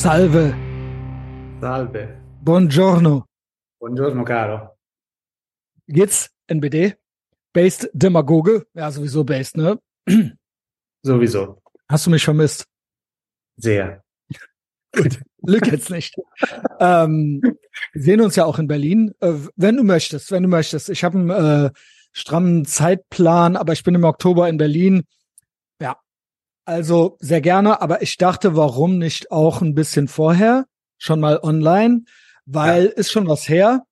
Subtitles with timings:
[0.00, 0.54] Salve.
[1.60, 2.22] Salve.
[2.40, 3.26] Buongiorno.
[3.78, 4.78] Buongiorno, caro.
[5.86, 6.30] Geht's?
[6.46, 6.96] NBD?
[7.52, 8.66] Based Demagoge?
[8.72, 9.78] Ja, sowieso based, ne?
[11.02, 11.60] Sowieso.
[11.86, 12.64] Hast du mich vermisst?
[13.58, 14.02] Sehr.
[14.96, 16.14] Gut, Glück jetzt nicht.
[16.78, 17.42] ähm,
[17.92, 20.88] wir sehen uns ja auch in Berlin, äh, wenn du möchtest, wenn du möchtest.
[20.88, 21.30] Ich habe einen
[21.66, 21.70] äh,
[22.12, 25.02] strammen Zeitplan, aber ich bin im Oktober in Berlin.
[25.78, 25.98] Ja,
[26.70, 30.66] also sehr gerne, aber ich dachte, warum nicht auch ein bisschen vorher,
[30.98, 32.04] schon mal online,
[32.46, 32.90] weil ja.
[32.92, 33.82] ist schon was her.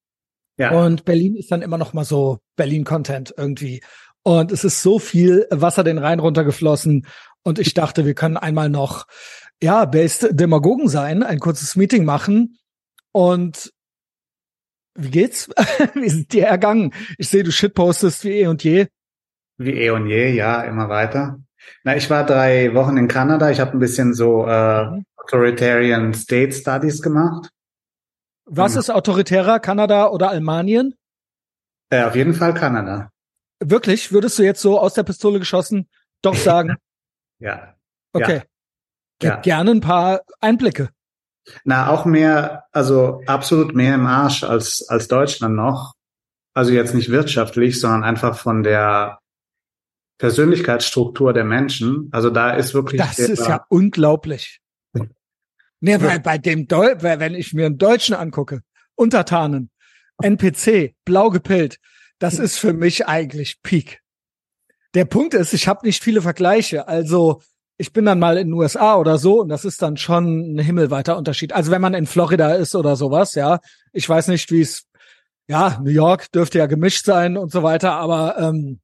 [0.59, 0.71] Ja.
[0.71, 3.83] Und Berlin ist dann immer noch mal so Berlin-Content irgendwie.
[4.23, 7.07] Und es ist so viel Wasser den Rhein runtergeflossen.
[7.43, 9.07] Und ich dachte, wir können einmal noch,
[9.63, 12.59] ja, based Demagogen sein, ein kurzes Meeting machen.
[13.13, 13.73] Und
[14.95, 15.49] wie geht's?
[15.95, 16.93] wie ist es dir ergangen?
[17.19, 18.87] Ich sehe, du shitpostest wie eh und je.
[19.57, 21.41] Wie eh und je, ja, immer weiter.
[21.85, 23.51] Na, ich war drei Wochen in Kanada.
[23.51, 25.05] Ich habe ein bisschen so äh, mhm.
[25.17, 27.51] Authoritarian State Studies gemacht.
[28.47, 30.95] Was ist autoritärer, Kanada oder Almanien?
[31.91, 33.11] Äh, auf jeden Fall Kanada.
[33.61, 34.13] Wirklich?
[34.13, 35.89] Würdest du jetzt so aus der Pistole geschossen
[36.23, 36.77] doch sagen?
[37.39, 37.75] ja.
[38.13, 38.43] Okay.
[39.23, 39.35] Ja.
[39.35, 40.91] Gib gerne ein paar Einblicke.
[41.65, 45.95] Na, auch mehr, also absolut mehr im Arsch als, als Deutschland noch.
[46.55, 49.19] Also jetzt nicht wirtschaftlich, sondern einfach von der
[50.19, 52.09] Persönlichkeitsstruktur der Menschen.
[52.13, 53.01] Also da ist wirklich.
[53.01, 54.61] Das ist ja unglaublich.
[55.81, 58.63] Nee, weil bei dem Deu wenn ich mir einen Deutschen angucke,
[58.97, 59.71] Untertanen,
[60.21, 61.79] NPC, blau gepillt,
[62.19, 64.01] das ist für mich eigentlich Peak.
[64.95, 66.89] Der Punkt ist, ich habe nicht viele Vergleiche.
[66.89, 67.43] Also
[67.77, 70.59] ich bin dann mal in den USA oder so und das ist dann schon ein
[70.59, 71.53] himmelweiter Unterschied.
[71.53, 73.61] Also wenn man in Florida ist oder sowas, ja,
[73.93, 74.85] ich weiß nicht, wie es,
[75.47, 78.81] ja, New York dürfte ja gemischt sein und so weiter, aber ähm,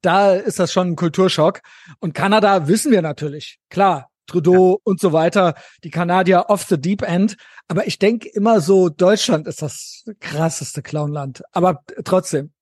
[0.00, 1.60] da ist das schon ein Kulturschock.
[2.00, 4.76] Und Kanada wissen wir natürlich, klar, Trudeau ja.
[4.84, 7.36] und so weiter, die Kanadier off the deep end.
[7.68, 11.42] Aber ich denke immer so, Deutschland ist das krasseste Clownland.
[11.52, 12.52] Aber trotzdem,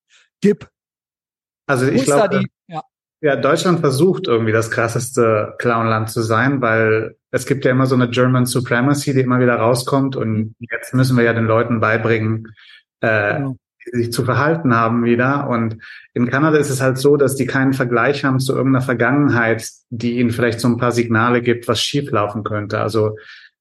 [0.40, 0.68] gib.
[1.66, 2.82] Also ich glaube, ja.
[3.22, 7.94] ja, Deutschland versucht irgendwie das krasseste Clownland zu sein, weil es gibt ja immer so
[7.94, 10.16] eine German Supremacy, die immer wieder rauskommt.
[10.16, 12.52] Und jetzt müssen wir ja den Leuten beibringen,
[13.00, 13.56] äh, genau
[13.92, 15.48] sich zu verhalten haben wieder.
[15.48, 15.78] Und
[16.12, 20.18] in Kanada ist es halt so, dass die keinen Vergleich haben zu irgendeiner Vergangenheit, die
[20.18, 22.80] ihnen vielleicht so ein paar Signale gibt, was schieflaufen könnte.
[22.80, 23.16] Also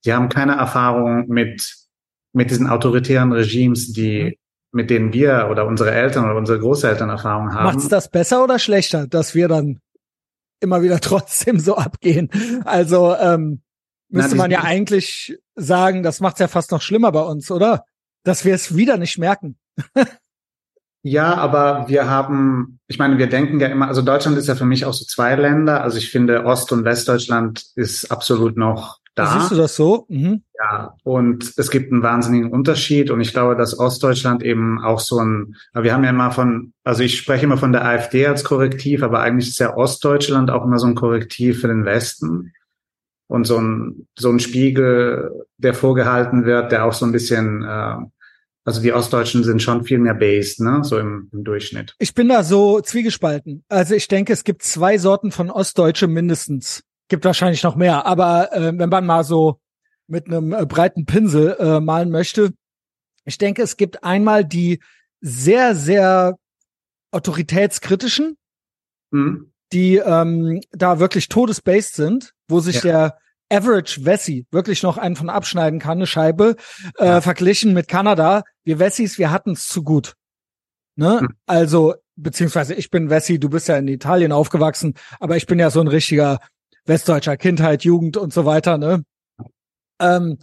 [0.06, 1.76] die haben keine Erfahrung mit,
[2.34, 4.36] mit diesen autoritären Regimes, die, mhm.
[4.72, 7.66] mit denen wir oder unsere Eltern oder unsere Großeltern Erfahrung haben.
[7.66, 9.80] Macht's das besser oder schlechter, dass wir dann
[10.60, 12.30] immer wieder trotzdem so abgehen?
[12.66, 13.62] Also ähm,
[14.10, 17.86] müsste Na, man ja eigentlich sagen, das macht's ja fast noch schlimmer bei uns, oder?
[18.24, 19.58] Dass wir es wieder nicht merken.
[21.06, 24.66] Ja, aber wir haben, ich meine, wir denken ja immer, also Deutschland ist ja für
[24.66, 25.84] mich auch so zwei Länder.
[25.84, 29.38] Also ich finde, Ost- und Westdeutschland ist absolut noch da.
[29.38, 30.06] Siehst du das so?
[30.08, 30.44] Mhm.
[30.58, 33.12] Ja, und es gibt einen wahnsinnigen Unterschied.
[33.12, 37.04] Und ich glaube, dass Ostdeutschland eben auch so ein, wir haben ja immer von, also
[37.04, 40.80] ich spreche immer von der AfD als Korrektiv, aber eigentlich ist ja Ostdeutschland auch immer
[40.80, 42.54] so ein Korrektiv für den Westen.
[43.28, 47.96] Und so ein, so ein Spiegel, der vorgehalten wird, der auch so ein bisschen äh,
[48.66, 51.96] also die Ostdeutschen sind schon viel mehr based, ne, so im, im, Durchschnitt.
[52.00, 53.64] Ich bin da so zwiegespalten.
[53.68, 56.84] Also ich denke, es gibt zwei Sorten von Ostdeutsche mindestens.
[57.10, 59.60] Gibt wahrscheinlich noch mehr, aber äh, wenn man mal so
[60.08, 62.54] mit einem äh, breiten Pinsel äh, malen möchte,
[63.26, 64.82] ich denke, es gibt einmal die
[65.20, 66.38] sehr, sehr
[67.12, 68.38] autoritätskritischen,
[69.12, 69.52] mhm.
[69.72, 72.82] die ähm, da wirklich todesbased sind, wo sich ja.
[72.82, 73.18] der
[73.50, 76.56] Average Wessi wirklich noch einen von abschneiden kann, eine Scheibe,
[76.98, 77.22] äh, ja.
[77.22, 78.44] verglichen mit Kanada.
[78.64, 80.16] Wir Wessis, wir hatten es zu gut.
[80.96, 81.22] Ne?
[81.22, 81.30] Hm.
[81.46, 85.70] Also, beziehungsweise ich bin Wessi, du bist ja in Italien aufgewachsen, aber ich bin ja
[85.70, 86.40] so ein richtiger
[86.86, 89.04] westdeutscher Kindheit, Jugend und so weiter, ne?
[90.00, 90.38] Ähm,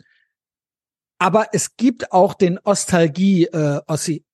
[1.18, 4.24] aber es gibt auch den Ostalgie-Ossi.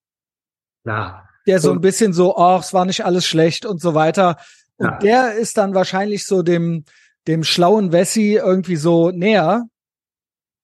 [0.85, 1.29] Äh, ja.
[1.47, 4.37] Der so ein bisschen so, ach, es war nicht alles schlecht und so weiter.
[4.77, 4.99] Und ja.
[4.99, 6.85] der ist dann wahrscheinlich so dem,
[7.27, 9.67] dem schlauen Wessi irgendwie so näher,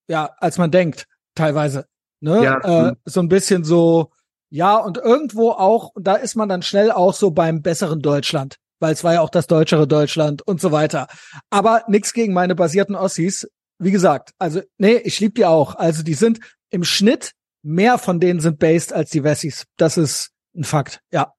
[0.08, 1.86] ja, als man denkt, teilweise.
[2.20, 2.44] Ne?
[2.44, 2.96] Ja, äh, hm.
[3.04, 4.10] so ein bisschen so,
[4.50, 8.56] ja, und irgendwo auch, und da ist man dann schnell auch so beim besseren Deutschland,
[8.80, 11.08] weil es war ja auch das deutschere Deutschland und so weiter.
[11.50, 13.48] Aber nix gegen meine basierten Ossis.
[13.78, 15.74] Wie gesagt, also, nee, ich lieb die auch.
[15.74, 16.38] Also die sind
[16.70, 17.32] im Schnitt,
[17.62, 19.64] mehr von denen sind based als die Wessis.
[19.76, 21.32] Das ist ein Fakt, ja.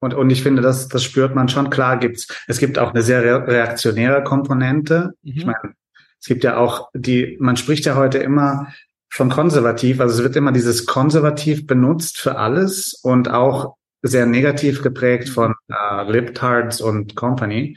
[0.00, 1.70] Und, und ich finde, das, das spürt man schon.
[1.70, 5.12] Klar gibt's, es gibt auch eine sehr reaktionäre Komponente.
[5.22, 5.32] Mhm.
[5.36, 5.74] Ich meine,
[6.20, 8.68] es gibt ja auch die, man spricht ja heute immer
[9.12, 14.82] von konservativ, also es wird immer dieses konservativ benutzt für alles und auch sehr negativ
[14.82, 15.32] geprägt mhm.
[15.32, 17.76] von äh, Libtards und Company.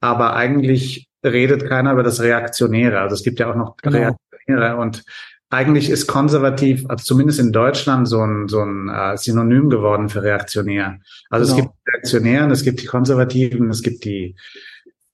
[0.00, 3.00] Aber eigentlich redet keiner über das Reaktionäre.
[3.00, 3.98] Also es gibt ja auch noch genau.
[3.98, 5.04] Reaktionäre und
[5.50, 10.22] eigentlich ist konservativ, also zumindest in Deutschland, so ein, so ein äh, Synonym geworden für
[10.22, 11.00] reaktionär.
[11.28, 11.58] Also genau.
[11.58, 14.36] es gibt Reaktionären, es gibt die Konservativen, es gibt die,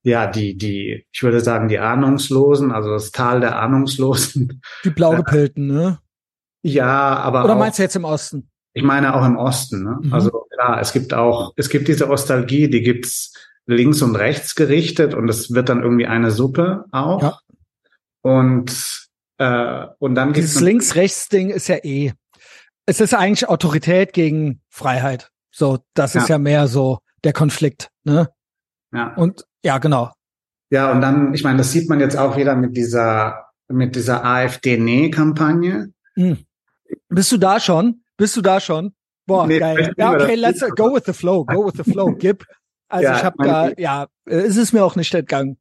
[0.02, 4.60] ja, die, die, ich würde sagen, die Ahnungslosen, also das Tal der Ahnungslosen.
[4.84, 5.98] Die Blaugepelten, ne?
[6.62, 7.44] Ja, aber.
[7.44, 8.50] Oder auch, meinst du jetzt im Osten?
[8.74, 9.98] Ich meine auch im Osten, ne?
[10.02, 10.12] Mhm.
[10.12, 13.32] Also klar, es gibt auch, es gibt diese Ostalgie, die gibt's
[13.64, 17.22] links und rechts gerichtet und es wird dann irgendwie eine Suppe auch.
[17.22, 17.38] Ja.
[18.20, 19.05] Und
[19.38, 22.12] äh, und dann Dieses Links-Rechts-Ding ist ja eh.
[22.86, 25.30] Es ist eigentlich Autorität gegen Freiheit.
[25.50, 28.28] So, das ist ja, ja mehr so der Konflikt, ne?
[28.92, 29.14] Ja.
[29.14, 30.12] Und ja, genau.
[30.70, 34.24] Ja, und dann, ich meine, das sieht man jetzt auch wieder mit dieser, mit dieser
[34.24, 35.92] AfD-Nee-Kampagne.
[36.14, 36.38] Hm.
[37.08, 38.02] Bist du da schon?
[38.16, 38.94] Bist du da schon?
[39.26, 39.92] Boah, nee, geil.
[39.96, 42.44] Ja, okay, let's go with the flow, go with the flow, gib.
[42.88, 45.58] Also ja, ich habe da, ja, es ist mir auch nicht entgangen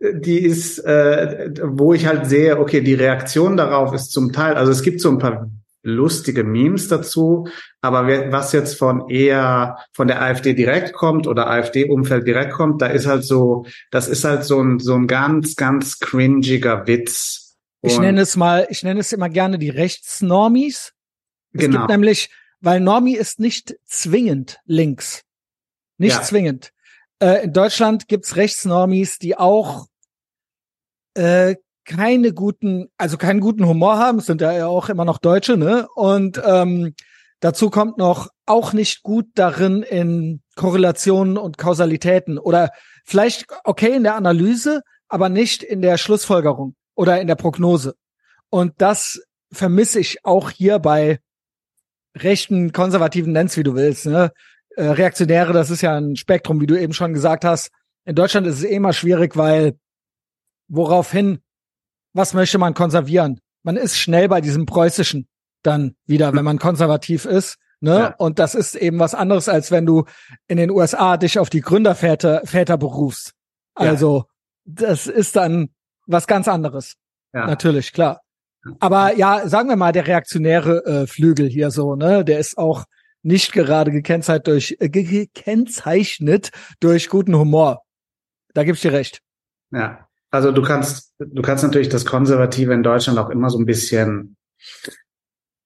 [0.00, 4.72] die ist, äh, wo ich halt sehe, okay, die Reaktion darauf ist zum Teil, also
[4.72, 5.50] es gibt so ein paar
[5.82, 7.48] lustige Memes dazu,
[7.80, 12.86] aber was jetzt von eher von der AfD direkt kommt oder AfD-Umfeld direkt kommt, da
[12.86, 17.56] ist halt so, das ist halt so ein, so ein ganz, ganz cringiger Witz.
[17.82, 20.92] Ich nenne es mal, ich nenne es immer gerne die Rechtsnormis.
[21.52, 21.78] Es genau.
[21.78, 22.30] gibt nämlich,
[22.60, 25.22] weil Normie ist nicht zwingend links.
[25.96, 26.22] Nicht ja.
[26.22, 26.72] zwingend.
[27.20, 29.86] Äh, in Deutschland gibt's Rechtsnormis, die auch
[31.14, 35.88] äh, keine guten, also keinen guten Humor haben, sind ja auch immer noch Deutsche, ne?
[35.94, 36.94] Und ähm,
[37.40, 42.70] dazu kommt noch auch nicht gut darin in Korrelationen und Kausalitäten oder
[43.04, 47.94] vielleicht okay in der Analyse, aber nicht in der Schlussfolgerung oder in der Prognose.
[48.50, 49.20] Und das
[49.52, 51.18] vermisse ich auch hier bei
[52.16, 54.06] rechten, konservativen Nennst, wie du willst.
[54.06, 54.32] Ne?
[54.76, 57.70] Äh, Reaktionäre, das ist ja ein Spektrum, wie du eben schon gesagt hast.
[58.04, 59.78] In Deutschland ist es eh immer schwierig, weil
[60.70, 61.40] woraufhin,
[62.14, 63.40] was möchte man konservieren?
[63.62, 65.28] Man ist schnell bei diesem preußischen
[65.62, 67.58] dann wieder, wenn man konservativ ist.
[67.80, 67.98] Ne?
[67.98, 68.14] Ja.
[68.16, 70.04] Und das ist eben was anderes, als wenn du
[70.48, 73.34] in den USA dich auf die Gründerväter Väter berufst.
[73.74, 74.24] Also
[74.64, 74.84] ja.
[74.84, 75.70] das ist dann
[76.06, 76.96] was ganz anderes.
[77.32, 77.46] Ja.
[77.46, 78.20] Natürlich, klar.
[78.78, 82.84] Aber ja, sagen wir mal, der reaktionäre äh, Flügel hier so, ne, der ist auch
[83.22, 86.50] nicht gerade gekennzeichnet durch äh, gekennzeichnet
[86.80, 87.82] durch guten Humor.
[88.52, 89.20] Da ich dir recht.
[89.70, 90.09] Ja.
[90.30, 94.36] Also du kannst, du kannst natürlich das Konservative in Deutschland auch immer so ein bisschen,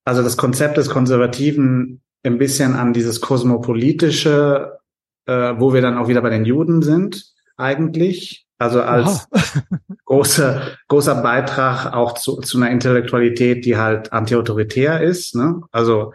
[0.03, 4.79] also das Konzept des Konservativen ein bisschen an dieses kosmopolitische,
[5.27, 8.45] äh, wo wir dann auch wieder bei den Juden sind, eigentlich.
[8.57, 9.27] Also als
[10.05, 15.35] großer, großer Beitrag auch zu, zu einer Intellektualität, die halt antiautoritär ist.
[15.35, 15.61] Ne?
[15.71, 16.13] Also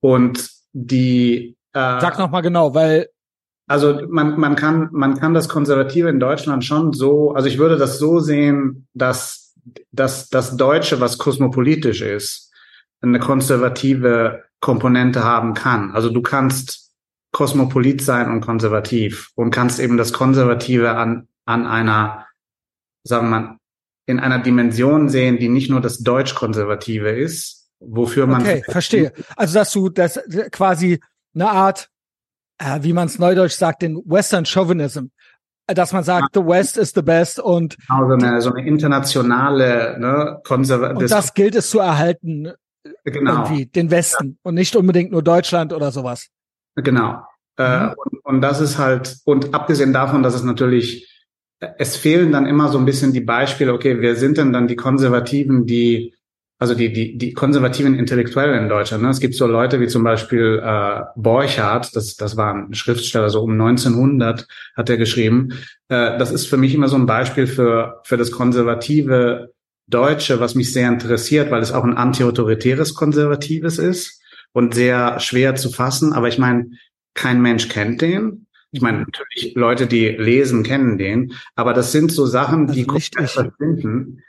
[0.00, 3.08] und die äh, Sag noch mal genau, weil
[3.72, 7.78] also man, man kann, man kann das Konservative in Deutschland schon so, also ich würde
[7.78, 9.54] das so sehen, dass,
[9.92, 12.52] dass das Deutsche, was kosmopolitisch ist,
[13.00, 15.92] eine konservative Komponente haben kann.
[15.92, 16.90] Also du kannst
[17.32, 22.26] kosmopolit sein und konservativ und kannst eben das Konservative an, an einer,
[23.04, 23.56] sagen wir mal,
[24.04, 28.42] in einer Dimension sehen, die nicht nur das Deutsch-Konservative ist, wofür man.
[28.42, 29.14] Okay, verstehe.
[29.34, 30.20] Also dass du das
[30.50, 31.00] quasi
[31.34, 31.88] eine Art
[32.62, 35.06] äh, wie man es neudeutsch sagt, den Western Chauvinism.
[35.66, 38.66] Äh, dass man sagt, the West is the best und genau, so, eine, so eine
[38.66, 40.98] internationale, ne, konservative.
[40.98, 42.52] Und das gilt es zu erhalten,
[43.04, 43.44] genau.
[43.44, 44.36] irgendwie, den Westen ja.
[44.42, 46.28] und nicht unbedingt nur Deutschland oder sowas.
[46.76, 47.22] Genau.
[47.58, 47.88] Äh, mhm.
[47.90, 51.08] Äh, und, und das ist halt, und abgesehen davon, dass es natürlich,
[51.78, 54.76] es fehlen dann immer so ein bisschen die Beispiele, okay, wer sind denn dann die
[54.76, 56.14] Konservativen, die
[56.62, 59.02] also die, die, die konservativen Intellektuellen in Deutschland.
[59.02, 59.10] Ne?
[59.10, 63.42] Es gibt so Leute wie zum Beispiel äh, Borchardt, das, das war ein Schriftsteller, so
[63.42, 65.54] um 1900 hat er geschrieben.
[65.88, 69.52] Äh, das ist für mich immer so ein Beispiel für, für das konservative
[69.88, 75.56] Deutsche, was mich sehr interessiert, weil es auch ein antiautoritäres Konservatives ist und sehr schwer
[75.56, 76.12] zu fassen.
[76.12, 76.70] Aber ich meine,
[77.14, 78.46] kein Mensch kennt den.
[78.70, 83.02] Ich meine, natürlich Leute, die lesen, kennen den, aber das sind so Sachen, die gut
[83.58, 84.22] finden.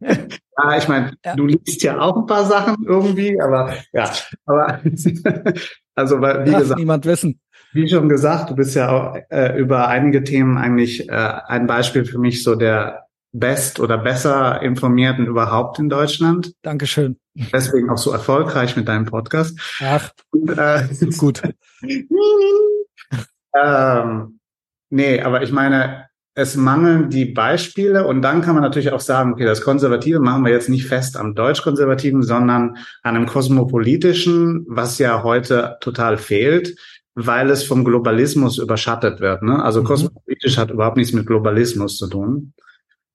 [0.00, 1.36] Ja, ich meine, ja.
[1.36, 4.10] du liest ja auch ein paar Sachen irgendwie, aber ja,
[4.46, 4.80] aber
[5.94, 7.40] also wie Darf gesagt, niemand wissen.
[7.72, 12.04] Wie schon gesagt, du bist ja auch äh, über einige Themen eigentlich äh, ein Beispiel
[12.04, 16.54] für mich so der best oder besser informierten überhaupt in Deutschland.
[16.62, 17.18] Dankeschön.
[17.34, 19.58] Deswegen auch so erfolgreich mit deinem Podcast.
[19.80, 20.88] Ach, Und, äh,
[21.18, 21.42] gut.
[23.54, 24.40] ähm,
[24.88, 26.06] nee, aber ich meine,
[26.38, 30.44] es mangeln die Beispiele und dann kann man natürlich auch sagen, okay, das Konservative machen
[30.44, 36.76] wir jetzt nicht fest am Deutsch-Konservativen, sondern an einem kosmopolitischen, was ja heute total fehlt,
[37.14, 39.42] weil es vom Globalismus überschattet wird.
[39.42, 39.64] Ne?
[39.64, 39.86] Also mhm.
[39.86, 42.52] kosmopolitisch hat überhaupt nichts mit Globalismus zu tun.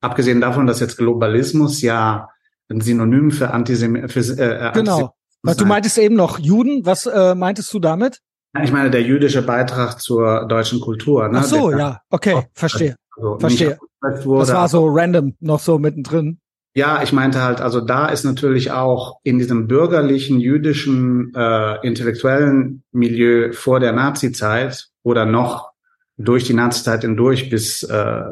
[0.02, 2.28] abgesehen davon, dass jetzt Globalismus ja
[2.72, 5.14] ein Synonym für Antisemitismus für, äh, äh Genau.
[5.44, 8.20] Was du meintest eben noch Juden, was äh, meintest du damit?
[8.64, 11.28] Ich meine, der jüdische Beitrag zur deutschen Kultur.
[11.30, 11.40] Ne?
[11.40, 12.96] Ach so, der, ja, okay, verstehe.
[13.16, 13.80] Also verstehe.
[14.02, 16.40] Das war so random noch so mittendrin.
[16.74, 22.84] Ja, ich meinte halt, also da ist natürlich auch in diesem bürgerlichen jüdischen äh, intellektuellen
[22.94, 25.72] Milieu vor der Nazi-Zeit oder noch
[26.18, 28.24] durch die Nazi-Zeit hindurch bis äh,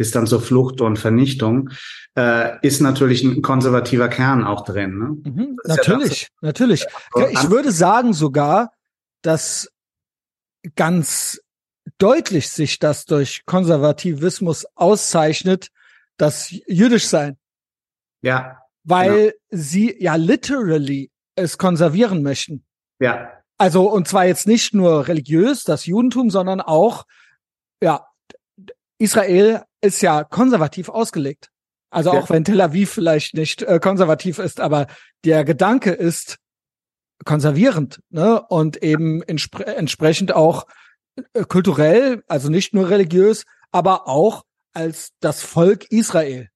[0.00, 1.68] bis dann zur Flucht und Vernichtung,
[2.16, 4.98] äh, ist natürlich ein konservativer Kern auch drin.
[4.98, 5.30] Ne?
[5.30, 6.86] Mhm, natürlich, ja natürlich.
[7.32, 8.72] Ich würde sagen sogar,
[9.20, 9.70] dass
[10.74, 11.38] ganz
[11.98, 15.68] deutlich sich das durch Konservativismus auszeichnet,
[16.16, 17.38] das jüdisch sein.
[18.22, 18.62] Ja.
[18.84, 19.34] Weil genau.
[19.50, 22.64] sie ja literally es konservieren möchten.
[22.98, 23.32] Ja.
[23.58, 27.04] Also, und zwar jetzt nicht nur religiös, das Judentum, sondern auch,
[27.82, 28.06] ja,
[28.98, 31.50] Israel ist ja konservativ ausgelegt.
[31.90, 32.20] Also ja.
[32.20, 34.86] auch wenn Tel Aviv vielleicht nicht äh, konservativ ist, aber
[35.24, 36.36] der Gedanke ist
[37.24, 38.40] konservierend, ne?
[38.48, 40.66] Und eben entspre entsprechend auch
[41.48, 46.48] kulturell, also nicht nur religiös, aber auch als das Volk Israel.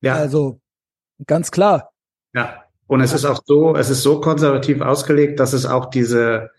[0.00, 0.14] Ja.
[0.14, 0.60] Also
[1.26, 1.90] Ganz klar.
[2.34, 2.60] Ja.
[2.86, 6.50] Und es ist auch so, es ist so konservativ ausgelegt, dass es auch diese,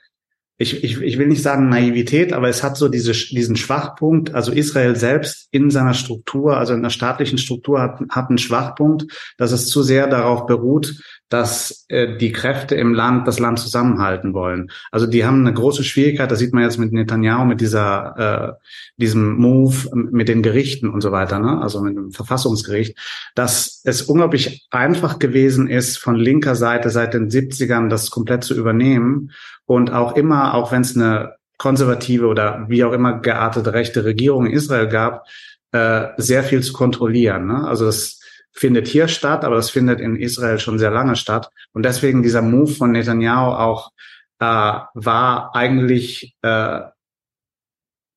[0.58, 4.34] ich, ich, ich will nicht sagen Naivität, aber es hat so diese, diesen Schwachpunkt.
[4.34, 9.06] Also Israel selbst in seiner Struktur, also in der staatlichen Struktur hat, hat einen Schwachpunkt,
[9.38, 14.34] dass es zu sehr darauf beruht, dass äh, die Kräfte im Land das Land zusammenhalten
[14.34, 14.70] wollen.
[14.92, 18.66] Also die haben eine große Schwierigkeit, das sieht man jetzt mit Netanyahu, mit dieser, äh,
[18.98, 21.62] diesem Move, mit den Gerichten und so weiter, ne?
[21.62, 22.98] also mit dem Verfassungsgericht,
[23.34, 28.56] dass es unglaublich einfach gewesen ist, von linker Seite seit den 70ern das komplett zu
[28.56, 29.32] übernehmen
[29.66, 34.46] und auch immer, auch wenn es eine konservative oder wie auch immer geartete rechte Regierung
[34.46, 35.26] in Israel gab,
[35.72, 37.48] äh, sehr viel zu kontrollieren.
[37.48, 37.68] Ne?
[37.68, 38.20] Also das
[38.56, 41.50] findet hier statt, aber das findet in Israel schon sehr lange statt.
[41.74, 43.92] Und deswegen dieser Move von Netanyahu auch
[44.40, 46.82] äh, war eigentlich äh,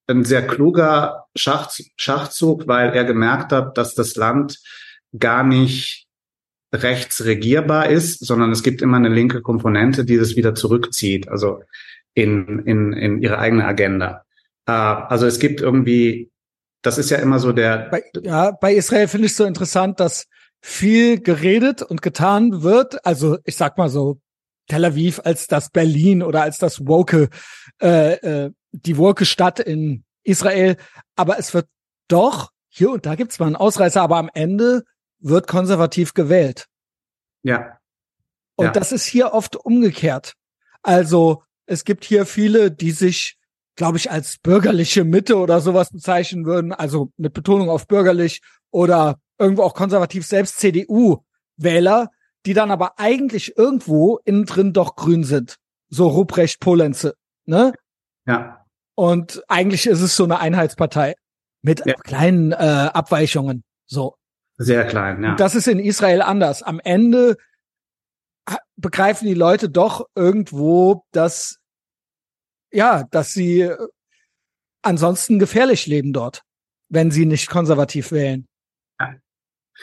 [0.07, 4.59] ein sehr kluger Schach, Schachzug, weil er gemerkt hat, dass das Land
[5.19, 6.07] gar nicht
[6.73, 11.63] rechts regierbar ist, sondern es gibt immer eine linke Komponente, die das wieder zurückzieht, also
[12.15, 14.25] in, in, in ihre eigene Agenda.
[14.67, 16.31] Äh, also es gibt irgendwie
[16.83, 17.89] das ist ja immer so der.
[17.91, 20.27] Bei, ja, bei Israel finde ich so interessant, dass
[20.61, 23.05] viel geredet und getan wird.
[23.05, 24.21] Also ich sag mal so
[24.69, 27.29] Tel Aviv als das Berlin oder als das woke,
[27.81, 30.77] äh, äh, die woke Stadt in Israel.
[31.17, 31.69] Aber es wird
[32.09, 34.85] doch hier und da gibt's mal einen Ausreißer, aber am Ende
[35.21, 36.67] wird konservativ gewählt.
[37.43, 37.79] Ja.
[38.57, 38.73] Und ja.
[38.73, 40.35] das ist hier oft umgekehrt.
[40.83, 43.38] Also es gibt hier viele, die sich
[43.79, 49.21] glaube ich, als bürgerliche Mitte oder sowas bezeichnen würden, also mit Betonung auf bürgerlich oder
[49.39, 52.09] irgendwo auch konservativ selbst CDU-Wähler,
[52.45, 55.57] die dann aber eigentlich irgendwo innen drin doch grün sind.
[55.91, 57.15] So Ruprecht Polenze,
[57.47, 57.73] ne?
[58.27, 58.67] Ja.
[58.97, 61.15] Und eigentlich ist es so eine Einheitspartei
[61.63, 61.95] mit ja.
[61.95, 63.63] kleinen äh, Abweichungen.
[63.87, 64.17] So.
[64.57, 65.31] Sehr klein, ja.
[65.31, 66.65] Und das ist in Israel anders.
[66.65, 67.37] Am Ende
[68.75, 71.58] begreifen die Leute doch irgendwo, dass
[72.73, 73.77] ja, dass sie äh,
[74.83, 76.43] ansonsten gefährlich leben dort,
[76.89, 78.47] wenn sie nicht konservativ wählen.
[79.01, 79.15] Ja.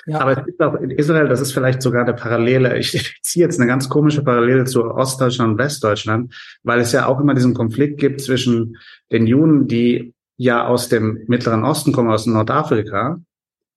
[0.08, 0.20] Ja.
[0.20, 2.77] Aber es gibt auch in Israel, das ist vielleicht sogar eine Parallele.
[2.77, 7.06] Ich, ich ziehe jetzt eine ganz komische Parallele zu Ostdeutschland und Westdeutschland, weil es ja
[7.06, 8.77] auch immer diesen Konflikt gibt zwischen
[9.12, 13.22] den Juden, die ja aus dem Mittleren Osten kommen, aus Nordafrika,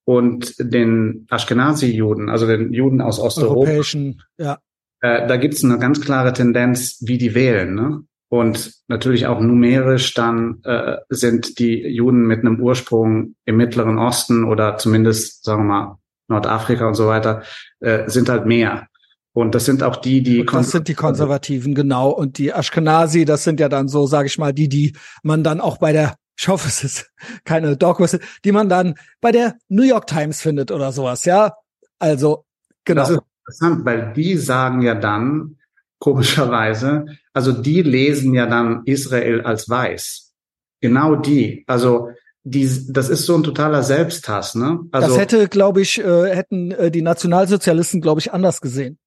[0.09, 3.61] und den Ashkenazi-Juden, also den Juden aus Osteuropa.
[3.61, 4.59] Europäischen, ja.
[5.03, 7.75] Äh, da gibt es eine ganz klare Tendenz, wie die wählen.
[7.75, 8.05] Ne?
[8.31, 14.45] Und natürlich auch numerisch dann äh, sind die Juden mit einem Ursprung im Mittleren Osten
[14.45, 17.43] oder zumindest, sagen wir mal, Nordafrika und so weiter,
[17.81, 18.89] äh, sind halt mehr.
[19.33, 20.41] Und das sind auch die, die.
[20.41, 22.11] Und das sind die Konservativen, genau.
[22.11, 25.61] Und die Ashkenazi, das sind ja dann so, sage ich mal, die, die man dann
[25.61, 27.11] auch bei der, ich hoffe, es ist
[27.45, 31.55] keine Dogwhistle, die man dann bei der New York Times findet oder sowas, ja.
[31.99, 32.45] Also,
[32.85, 33.03] genau.
[33.03, 35.58] Das ist interessant, weil die sagen ja dann,
[35.99, 40.33] komischerweise, also die lesen ja dann Israel als weiß.
[40.81, 41.65] Genau die.
[41.67, 42.11] Also
[42.45, 44.81] die, das ist so ein totaler Selbsthass, ne?
[44.93, 48.99] Also, das hätte, glaube ich, äh, hätten äh, die Nationalsozialisten, glaube ich, anders gesehen.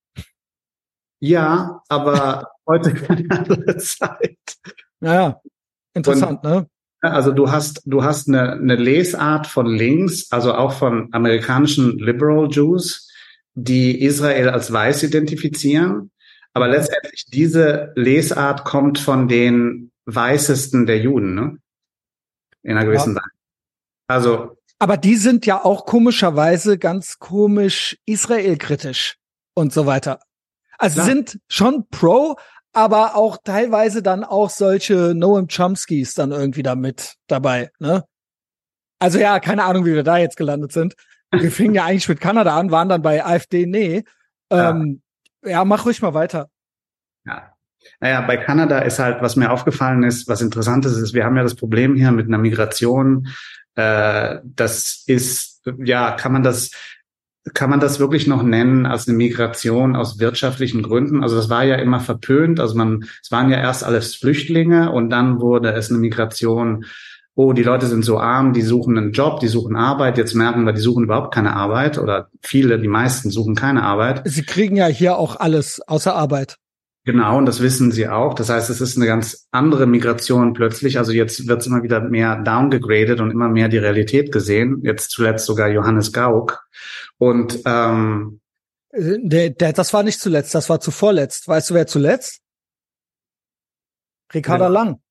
[1.19, 4.37] Ja, aber heute keine andere Zeit.
[4.99, 5.41] Naja,
[5.93, 6.67] interessant, Und, ne?
[7.01, 12.47] Also du hast, du hast eine, eine Lesart von links, also auch von amerikanischen Liberal
[12.51, 13.09] Jews,
[13.55, 16.11] die Israel als weiß identifizieren.
[16.53, 21.57] Aber letztendlich diese Lesart kommt von den weißesten der Juden, ne?
[22.63, 23.21] In einer gewissen ja.
[23.21, 23.31] Weise.
[24.07, 29.17] Also Aber die sind ja auch komischerweise ganz komisch Israel-kritisch
[29.53, 30.19] und so weiter.
[30.77, 31.05] Also Klar.
[31.05, 32.35] sind schon pro,
[32.73, 38.03] aber auch teilweise dann auch solche Noam Chomskys dann irgendwie da mit dabei, ne?
[38.99, 40.95] Also ja, keine Ahnung, wie wir da jetzt gelandet sind.
[41.31, 44.03] Wir fingen ja eigentlich mit Kanada an, waren dann bei AfD, nee.
[44.51, 45.01] Ähm,
[45.43, 45.65] ja.
[45.65, 46.49] mach ruhig mal weiter.
[47.25, 47.53] Ja.
[47.99, 51.37] Naja, bei Kanada ist halt, was mir aufgefallen ist, was interessant ist, ist, wir haben
[51.37, 53.27] ja das Problem hier mit einer Migration.
[53.75, 56.71] Äh, das ist, ja, kann man das,
[57.53, 61.23] kann man das wirklich noch nennen als eine Migration aus wirtschaftlichen Gründen?
[61.23, 62.59] Also das war ja immer verpönt.
[62.59, 66.85] Also man, es waren ja erst alles Flüchtlinge und dann wurde es eine Migration.
[67.35, 70.17] Oh, die Leute sind so arm, die suchen einen Job, die suchen Arbeit.
[70.17, 74.23] Jetzt merken wir, die suchen überhaupt keine Arbeit oder viele, die meisten suchen keine Arbeit.
[74.25, 76.57] Sie kriegen ja hier auch alles außer Arbeit.
[77.03, 78.35] Genau, und das wissen sie auch.
[78.35, 80.99] Das heißt, es ist eine ganz andere Migration plötzlich.
[80.99, 84.81] Also jetzt wird es immer wieder mehr downgegradet und immer mehr die Realität gesehen.
[84.83, 86.63] Jetzt zuletzt sogar Johannes Gauck.
[87.17, 88.41] Und ähm,
[88.93, 91.47] der, der, das war nicht zuletzt, das war zuvorletzt.
[91.47, 92.41] Weißt du, wer zuletzt?
[94.31, 94.69] Ricarda ja.
[94.69, 95.01] Lang.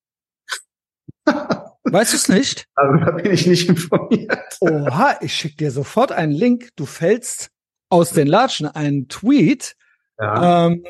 [1.85, 2.65] weißt du es nicht?
[2.75, 4.57] Also da bin ich nicht informiert.
[4.61, 6.71] Oha, ich schick dir sofort einen Link.
[6.77, 7.51] Du fällst
[7.89, 9.77] aus den Latschen einen Tweet.
[10.19, 10.67] Ja.
[10.67, 10.85] Ähm,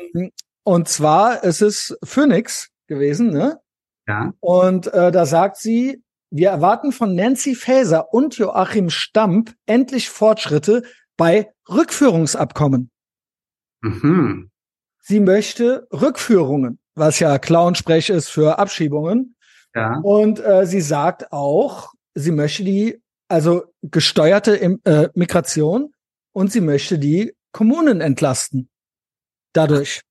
[0.63, 3.59] und zwar es ist Phoenix gewesen, ne?
[4.07, 4.33] Ja.
[4.39, 10.83] Und äh, da sagt sie, wir erwarten von Nancy Faeser und Joachim Stamp endlich Fortschritte
[11.17, 12.89] bei Rückführungsabkommen.
[13.81, 14.49] Mhm.
[14.99, 19.35] Sie möchte Rückführungen, was ja Clownsprech ist für Abschiebungen.
[19.75, 19.99] Ja.
[19.99, 25.93] Und äh, sie sagt auch, sie möchte die, also gesteuerte äh, Migration
[26.33, 28.69] und sie möchte die Kommunen entlasten.
[29.53, 30.01] Dadurch.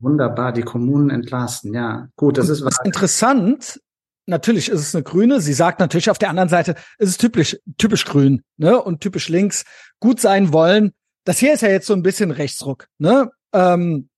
[0.00, 2.08] Wunderbar, die Kommunen entlasten, ja.
[2.16, 2.78] Gut, das ist was.
[2.84, 3.80] Interessant,
[4.26, 5.40] natürlich ist es eine Grüne.
[5.40, 8.80] Sie sagt natürlich auf der anderen Seite, ist es typisch, typisch grün, ne?
[8.80, 9.64] Und typisch links.
[9.98, 10.92] Gut sein wollen.
[11.24, 13.30] Das hier ist ja jetzt so ein bisschen Rechtsruck, ne?
[13.52, 14.08] Ähm,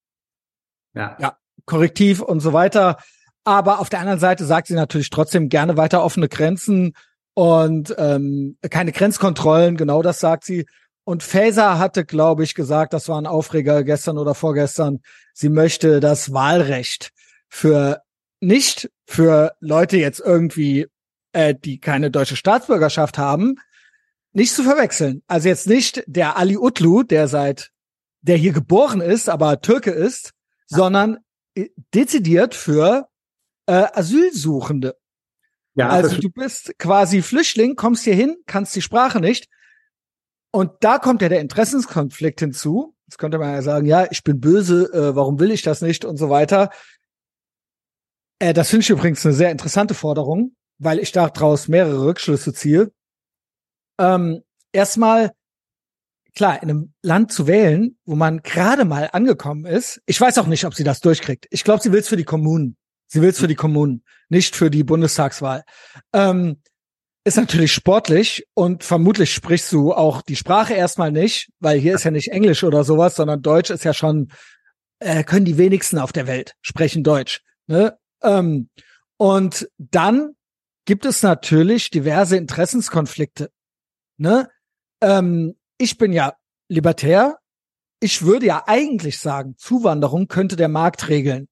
[0.93, 1.17] ja.
[1.19, 2.97] Ja, Korrektiv und so weiter.
[3.43, 6.93] Aber auf der anderen Seite sagt sie natürlich trotzdem gerne weiter offene Grenzen
[7.33, 10.65] und ähm, keine Grenzkontrollen, genau das sagt sie.
[11.03, 14.99] Und Faeser hatte, glaube ich, gesagt, das war ein Aufreger gestern oder vorgestern,
[15.33, 17.11] sie möchte das Wahlrecht
[17.49, 18.01] für
[18.39, 20.87] nicht für Leute jetzt irgendwie,
[21.33, 23.55] äh, die keine deutsche Staatsbürgerschaft haben,
[24.33, 25.21] nicht zu verwechseln.
[25.27, 27.71] Also jetzt nicht der Ali Utlu, der seit,
[28.21, 30.31] der hier geboren ist, aber Türke ist,
[30.67, 31.17] sondern
[31.55, 33.07] äh, dezidiert für
[33.71, 34.97] äh, Asylsuchende.
[35.75, 39.47] Ja, also du bist quasi Flüchtling, kommst hier hin, kannst die Sprache nicht,
[40.51, 42.93] und da kommt ja der Interessenskonflikt hinzu.
[43.07, 46.05] Jetzt könnte man ja sagen, ja, ich bin böse, äh, warum will ich das nicht
[46.05, 46.69] und so weiter.
[48.39, 52.91] Äh, das finde ich übrigens eine sehr interessante Forderung, weil ich daraus mehrere Rückschlüsse ziehe.
[53.97, 54.41] Ähm,
[54.73, 55.31] erstmal,
[56.35, 60.01] klar, in einem Land zu wählen, wo man gerade mal angekommen ist.
[60.05, 61.47] Ich weiß auch nicht, ob sie das durchkriegt.
[61.49, 62.75] Ich glaube, sie will es für die Kommunen.
[63.11, 65.65] Sie will es für die Kommunen, nicht für die Bundestagswahl.
[66.13, 66.61] Ähm,
[67.25, 72.05] ist natürlich sportlich und vermutlich sprichst du auch die Sprache erstmal nicht, weil hier ist
[72.05, 74.31] ja nicht Englisch oder sowas, sondern Deutsch ist ja schon,
[74.99, 77.41] äh, können die wenigsten auf der Welt sprechen Deutsch.
[77.67, 77.97] Ne?
[78.23, 78.69] Ähm,
[79.17, 80.31] und dann
[80.85, 83.51] gibt es natürlich diverse Interessenskonflikte.
[84.17, 84.49] Ne?
[85.01, 86.33] Ähm, ich bin ja
[86.69, 87.39] libertär.
[87.99, 91.49] Ich würde ja eigentlich sagen, Zuwanderung könnte der Markt regeln.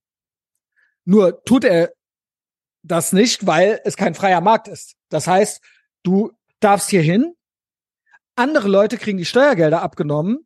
[1.09, 1.91] Nur tut er
[2.83, 4.93] das nicht, weil es kein freier Markt ist.
[5.09, 5.59] Das heißt,
[6.03, 7.33] du darfst hier hin,
[8.35, 10.45] andere Leute kriegen die Steuergelder abgenommen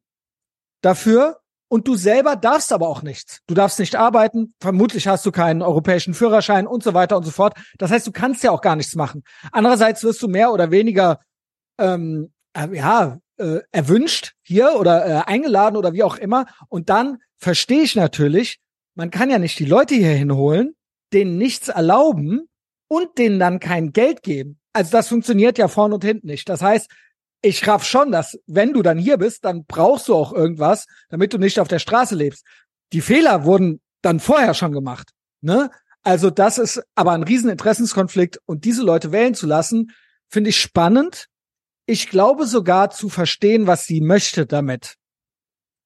[0.80, 3.42] dafür und du selber darfst aber auch nichts.
[3.46, 7.32] Du darfst nicht arbeiten, vermutlich hast du keinen europäischen Führerschein und so weiter und so
[7.32, 7.58] fort.
[7.78, 9.26] Das heißt, du kannst ja auch gar nichts machen.
[9.52, 11.20] Andererseits wirst du mehr oder weniger
[11.78, 16.46] ähm, äh, ja äh, erwünscht hier oder äh, eingeladen oder wie auch immer.
[16.70, 18.62] Und dann verstehe ich natürlich,
[18.96, 20.76] man kann ja nicht die Leute hier hinholen,
[21.14, 22.48] denen nichts erlauben
[22.88, 24.60] und denen dann kein Geld geben.
[24.74, 26.50] Also das funktioniert ja vorn und hinten nicht.
[26.50, 26.90] Das heißt,
[27.42, 31.34] ich raff schon, dass wenn du dann hier bist, dann brauchst du auch irgendwas, damit
[31.34, 32.46] du nicht auf der Straße lebst.
[32.94, 35.12] Die Fehler wurden dann vorher schon gemacht.
[35.42, 35.70] Ne?
[36.04, 39.92] Also das ist aber ein Rieseninteressenskonflikt und diese Leute wählen zu lassen,
[40.30, 41.28] finde ich spannend.
[41.86, 44.96] Ich glaube sogar zu verstehen, was sie möchte damit.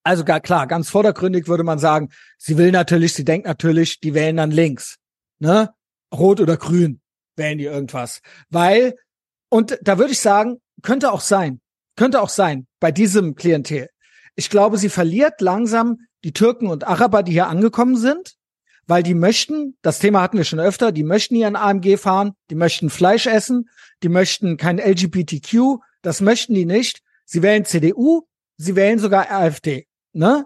[0.08, 4.14] Also gar klar, ganz vordergründig würde man sagen, sie will natürlich, sie denkt natürlich, die
[4.14, 4.98] wählen dann links
[5.40, 5.74] ne?
[6.14, 7.02] Rot oder grün
[7.36, 8.22] wählen die irgendwas.
[8.50, 8.96] Weil,
[9.50, 11.60] und da würde ich sagen, könnte auch sein,
[11.96, 13.90] könnte auch sein, bei diesem Klientel.
[14.36, 18.36] Ich glaube, sie verliert langsam die Türken und Araber, die hier angekommen sind,
[18.86, 22.56] weil die möchten, das Thema hatten wir schon öfter, die möchten ihren AMG fahren, die
[22.56, 23.70] möchten Fleisch essen,
[24.04, 27.02] die möchten kein LGBTQ, Das möchten die nicht.
[27.26, 29.88] Sie wählen CDU, sie wählen sogar AfD.
[30.14, 30.46] Ne?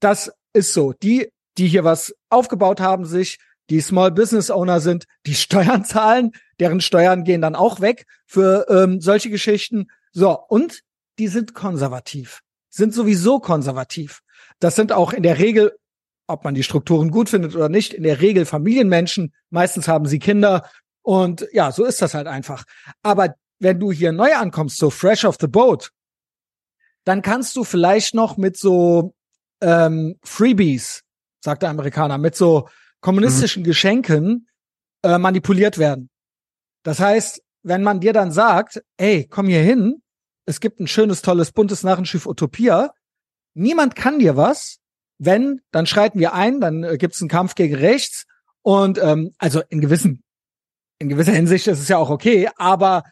[0.00, 0.92] Das ist so.
[0.92, 3.38] Die, die hier was aufgebaut haben, sich,
[3.70, 8.66] die Small Business Owner sind, die Steuern zahlen, deren Steuern gehen dann auch weg für
[8.68, 9.88] ähm, solche Geschichten.
[10.12, 10.80] So, und
[11.18, 14.20] die sind konservativ, sind sowieso konservativ.
[14.58, 15.76] Das sind auch in der Regel,
[16.26, 19.34] ob man die Strukturen gut findet oder nicht, in der Regel Familienmenschen.
[19.50, 20.68] Meistens haben sie Kinder
[21.02, 22.64] und ja, so ist das halt einfach.
[23.02, 25.90] Aber wenn du hier neu ankommst, so fresh off the boat,
[27.10, 29.16] dann kannst du vielleicht noch mit so
[29.60, 31.02] ähm, Freebies,
[31.40, 32.68] sagt der Amerikaner, mit so
[33.00, 33.66] kommunistischen mhm.
[33.66, 34.48] Geschenken
[35.02, 36.08] äh, manipuliert werden.
[36.84, 40.02] Das heißt, wenn man dir dann sagt, ey, komm hier hin,
[40.46, 42.94] es gibt ein schönes, tolles, buntes Narrenschiff Utopia,
[43.54, 44.78] niemand kann dir was,
[45.18, 48.24] wenn, dann schreiten wir ein, dann äh, gibt's einen Kampf gegen rechts
[48.62, 50.22] und ähm, also in gewissen,
[51.00, 53.02] in gewisser Hinsicht ist es ja auch okay, aber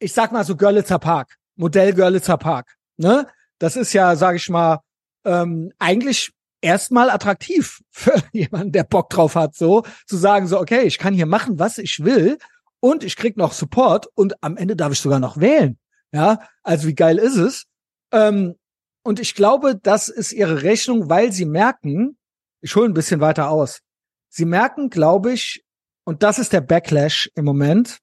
[0.00, 3.28] ich sag mal so Görlitzer Park, Modell Görlitzer Park, ne?
[3.58, 4.80] Das ist ja, sag ich mal,
[5.24, 10.82] ähm, eigentlich erstmal attraktiv für jemanden, der Bock drauf hat, so zu sagen, so, okay,
[10.82, 12.38] ich kann hier machen, was ich will
[12.80, 15.78] und ich krieg noch Support und am Ende darf ich sogar noch wählen.
[16.12, 17.64] Ja, also wie geil ist es?
[18.12, 18.54] Ähm,
[19.02, 22.16] und ich glaube, das ist ihre Rechnung, weil sie merken,
[22.60, 23.80] ich hole ein bisschen weiter aus.
[24.28, 25.64] Sie merken, glaube ich,
[26.04, 27.98] und das ist der Backlash im Moment.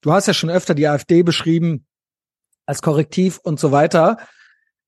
[0.00, 1.86] Du hast ja schon öfter die AfD beschrieben
[2.66, 4.16] als Korrektiv und so weiter.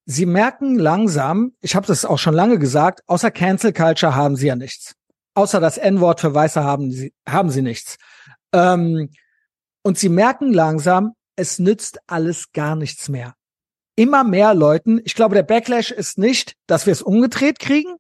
[0.05, 4.49] Sie merken langsam, ich habe das auch schon lange gesagt, außer Cancel Culture haben sie
[4.49, 4.97] ja nichts.
[5.35, 7.99] Außer das N-Wort für Weiße haben sie, haben sie nichts.
[8.53, 9.11] Ähm,
[9.83, 13.35] und sie merken langsam, es nützt alles gar nichts mehr.
[13.95, 17.97] Immer mehr Leuten, ich glaube, der Backlash ist nicht, dass wir es umgedreht kriegen.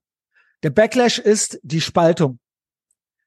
[0.63, 2.39] Der Backlash ist die Spaltung.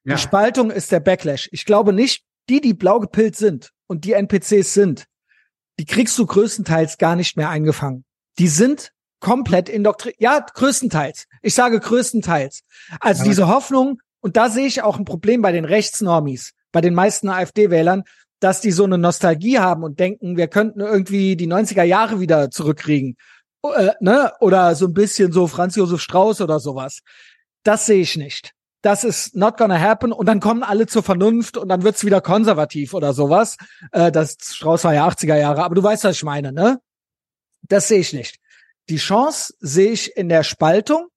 [0.04, 0.14] Ja.
[0.14, 1.48] Die Spaltung ist der Backlash.
[1.52, 5.06] Ich glaube nicht, die, die blau gepillt sind und die NPCs sind,
[5.78, 8.05] die kriegst du größtenteils gar nicht mehr eingefangen
[8.38, 10.20] die sind komplett indoktriniert.
[10.20, 11.26] Ja, größtenteils.
[11.42, 12.62] Ich sage größtenteils.
[13.00, 16.80] Also Aber diese Hoffnung, und da sehe ich auch ein Problem bei den Rechtsnormis, bei
[16.80, 18.04] den meisten AfD-Wählern,
[18.40, 22.50] dass die so eine Nostalgie haben und denken, wir könnten irgendwie die 90er Jahre wieder
[22.50, 23.16] zurückkriegen.
[23.62, 24.32] Äh, ne?
[24.40, 27.00] Oder so ein bisschen so Franz Josef Strauß oder sowas.
[27.62, 28.52] Das sehe ich nicht.
[28.82, 32.20] Das ist not gonna happen und dann kommen alle zur Vernunft und dann wird's wieder
[32.20, 33.56] konservativ oder sowas.
[33.90, 36.78] Äh, das Strauß war ja 80er Jahre, aber du weißt, was ich meine, ne?
[37.68, 38.36] Das sehe ich nicht.
[38.88, 41.08] Die Chance sehe ich in der Spaltung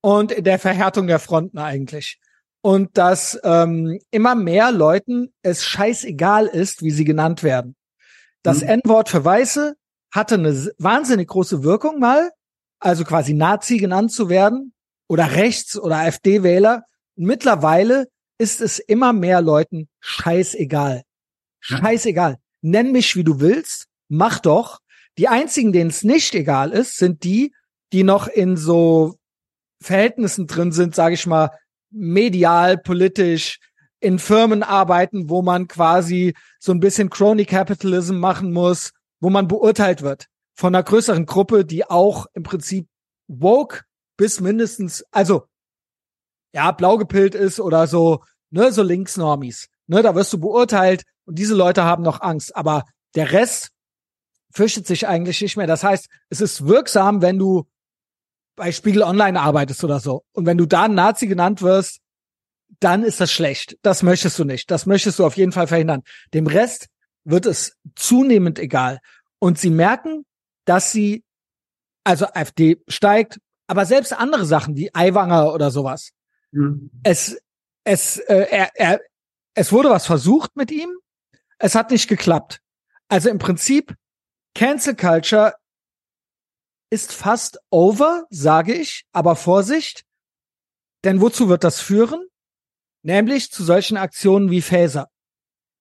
[0.00, 2.20] und in der Verhärtung der Fronten eigentlich.
[2.60, 7.76] Und dass ähm, immer mehr Leuten es scheißegal ist, wie sie genannt werden.
[8.42, 8.68] Das mhm.
[8.68, 9.76] N-Wort für Weiße
[10.10, 12.30] hatte eine wahnsinnig große Wirkung mal,
[12.78, 14.72] also quasi Nazi genannt zu werden
[15.08, 16.84] oder Rechts- oder AfD-Wähler.
[17.16, 21.02] Mittlerweile ist es immer mehr Leuten scheißegal.
[21.60, 22.38] Scheißegal.
[22.60, 23.86] Nenn mich, wie du willst.
[24.08, 24.80] Mach doch.
[25.18, 27.54] Die einzigen, denen es nicht egal ist, sind die,
[27.92, 29.16] die noch in so
[29.80, 31.50] Verhältnissen drin sind, sage ich mal,
[31.90, 33.58] medial, politisch,
[34.00, 39.48] in Firmen arbeiten, wo man quasi so ein bisschen Crony Capitalism machen muss, wo man
[39.48, 42.86] beurteilt wird von einer größeren Gruppe, die auch im Prinzip
[43.26, 43.82] woke
[44.16, 45.46] bis mindestens, also
[46.52, 49.68] ja, blau gepillt ist oder so, ne, so Linksnormis.
[49.86, 52.54] Ne, da wirst du beurteilt und diese Leute haben noch Angst.
[52.54, 52.84] Aber
[53.16, 53.70] der Rest
[54.54, 55.66] fürchtet sich eigentlich nicht mehr.
[55.66, 57.66] Das heißt, es ist wirksam, wenn du
[58.56, 60.24] bei Spiegel Online arbeitest oder so.
[60.32, 62.00] Und wenn du da ein Nazi genannt wirst,
[62.80, 63.76] dann ist das schlecht.
[63.82, 64.70] Das möchtest du nicht.
[64.70, 66.02] Das möchtest du auf jeden Fall verhindern.
[66.32, 66.86] Dem Rest
[67.24, 69.00] wird es zunehmend egal.
[69.38, 70.24] Und sie merken,
[70.64, 71.24] dass sie,
[72.04, 76.10] also AfD steigt, aber selbst andere Sachen wie Aiwanger oder sowas.
[76.52, 76.90] Mhm.
[77.02, 77.40] Es,
[77.84, 79.00] es, äh, er, er,
[79.54, 80.90] es wurde was versucht mit ihm.
[81.58, 82.60] Es hat nicht geklappt.
[83.08, 83.94] Also im Prinzip
[84.54, 85.54] Cancel Culture
[86.90, 90.04] ist fast over, sage ich, aber Vorsicht,
[91.04, 92.28] denn wozu wird das führen?
[93.02, 95.08] Nämlich zu solchen Aktionen wie Phaser.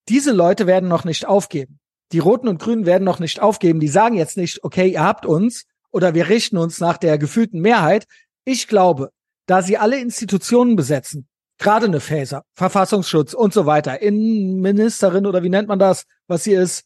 [0.10, 1.80] Diese Leute werden noch nicht aufgeben.
[2.12, 3.80] Die Roten und Grünen werden noch nicht aufgeben.
[3.80, 7.62] Die sagen jetzt nicht, okay, ihr habt uns oder wir richten uns nach der gefühlten
[7.62, 8.06] Mehrheit.
[8.44, 9.12] Ich glaube,
[9.46, 11.28] da sie alle Institutionen besetzen,
[11.60, 16.54] gerade eine Phaser, Verfassungsschutz und so weiter, Innenministerin oder wie nennt man das, was sie
[16.54, 16.86] ist,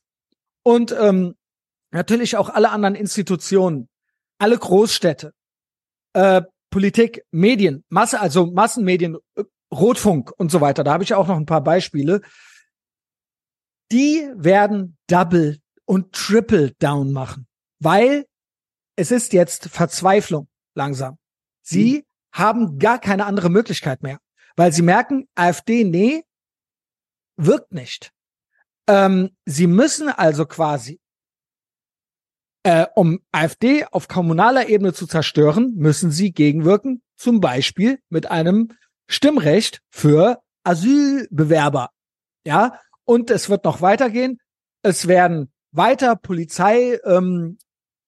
[0.64, 1.36] und ähm,
[1.92, 3.90] natürlich auch alle anderen Institutionen,
[4.38, 5.34] alle Großstädte,
[6.14, 10.84] äh, Politik, Medien, Masse, also Massenmedien, äh, Rotfunk und so weiter.
[10.84, 12.22] Da habe ich auch noch ein paar Beispiele.
[13.92, 17.48] Die werden Double und Triple Down machen,
[17.80, 18.26] weil
[18.96, 21.18] es ist jetzt Verzweiflung langsam.
[21.62, 22.04] Sie mhm.
[22.34, 24.20] haben gar keine andere Möglichkeit mehr,
[24.56, 26.24] weil sie merken, AfD, nee,
[27.38, 28.12] wirkt nicht.
[28.88, 31.00] Ähm, sie müssen also quasi
[32.68, 38.74] Äh, um AfD auf kommunaler Ebene zu zerstören, müssen sie gegenwirken, zum Beispiel mit einem
[39.08, 41.92] Stimmrecht für Asylbewerber.
[42.46, 44.40] Ja, und es wird noch weitergehen.
[44.82, 47.58] Es werden weiter Polizei, ähm,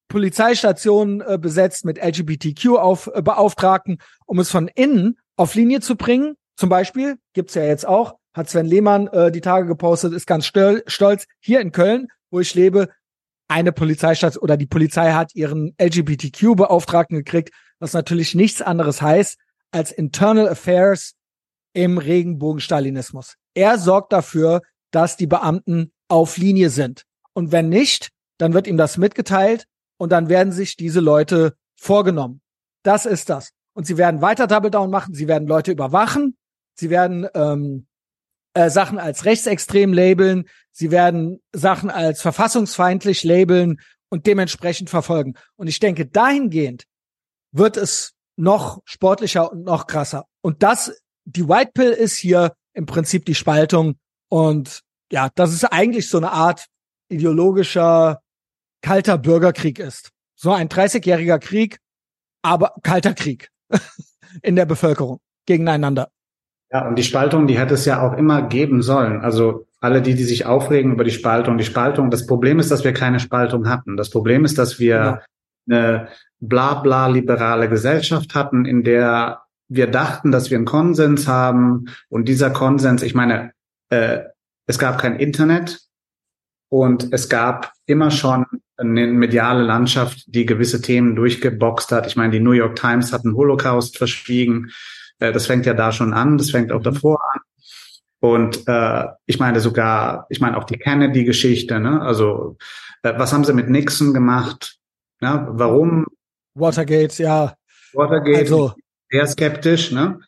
[0.09, 6.35] Polizeistationen äh, besetzt mit LGBTQ-Beauftragten, äh, um es von innen auf Linie zu bringen.
[6.57, 10.45] Zum Beispiel gibt's ja jetzt auch, hat Sven Lehmann äh, die Tage gepostet, ist ganz
[10.45, 12.89] stolz, hier in Köln, wo ich lebe,
[13.49, 19.37] eine Polizeistation oder die Polizei hat ihren LGBTQ-Beauftragten gekriegt, was natürlich nichts anderes heißt
[19.71, 21.15] als Internal Affairs
[21.73, 23.35] im Regenbogen-Stalinismus.
[23.53, 27.03] Er sorgt dafür, dass die Beamten auf Linie sind.
[27.33, 29.65] Und wenn nicht, dann wird ihm das mitgeteilt
[29.97, 32.41] und dann werden sich diese Leute vorgenommen.
[32.83, 33.51] Das ist das.
[33.73, 36.37] Und sie werden weiter Double Down machen, sie werden Leute überwachen,
[36.73, 37.87] sie werden ähm,
[38.53, 40.47] äh, Sachen als rechtsextrem labeln,
[40.79, 45.35] sie werden Sachen als verfassungsfeindlich labeln und dementsprechend verfolgen.
[45.57, 46.85] Und ich denke, dahingehend
[47.51, 50.25] wird es noch sportlicher und noch krasser.
[50.41, 53.99] Und das, die White Pill ist hier im Prinzip die Spaltung.
[54.29, 56.67] Und ja, das ist eigentlich so eine Art
[57.09, 58.21] ideologischer
[58.81, 60.11] kalter Bürgerkrieg ist.
[60.35, 61.79] So ein 30-jähriger Krieg,
[62.41, 63.49] aber kalter Krieg
[64.41, 66.09] in der Bevölkerung gegeneinander.
[66.71, 69.19] Ja, und die Spaltung, die hätte es ja auch immer geben sollen.
[69.19, 72.09] Also alle die, die sich aufregen über die Spaltung, die Spaltung.
[72.09, 73.97] Das Problem ist, dass wir keine Spaltung hatten.
[73.97, 75.21] Das Problem ist, dass wir
[75.65, 75.79] genau.
[75.79, 76.07] eine
[76.39, 81.85] bla bla liberale Gesellschaft hatten, in der wir dachten, dass wir einen Konsens haben.
[82.09, 83.51] Und dieser Konsens, ich meine,
[83.89, 84.21] äh,
[84.65, 85.79] es gab kein Internet
[86.69, 88.45] und es gab immer schon
[88.77, 92.07] eine mediale Landschaft, die gewisse Themen durchgeboxt hat.
[92.07, 94.71] Ich meine, die New York Times hat einen Holocaust verschwiegen.
[95.19, 96.83] Äh, das fängt ja da schon an, das fängt auch mhm.
[96.83, 97.41] davor an.
[98.19, 102.01] Und äh, ich meine sogar, ich meine auch die Kennedy-Geschichte, ne?
[102.01, 102.57] Also
[103.03, 104.77] äh, was haben sie mit Nixon gemacht?
[105.21, 106.05] Ja, warum?
[106.53, 107.55] Watergate, ja.
[107.93, 108.73] Watergate, also.
[109.09, 110.19] sehr skeptisch, ne?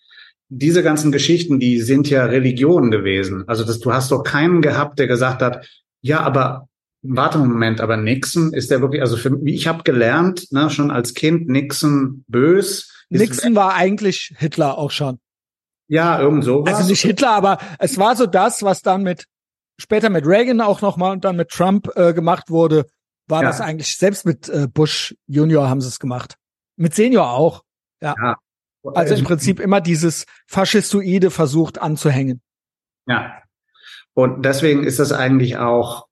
[0.47, 3.43] Diese ganzen Geschichten, die sind ja Religion gewesen.
[3.47, 5.67] Also das, du hast doch keinen gehabt, der gesagt hat,
[6.01, 6.67] ja, aber
[7.01, 10.91] warte einen Moment, aber Nixon ist der wirklich, also für ich habe gelernt, ne, schon
[10.91, 15.19] als Kind Nixon bös, Nixon war eigentlich Hitler auch schon.
[15.91, 16.63] Ja, irgend so.
[16.63, 19.25] Also nicht Hitler, aber es war so das, was dann mit
[19.77, 22.85] später mit Reagan auch nochmal und dann mit Trump äh, gemacht wurde,
[23.27, 23.49] war ja.
[23.49, 26.37] das eigentlich, selbst mit äh, Bush Junior haben sie es gemacht.
[26.77, 27.63] Mit Senior auch.
[28.01, 28.15] Ja.
[28.23, 28.37] ja.
[28.93, 32.41] Also im Prinzip immer dieses Faschistoide versucht anzuhängen.
[33.05, 33.41] Ja.
[34.13, 36.07] Und deswegen ist das eigentlich auch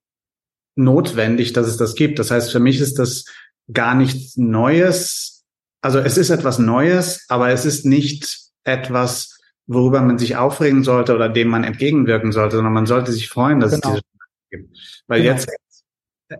[0.76, 2.18] notwendig, dass es das gibt.
[2.18, 3.24] Das heißt, für mich ist das
[3.72, 5.46] gar nichts Neues,
[5.80, 9.39] also es ist etwas Neues, aber es ist nicht etwas,
[9.70, 13.60] worüber man sich aufregen sollte oder dem man entgegenwirken sollte, sondern man sollte sich freuen,
[13.60, 13.94] dass genau.
[13.94, 15.02] es diese gibt.
[15.06, 15.34] Weil genau.
[15.34, 15.48] jetzt,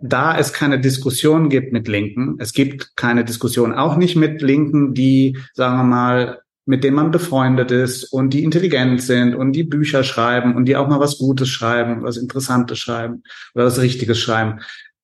[0.02, 4.94] da es keine Diskussion gibt mit Linken, es gibt keine Diskussion auch nicht mit Linken,
[4.94, 9.64] die, sagen wir mal, mit denen man befreundet ist und die intelligent sind und die
[9.64, 13.22] Bücher schreiben und die auch mal was Gutes schreiben, was Interessantes schreiben
[13.54, 14.60] oder was Richtiges schreiben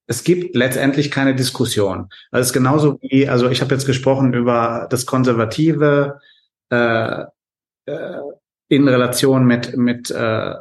[0.07, 2.09] es gibt letztendlich keine Diskussion.
[2.31, 6.21] Also es ist genauso wie, also ich habe jetzt gesprochen über das Konservative
[6.71, 7.25] äh,
[7.87, 8.21] äh,
[8.69, 10.55] in Relation mit mit äh,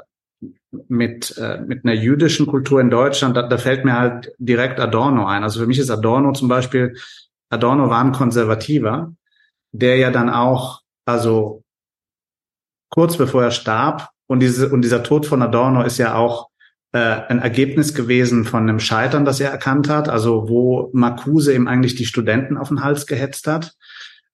[0.88, 3.36] mit äh, mit einer jüdischen Kultur in Deutschland.
[3.36, 5.44] Da, da fällt mir halt direkt Adorno ein.
[5.44, 6.96] Also für mich ist Adorno zum Beispiel
[7.50, 9.14] Adorno war ein Konservativer,
[9.72, 11.64] der ja dann auch also
[12.90, 16.50] kurz bevor er starb und diese und dieser Tod von Adorno ist ja auch
[16.92, 21.68] äh, ein Ergebnis gewesen von einem Scheitern, das er erkannt hat, also wo Marcuse ihm
[21.68, 23.76] eigentlich die Studenten auf den Hals gehetzt hat.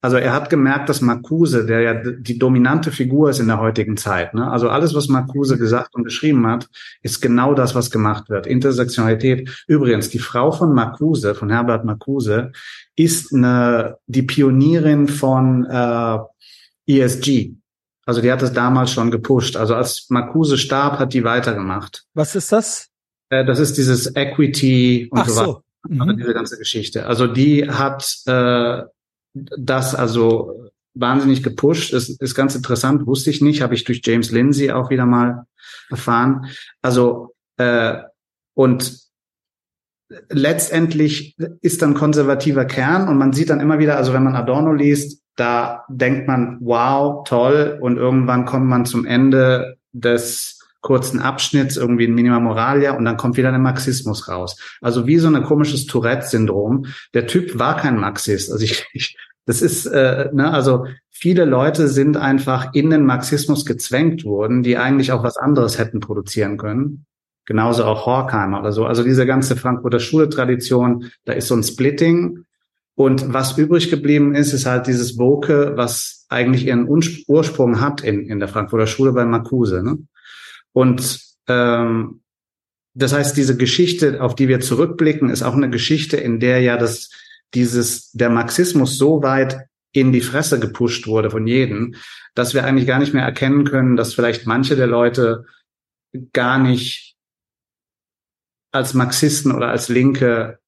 [0.02, 3.98] Also er hat gemerkt, dass Marcuse, der ja die dominante Figur ist in der heutigen
[3.98, 4.50] Zeit, ne?
[4.50, 6.68] also alles, was Marcuse gesagt und geschrieben hat,
[7.04, 8.48] ist genau das, was gemacht wird.
[8.48, 9.64] Intersektionalität.
[9.68, 12.52] Übrigens, die Frau von Marcuse, von Herbert Marcuse,
[12.96, 16.18] ist eine, die Pionierin von äh,
[16.88, 17.54] ESG,
[18.06, 19.56] also die hat es damals schon gepusht.
[19.56, 22.04] Also als Marcuse starb, hat die weitergemacht.
[22.14, 22.90] Was ist das?
[23.30, 25.64] Äh, das ist dieses Equity und Ach so weiter.
[25.88, 26.02] Mhm.
[26.02, 27.06] Also diese ganze Geschichte.
[27.06, 28.82] Also die hat äh,
[29.34, 31.94] das also wahnsinnig gepusht.
[31.94, 35.46] Das ist ganz interessant, wusste ich nicht, habe ich durch James Lindsay auch wieder mal
[35.90, 36.48] erfahren.
[36.82, 37.98] Also äh,
[38.54, 39.00] und
[40.30, 44.74] letztendlich ist dann konservativer Kern und man sieht dann immer wieder, also wenn man Adorno
[44.74, 51.78] liest, da denkt man, wow, toll, und irgendwann kommt man zum Ende des kurzen Abschnitts,
[51.78, 54.58] irgendwie ein Minima Moralia, und dann kommt wieder der Marxismus raus.
[54.82, 56.88] Also wie so ein komisches Tourette-Syndrom.
[57.14, 58.52] Der Typ war kein Marxist.
[58.52, 59.16] Also ich, ich
[59.46, 64.78] das ist, äh, ne, also viele Leute sind einfach in den Marxismus gezwängt worden, die
[64.78, 67.06] eigentlich auch was anderes hätten produzieren können.
[67.46, 68.86] Genauso auch Horkheimer oder so.
[68.86, 72.46] Also diese ganze Frankfurter Schule-Tradition, da ist so ein Splitting.
[72.96, 78.28] Und was übrig geblieben ist, ist halt dieses Woke, was eigentlich ihren Ursprung hat in,
[78.28, 79.84] in der Frankfurter Schule bei Marcuse.
[79.84, 79.98] Ne?
[80.74, 82.22] Und ähm,
[82.94, 86.78] das heißt, diese Geschichte, auf die wir zurückblicken, ist auch eine Geschichte, in der ja
[86.78, 87.10] das
[87.54, 91.96] dieses der Marxismus so weit in die Fresse gepusht wurde von jedem,
[92.34, 95.46] dass wir eigentlich gar nicht mehr erkennen können, dass vielleicht manche der Leute
[96.34, 97.16] gar nicht
[98.72, 100.60] als Marxisten oder als Linke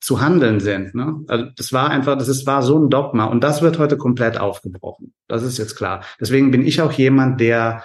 [0.00, 0.96] zu handeln sind.
[0.96, 1.24] Ne?
[1.28, 4.36] Also das war einfach, das ist, war so ein Dogma und das wird heute komplett
[4.36, 5.14] aufgebrochen.
[5.28, 6.04] Das ist jetzt klar.
[6.20, 7.84] Deswegen bin ich auch jemand, der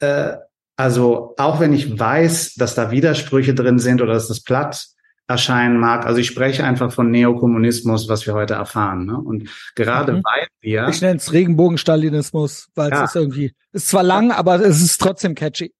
[0.00, 0.36] äh,
[0.76, 4.86] also auch wenn ich weiß, dass da Widersprüche drin sind oder dass das platt
[5.28, 9.06] erscheinen mag, also ich spreche einfach von Neokommunismus, was wir heute erfahren.
[9.06, 9.16] Ne?
[9.16, 10.22] Und gerade mhm.
[10.24, 13.04] weil wir ich nenne es Regenbogenstalinismus, weil ja.
[13.04, 15.72] es ist irgendwie ist zwar lang, aber es ist trotzdem catchy.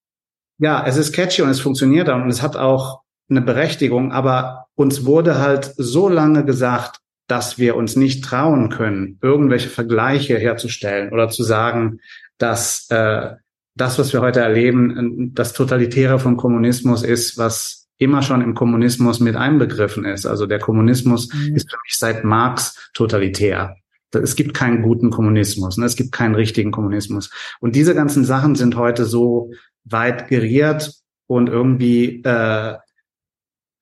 [0.59, 5.07] Ja, es ist catchy und es funktioniert und es hat auch eine Berechtigung, aber uns
[5.07, 11.29] wurde halt so lange gesagt, dass wir uns nicht trauen können, irgendwelche Vergleiche herzustellen oder
[11.29, 12.01] zu sagen,
[12.39, 13.37] dass äh,
[13.81, 19.21] das, was wir heute erleben, das Totalitäre vom Kommunismus ist, was immer schon im Kommunismus
[19.21, 20.27] mit einbegriffen ist.
[20.27, 21.57] Also der Kommunismus mhm.
[21.57, 23.77] ist für mich seit Marx totalitär.
[24.13, 25.87] Es gibt keinen guten Kommunismus, ne?
[25.87, 27.31] es gibt keinen richtigen Kommunismus.
[27.61, 29.53] Und diese ganzen Sachen sind heute so
[29.85, 30.93] weit geriert
[31.27, 32.75] und irgendwie äh,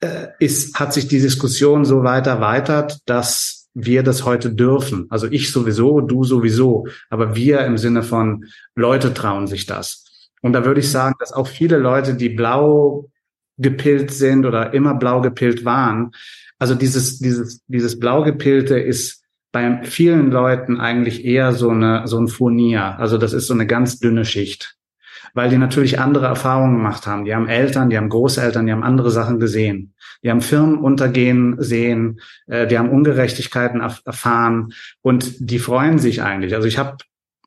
[0.00, 5.06] äh, ist, hat sich die Diskussion so weit erweitert, dass wir das heute dürfen.
[5.08, 10.30] Also ich sowieso, du sowieso, aber wir im Sinne von Leute trauen sich das.
[10.42, 13.08] Und da würde ich sagen, dass auch viele Leute, die blau
[13.56, 16.12] gepillt sind oder immer blau gepillt waren,
[16.58, 22.18] also dieses, dieses, dieses blau gepillte ist bei vielen Leuten eigentlich eher so eine, so
[22.18, 22.98] ein Furnier.
[22.98, 24.76] Also das ist so eine ganz dünne Schicht.
[25.34, 27.24] Weil die natürlich andere Erfahrungen gemacht haben.
[27.24, 29.94] Die haben Eltern, die haben Großeltern, die haben andere Sachen gesehen.
[30.22, 36.54] Die haben Firmen untergehen sehen, äh, die haben Ungerechtigkeiten erfahren und die freuen sich eigentlich.
[36.54, 36.96] Also ich habe,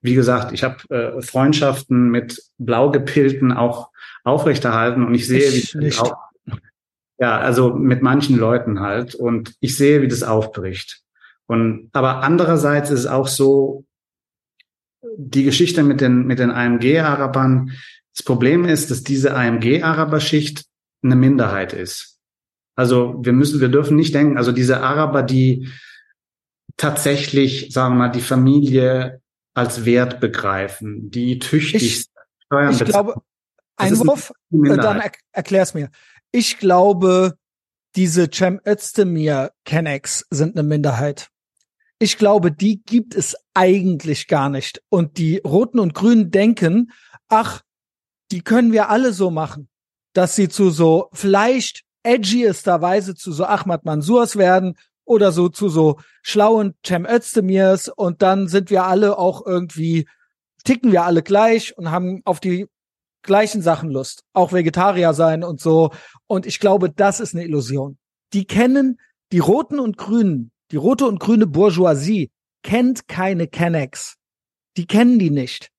[0.01, 3.89] wie gesagt, ich habe äh, Freundschaften mit Blaugepilten auch
[4.23, 6.15] aufrechterhalten und ich sehe, ich wie auch,
[7.19, 11.01] ja, also mit manchen Leuten halt und ich sehe, wie das aufbricht.
[11.47, 13.85] Und aber andererseits ist es auch so,
[15.17, 17.71] die Geschichte mit den mit den AMG-Arabern.
[18.15, 20.65] Das Problem ist, dass diese AMG-Araberschicht
[21.03, 22.10] eine Minderheit ist.
[22.75, 25.69] Also wir müssen, wir dürfen nicht denken, also diese Araber, die
[26.77, 29.21] tatsächlich, sagen wir mal, die Familie
[29.53, 32.05] als Wert begreifen, die tüchtig ich,
[32.45, 33.15] Steuern Ich glaube,
[33.75, 35.89] Einwurf, dann er, erklär's mir.
[36.31, 37.35] Ich glaube,
[37.95, 41.29] diese Cem Özdemir Kennex sind eine Minderheit.
[41.99, 44.81] Ich glaube, die gibt es eigentlich gar nicht.
[44.89, 46.91] Und die Roten und Grünen denken,
[47.27, 47.61] ach,
[48.31, 49.69] die können wir alle so machen,
[50.13, 55.99] dass sie zu so vielleicht edgiesterweise zu so Ahmad Mansurs werden oder so zu so
[56.21, 60.07] schlauen Cem Özdemirs und dann sind wir alle auch irgendwie,
[60.63, 62.67] ticken wir alle gleich und haben auf die
[63.23, 64.23] gleichen Sachen Lust.
[64.33, 65.91] Auch Vegetarier sein und so.
[66.27, 67.97] Und ich glaube, das ist eine Illusion.
[68.33, 68.99] Die kennen
[69.31, 72.31] die Roten und Grünen, die rote und grüne Bourgeoisie
[72.63, 74.17] kennt keine Kennex.
[74.77, 75.69] Die kennen die nicht.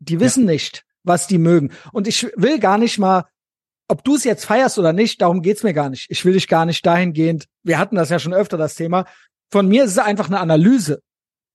[0.00, 0.52] Die wissen ja.
[0.52, 1.70] nicht, was die mögen.
[1.92, 3.24] Und ich will gar nicht mal
[3.88, 6.10] ob du es jetzt feierst oder nicht, darum geht's mir gar nicht.
[6.10, 9.04] Ich will dich gar nicht dahingehend, wir hatten das ja schon öfter, das Thema.
[9.50, 11.02] Von mir ist es einfach eine Analyse.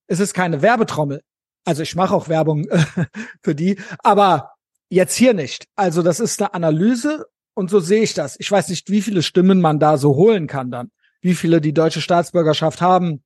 [0.07, 1.21] Es ist keine Werbetrommel.
[1.65, 2.85] Also ich mache auch Werbung äh,
[3.43, 4.51] für die, aber
[4.89, 5.65] jetzt hier nicht.
[5.75, 8.39] Also das ist eine Analyse und so sehe ich das.
[8.39, 11.73] Ich weiß nicht, wie viele Stimmen man da so holen kann dann, wie viele die
[11.73, 13.23] deutsche Staatsbürgerschaft haben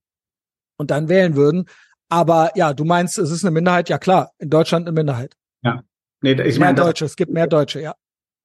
[0.77, 1.65] und dann wählen würden.
[2.09, 3.89] Aber ja, du meinst, es ist eine Minderheit.
[3.89, 5.35] Ja klar, in Deutschland eine Minderheit.
[5.63, 5.83] Ja.
[6.21, 7.95] Nee, ich meine, mehr Deutsche, es gibt mehr Deutsche, ja.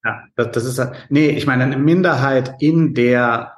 [0.07, 3.55] Ja, das, das ist nee, ich meine eine Minderheit in der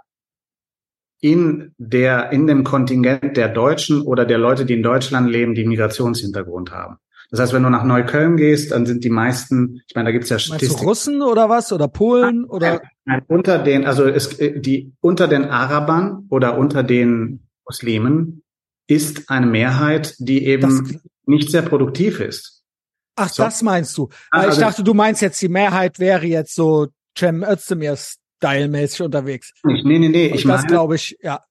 [1.21, 5.65] in der in dem Kontingent der Deutschen oder der Leute, die in Deutschland leben, die
[5.65, 6.97] Migrationshintergrund haben.
[7.29, 10.29] Das heißt, wenn du nach Neukölln gehst, dann sind die meisten, ich meine, da gibt's
[10.29, 10.83] ja Statistiken.
[10.83, 16.25] Russen oder was oder Polen oder nein, unter den also es, die unter den Arabern
[16.29, 18.41] oder unter den Muslimen
[18.87, 22.58] ist eine Mehrheit, die eben das, nicht sehr produktiv ist.
[23.19, 23.43] Ach, so.
[23.43, 24.09] das meinst du?
[24.31, 29.01] Weil also, ich dachte, du meinst jetzt, die Mehrheit wäre jetzt so Cem Özdemir stylmäßig
[29.01, 29.51] unterwegs.
[29.63, 30.27] Nee, nee, nee.
[30.27, 31.41] ich meine, das glaube ich, ja.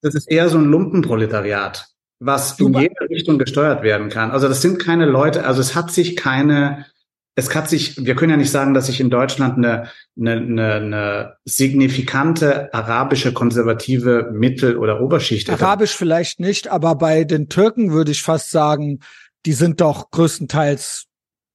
[0.00, 1.86] Das ist eher so ein Lumpenproletariat,
[2.20, 4.30] was du in jede Richtung gesteuert werden kann.
[4.30, 6.86] Also das sind keine Leute, also es hat sich keine,
[7.34, 10.72] es hat sich, wir können ja nicht sagen, dass sich in Deutschland eine, eine, eine,
[10.74, 15.50] eine signifikante arabische konservative Mittel- oder Oberschicht.
[15.50, 19.00] Arabisch vielleicht nicht, aber bei den Türken würde ich fast sagen,
[19.46, 21.08] die sind doch größtenteils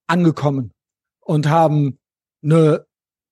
[0.07, 0.71] angekommen
[1.21, 1.97] und haben
[2.43, 2.85] eine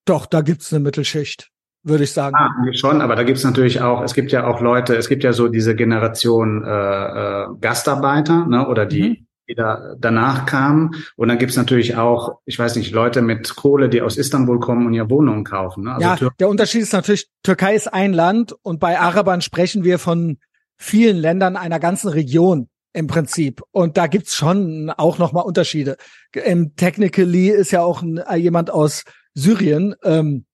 [0.05, 1.49] Doch, da gibt's eine Mittelschicht,
[1.84, 2.36] würde ich sagen.
[2.36, 5.34] Ah, schon, aber da gibt's natürlich auch, es gibt ja auch Leute, es gibt ja
[5.34, 9.28] so diese Generation äh, äh, Gastarbeiter, ne, oder die, mhm.
[9.47, 10.95] die da danach kamen.
[11.17, 14.88] Und dann gibt's natürlich auch, ich weiß nicht, Leute mit Kohle, die aus Istanbul kommen
[14.88, 15.84] und ihr Wohnungen kaufen.
[15.84, 15.93] Ne?
[15.93, 19.84] Also ja, Tür der Unterschied ist natürlich, Türkei ist ein Land und bei Arabern sprechen
[19.84, 20.39] wir von
[20.78, 23.61] vielen Ländern einer ganzen Region im Prinzip.
[23.71, 25.97] Und da gibt's schon auch nochmal Unterschiede.
[26.33, 30.45] Im Technically ist ja auch ein, äh, jemand aus Syrien, ähm,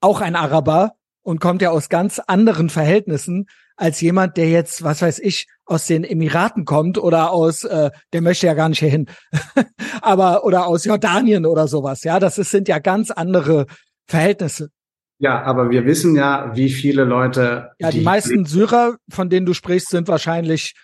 [0.00, 0.92] auch ein Araber
[1.22, 3.46] und kommt ja aus ganz anderen Verhältnissen
[3.76, 8.20] als jemand, der jetzt, was weiß ich, aus den Emiraten kommt oder aus, äh, der
[8.20, 9.06] möchte ja gar nicht hierhin,
[10.02, 12.04] aber oder aus Jordanien oder sowas.
[12.04, 13.66] Ja, das ist, sind ja ganz andere
[14.06, 14.70] Verhältnisse.
[15.18, 17.70] Ja, aber wir wissen ja, wie viele Leute.
[17.78, 20.74] Ja, die, die meisten Syrer, von denen du sprichst, sind wahrscheinlich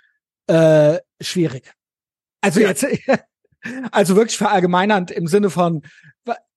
[0.47, 1.73] äh, schwierig.
[2.41, 2.69] Also ja.
[2.69, 2.87] jetzt,
[3.91, 5.83] also wirklich verallgemeinernd im Sinne von,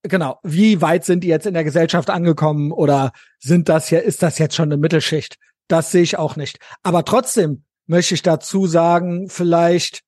[0.04, 4.24] genau, wie weit sind die jetzt in der Gesellschaft angekommen oder sind das hier, ist
[4.24, 5.38] das jetzt schon eine Mittelschicht?
[5.68, 6.60] Das sehe ich auch nicht.
[6.84, 10.02] Aber trotzdem möchte ich dazu sagen, vielleicht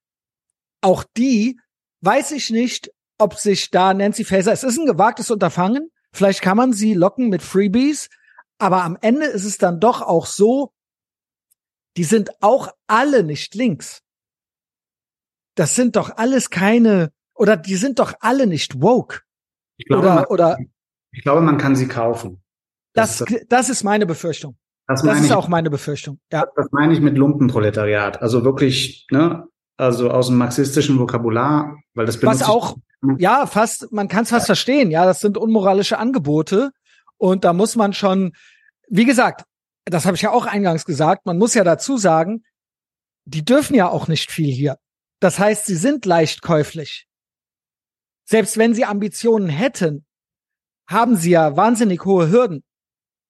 [0.82, 1.60] auch die,
[2.02, 6.58] weiß ich nicht, ob sich da Nancy Faeser, es ist ein gewagtes Unterfangen, vielleicht kann
[6.58, 8.10] man sie locken mit Freebies,
[8.58, 10.74] aber am Ende ist es dann doch auch so,
[11.98, 14.02] die sind auch alle nicht links.
[15.56, 19.22] Das sind doch alles keine, oder die sind doch alle nicht woke.
[19.78, 20.58] Ich glaube, oder, man, oder,
[21.12, 22.42] ich glaube, man kann sie kaufen.
[22.94, 24.58] Das, das, ist, das ist meine Befürchtung.
[24.88, 26.20] Das, das ist ich, auch meine Befürchtung.
[26.32, 26.46] Ja.
[26.56, 28.22] Das meine ich mit Lumpenproletariat.
[28.22, 32.78] Also wirklich, ne, also aus dem marxistischen Vokabular, weil das benutzt Was auch,
[33.18, 34.92] ja, fast, man kann es fast verstehen.
[34.92, 36.72] Ja, das sind unmoralische Angebote.
[37.18, 38.34] Und da muss man schon,
[38.90, 39.46] wie gesagt,
[39.86, 42.44] das habe ich ja auch eingangs gesagt, man muss ja dazu sagen,
[43.26, 44.78] die dürfen ja auch nicht viel hier.
[45.20, 47.08] Das heißt, sie sind leicht käuflich.
[48.26, 50.06] Selbst wenn sie Ambitionen hätten,
[50.88, 52.64] haben sie ja wahnsinnig hohe Hürden.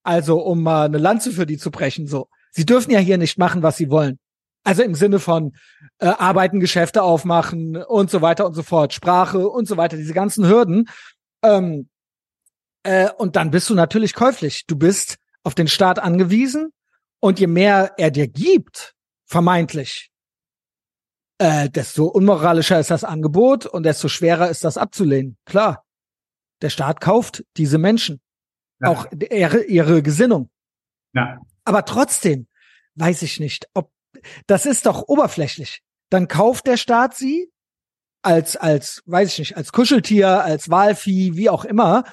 [0.03, 2.27] Also, um mal eine Lanze für die zu brechen, so.
[2.51, 4.19] Sie dürfen ja hier nicht machen, was sie wollen.
[4.63, 5.55] Also im Sinne von
[5.99, 10.13] äh, arbeiten, Geschäfte aufmachen und so weiter und so fort, Sprache und so weiter, diese
[10.13, 10.89] ganzen Hürden.
[11.43, 11.89] Ähm,
[12.83, 14.65] äh, und dann bist du natürlich käuflich.
[14.67, 16.71] Du bist auf den Staat angewiesen
[17.19, 20.11] und je mehr er dir gibt, vermeintlich,
[21.37, 25.37] äh, desto unmoralischer ist das Angebot und desto schwerer ist das abzulehnen.
[25.45, 25.85] Klar,
[26.61, 28.21] der Staat kauft diese Menschen,
[28.79, 28.89] ja.
[28.89, 30.49] auch ihre, ihre Gesinnung.
[31.13, 31.39] Ja.
[31.65, 32.47] Aber trotzdem
[32.95, 33.91] weiß ich nicht, ob
[34.45, 35.81] das ist doch oberflächlich.
[36.09, 37.49] Dann kauft der Staat sie
[38.23, 42.03] als als weiß ich nicht als Kuscheltier, als Wahlvieh, wie auch immer.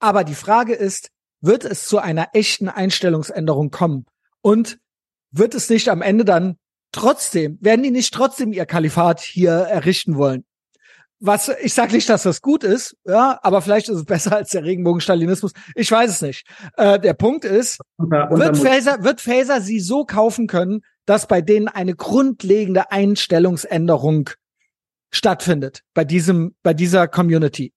[0.00, 1.10] Aber die Frage ist,
[1.40, 4.06] wird es zu einer echten Einstellungsänderung kommen?
[4.40, 4.78] Und
[5.30, 6.56] wird es nicht am Ende dann
[6.92, 10.44] trotzdem, werden die nicht trotzdem ihr Kalifat hier errichten wollen?
[11.20, 14.50] Was, ich sage nicht, dass das gut ist, ja, aber vielleicht ist es besser als
[14.50, 15.52] der Regenbogen-Stalinismus.
[15.74, 16.46] Ich weiß es nicht.
[16.76, 21.66] Äh, der Punkt ist, wird Faser, wird Faser sie so kaufen können, dass bei denen
[21.66, 24.30] eine grundlegende Einstellungsänderung
[25.10, 27.72] stattfindet bei diesem, bei dieser Community?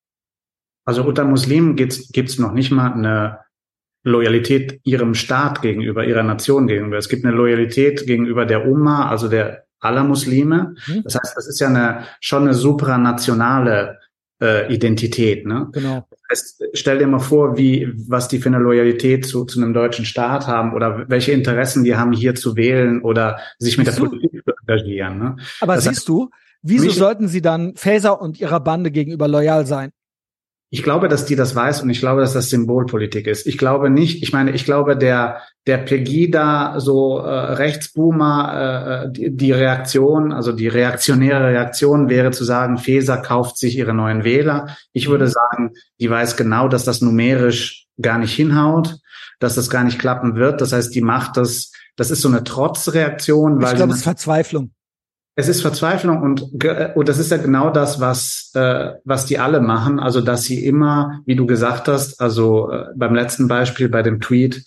[0.86, 3.40] Also unter Muslimen gibt's gibt's noch nicht mal eine
[4.04, 6.98] Loyalität ihrem Staat gegenüber, ihrer Nation gegenüber.
[6.98, 10.76] Es gibt eine Loyalität gegenüber der Umma, also der aller Muslime.
[10.88, 11.04] Mhm.
[11.04, 14.00] Das heißt, das ist ja eine, schon eine supranationale
[14.42, 15.46] äh, Identität.
[15.46, 15.70] Ne?
[15.72, 16.08] Genau.
[16.30, 20.06] Heißt, stell dir mal vor, wie, was die für eine Loyalität zu, zu einem deutschen
[20.06, 24.44] Staat haben oder welche Interessen die haben, hier zu wählen oder sich mit der Politik
[24.44, 25.20] zu engagieren.
[25.20, 25.36] Ne?
[25.60, 26.30] Aber das siehst heißt, du,
[26.62, 29.92] wieso sollten sie dann Faeser und ihrer Bande gegenüber loyal sein?
[30.74, 33.46] Ich glaube, dass die das weiß und ich glaube, dass das Symbolpolitik ist.
[33.46, 39.36] Ich glaube nicht, ich meine, ich glaube, der, der Pegida, so äh, Rechtsboomer, äh, die,
[39.36, 44.78] die Reaktion, also die reaktionäre Reaktion wäre zu sagen, Feser kauft sich ihre neuen Wähler.
[44.94, 45.32] Ich würde mhm.
[45.32, 48.96] sagen, die weiß genau, dass das numerisch gar nicht hinhaut,
[49.40, 50.62] dass das gar nicht klappen wird.
[50.62, 53.62] Das heißt, die macht das, das ist so eine Trotzreaktion.
[53.62, 54.72] Weil ich glaube, es ist Verzweiflung.
[55.42, 56.64] Es ist Verzweiflung und,
[56.96, 60.00] und das ist ja genau das, was, äh, was die alle machen.
[60.00, 64.22] Also, dass sie immer, wie du gesagt hast, also äh, beim letzten Beispiel bei dem
[64.22, 64.64] Tweet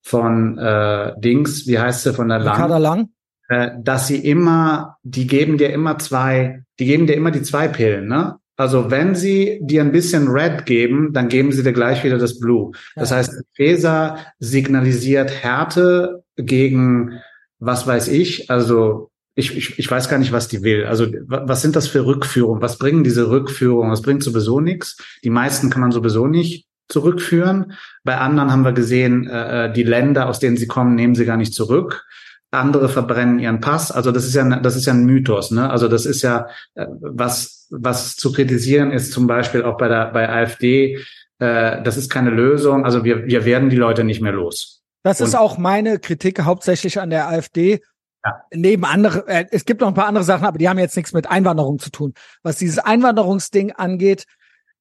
[0.00, 3.08] von äh, Dings, wie heißt sie, von der Lang, Lang?
[3.48, 7.68] Äh, dass sie immer, die geben dir immer zwei, die geben dir immer die zwei
[7.68, 8.36] Pillen, ne?
[8.56, 12.38] Also wenn sie dir ein bisschen Red geben, dann geben sie dir gleich wieder das
[12.38, 12.72] Blue.
[12.94, 13.16] Das ja.
[13.16, 17.20] heißt, Feser signalisiert Härte gegen
[17.58, 20.86] was weiß ich, also ich, ich, ich weiß gar nicht, was die will.
[20.86, 22.62] Also was sind das für Rückführungen?
[22.62, 23.90] Was bringen diese Rückführungen?
[23.90, 24.96] Das bringt sowieso nichts.
[25.24, 27.72] Die meisten kann man sowieso nicht zurückführen.
[28.04, 31.24] Bei anderen haben wir gesehen, äh, äh, die Länder, aus denen sie kommen, nehmen sie
[31.24, 32.04] gar nicht zurück.
[32.50, 33.90] Andere verbrennen ihren Pass.
[33.90, 35.50] Also das ist ja, das ist ja ein Mythos.
[35.50, 35.68] Ne?
[35.68, 40.12] Also das ist ja, äh, was, was zu kritisieren ist zum Beispiel auch bei der
[40.12, 40.98] bei AfD
[41.38, 42.84] äh, das ist keine Lösung.
[42.84, 44.82] Also wir, wir werden die Leute nicht mehr los.
[45.02, 47.80] Das Und ist auch meine Kritik hauptsächlich an der AfD.
[48.24, 48.42] Ja.
[48.52, 51.12] Neben andere, äh, es gibt noch ein paar andere Sachen, aber die haben jetzt nichts
[51.12, 52.14] mit Einwanderung zu tun.
[52.42, 54.24] Was dieses Einwanderungsding angeht,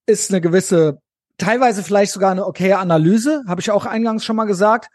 [0.06, 1.00] ist eine gewisse,
[1.38, 4.90] teilweise vielleicht sogar eine okaye Analyse, habe ich auch eingangs schon mal gesagt.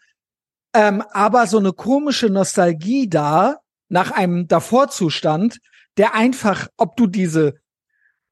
[0.75, 5.59] Ähm, aber so eine komische Nostalgie da nach einem Davorzustand,
[5.97, 7.55] der einfach, ob du diese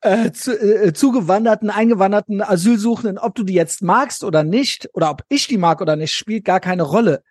[0.00, 5.24] äh, zu, äh, zugewanderten, eingewanderten Asylsuchenden, ob du die jetzt magst oder nicht, oder ob
[5.28, 7.22] ich die mag oder nicht, spielt gar keine Rolle.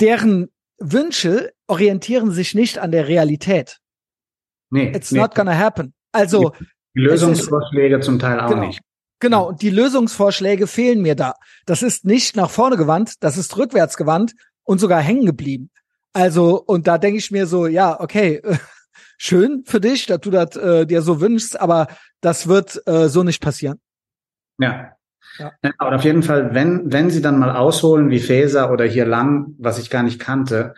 [0.00, 0.48] Deren
[0.78, 3.78] Wünsche orientieren sich nicht an der Realität.
[4.70, 4.92] Nee.
[4.94, 5.20] It's nee.
[5.20, 5.94] not gonna happen.
[6.12, 6.52] Also.
[6.94, 8.80] Die Lösungsvorschläge ist, zum Teil auch genau, nicht.
[9.20, 11.34] Genau, und die Lösungsvorschläge fehlen mir da.
[11.66, 14.32] Das ist nicht nach vorne gewandt, das ist rückwärts gewandt
[14.64, 15.70] und sogar hängen geblieben.
[16.12, 18.42] Also, und da denke ich mir so, ja, okay,
[19.18, 21.88] schön für dich, dass du das äh, dir so wünschst, aber
[22.20, 23.80] das wird äh, so nicht passieren.
[24.58, 24.92] Ja.
[25.38, 25.52] Ja.
[25.78, 29.54] Aber auf jeden Fall, wenn, wenn sie dann mal ausholen wie Faeser oder hier lang,
[29.58, 30.74] was ich gar nicht kannte,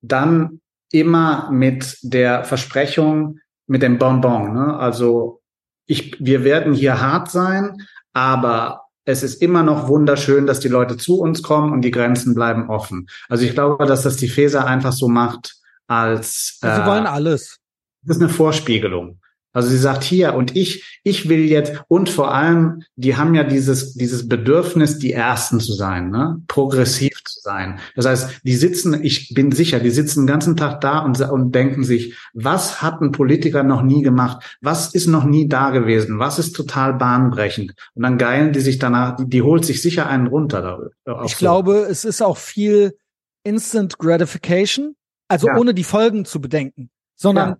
[0.00, 4.54] dann immer mit der Versprechung, mit dem Bonbon.
[4.54, 4.76] Ne?
[4.76, 5.42] Also
[5.86, 10.96] ich, wir werden hier hart sein, aber es ist immer noch wunderschön, dass die Leute
[10.96, 13.08] zu uns kommen und die Grenzen bleiben offen.
[13.28, 15.56] Also ich glaube, dass das die Feser einfach so macht
[15.86, 16.58] als.
[16.62, 17.58] Äh, sie wollen alles.
[18.02, 19.20] Das ist eine Vorspiegelung.
[19.52, 23.44] Also sie sagt hier und ich, ich will jetzt und vor allem, die haben ja
[23.44, 27.78] dieses dieses Bedürfnis, die Ersten zu sein, ne, progressiv zu sein.
[27.96, 31.54] Das heißt, die sitzen, ich bin sicher, die sitzen den ganzen Tag da und und
[31.54, 34.58] denken sich, was hat ein Politiker noch nie gemacht?
[34.60, 36.18] Was ist noch nie da gewesen?
[36.18, 37.72] Was ist total bahnbrechend?
[37.94, 40.90] Und dann geilen die sich danach, die, die holt sich sicher einen runter.
[41.04, 41.38] Da, ich so.
[41.38, 42.98] glaube, es ist auch viel
[43.44, 44.94] Instant Gratification,
[45.26, 45.56] also ja.
[45.56, 47.56] ohne die Folgen zu bedenken, sondern ja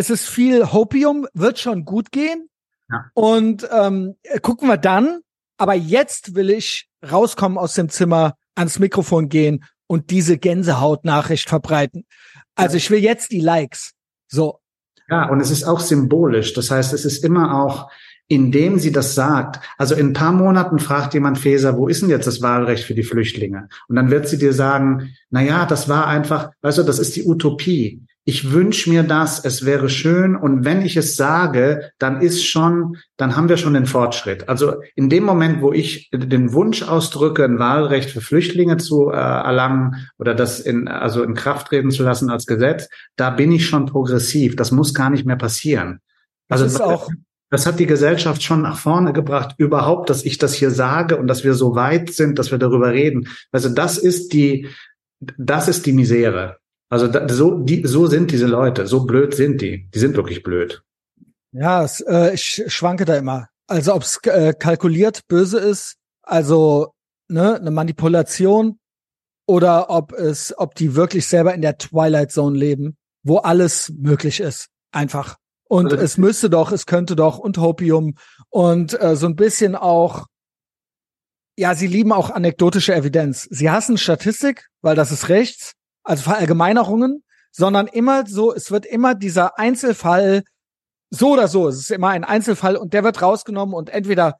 [0.00, 2.48] es ist viel Hopium, wird schon gut gehen.
[2.88, 3.04] Ja.
[3.12, 5.20] Und ähm, gucken wir dann.
[5.58, 12.06] Aber jetzt will ich rauskommen aus dem Zimmer, ans Mikrofon gehen und diese Gänsehautnachricht verbreiten.
[12.54, 13.92] Also ich will jetzt die Likes.
[14.26, 14.60] So.
[15.10, 16.54] Ja, und es ist auch symbolisch.
[16.54, 17.90] Das heißt, es ist immer auch,
[18.26, 19.60] indem sie das sagt.
[19.76, 22.94] Also in ein paar Monaten fragt jemand Feser, wo ist denn jetzt das Wahlrecht für
[22.94, 23.68] die Flüchtlinge?
[23.88, 27.16] Und dann wird sie dir sagen, na ja, das war einfach, weißt du, das ist
[27.16, 32.20] die Utopie ich wünsche mir das, es wäre schön und wenn ich es sage, dann
[32.20, 34.48] ist schon, dann haben wir schon den Fortschritt.
[34.48, 39.14] Also in dem Moment, wo ich den Wunsch ausdrücke, ein Wahlrecht für Flüchtlinge zu äh,
[39.14, 43.66] erlangen oder das in, also in Kraft treten zu lassen als Gesetz, da bin ich
[43.66, 44.54] schon progressiv.
[44.54, 46.00] Das muss gar nicht mehr passieren.
[46.48, 47.08] Also das, ist auch
[47.50, 51.26] das hat die Gesellschaft schon nach vorne gebracht, überhaupt, dass ich das hier sage und
[51.26, 53.28] dass wir so weit sind, dass wir darüber reden.
[53.50, 54.68] Also das ist die,
[55.18, 56.58] das ist die Misere.
[56.90, 59.88] Also da, so, die, so sind diese Leute, so blöd sind die.
[59.94, 60.82] Die sind wirklich blöd.
[61.52, 63.48] Ja, es, äh, ich schwanke da immer.
[63.68, 66.92] Also ob es äh, kalkuliert böse ist, also
[67.28, 68.80] ne, eine Manipulation,
[69.46, 74.40] oder ob es, ob die wirklich selber in der Twilight Zone leben, wo alles möglich
[74.40, 75.36] ist, einfach.
[75.68, 78.14] Und also, es müsste doch, es könnte doch und Hopium
[78.48, 80.26] und äh, so ein bisschen auch,
[81.56, 83.46] ja, sie lieben auch anekdotische Evidenz.
[83.50, 89.14] Sie hassen Statistik, weil das ist rechts also Verallgemeinerungen, sondern immer so, es wird immer
[89.14, 90.44] dieser Einzelfall
[91.10, 94.38] so oder so, es ist immer ein Einzelfall und der wird rausgenommen und entweder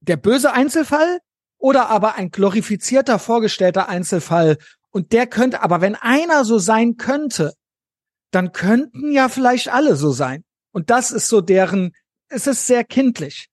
[0.00, 1.18] der böse Einzelfall
[1.58, 4.58] oder aber ein glorifizierter, vorgestellter Einzelfall
[4.90, 7.54] und der könnte, aber wenn einer so sein könnte,
[8.30, 10.44] dann könnten ja vielleicht alle so sein.
[10.72, 11.92] Und das ist so deren,
[12.28, 13.48] es ist sehr kindlich.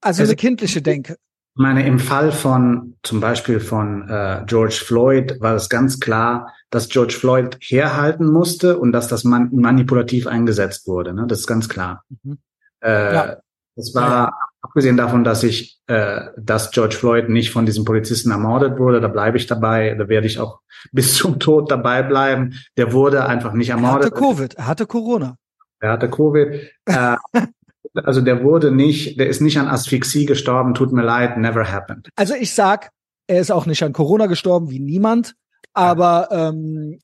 [0.00, 1.16] Also, also eine kindliche Denke.
[1.56, 6.52] Ich meine, im Fall von zum Beispiel von äh, George Floyd war es ganz klar,
[6.68, 11.14] dass George Floyd herhalten musste und dass das man manipulativ eingesetzt wurde.
[11.14, 11.24] Ne?
[11.26, 12.04] Das ist ganz klar.
[12.22, 12.36] Mhm.
[12.82, 13.36] Äh, ja.
[13.74, 14.32] Das war ja.
[14.60, 19.00] abgesehen davon, dass ich, äh, dass George Floyd nicht von diesem Polizisten ermordet wurde.
[19.00, 19.94] Da bleibe ich dabei.
[19.94, 20.60] Da werde ich auch
[20.92, 22.52] bis zum Tod dabei bleiben.
[22.76, 24.12] Der wurde einfach nicht ermordet.
[24.12, 24.54] Er hatte Covid.
[24.54, 25.36] Er hatte Corona.
[25.80, 26.70] Er hatte Covid.
[26.84, 27.16] Äh,
[28.04, 32.08] Also der wurde nicht, der ist nicht an Asphyxie gestorben, tut mir leid, never happened.
[32.16, 32.90] Also ich sag,
[33.26, 35.34] er ist auch nicht an Corona gestorben, wie niemand.
[35.72, 37.00] Aber ähm,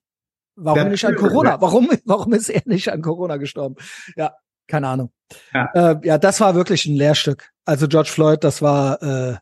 [0.57, 1.61] warum ja, nicht an Corona?
[1.61, 3.77] Warum, warum ist er nicht an Corona gestorben?
[4.17, 4.35] Ja,
[4.67, 5.13] keine Ahnung.
[5.53, 7.51] Ja, äh, ja das war wirklich ein Lehrstück.
[7.65, 9.37] Also George Floyd, das war, äh,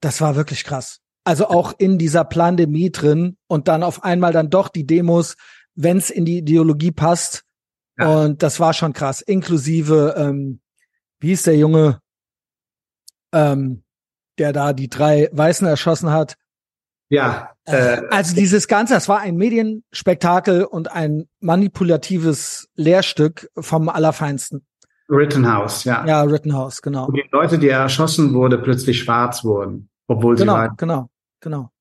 [0.00, 1.00] das war wirklich krass.
[1.24, 5.36] Also auch in dieser Pandemie drin und dann auf einmal dann doch die Demos,
[5.74, 7.44] wenn es in die Ideologie passt,
[7.98, 9.20] und das war schon krass.
[9.20, 10.60] Inklusive, ähm,
[11.20, 12.00] wie hieß der Junge,
[13.32, 13.82] ähm,
[14.38, 16.36] der da die drei Weißen erschossen hat?
[17.08, 17.50] Ja.
[17.64, 24.66] Äh, also dieses Ganze, das war ein Medienspektakel und ein manipulatives Lehrstück vom Allerfeinsten.
[25.08, 26.06] Rittenhouse, ja.
[26.06, 27.06] Ja, Rittenhouse, genau.
[27.06, 30.76] Und die Leute, die erschossen wurde, plötzlich schwarz wurden, obwohl genau, sie waren.
[30.78, 31.71] Genau, genau.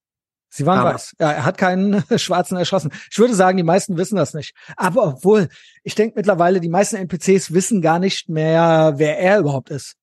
[0.53, 1.15] Sie waren aber, weiß.
[1.19, 2.91] Ja, er hat keinen Schwarzen erschossen.
[3.09, 4.53] Ich würde sagen, die meisten wissen das nicht.
[4.75, 5.47] Aber obwohl,
[5.83, 9.95] ich denke mittlerweile, die meisten NPCs wissen gar nicht mehr, wer er überhaupt ist.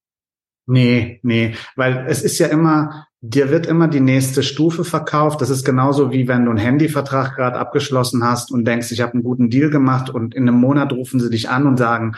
[0.67, 5.41] Nee, nee, weil es ist ja immer, dir wird immer die nächste Stufe verkauft.
[5.41, 9.15] Das ist genauso wie wenn du einen Handyvertrag gerade abgeschlossen hast und denkst, ich habe
[9.15, 12.17] einen guten Deal gemacht und in einem Monat rufen sie dich an und sagen,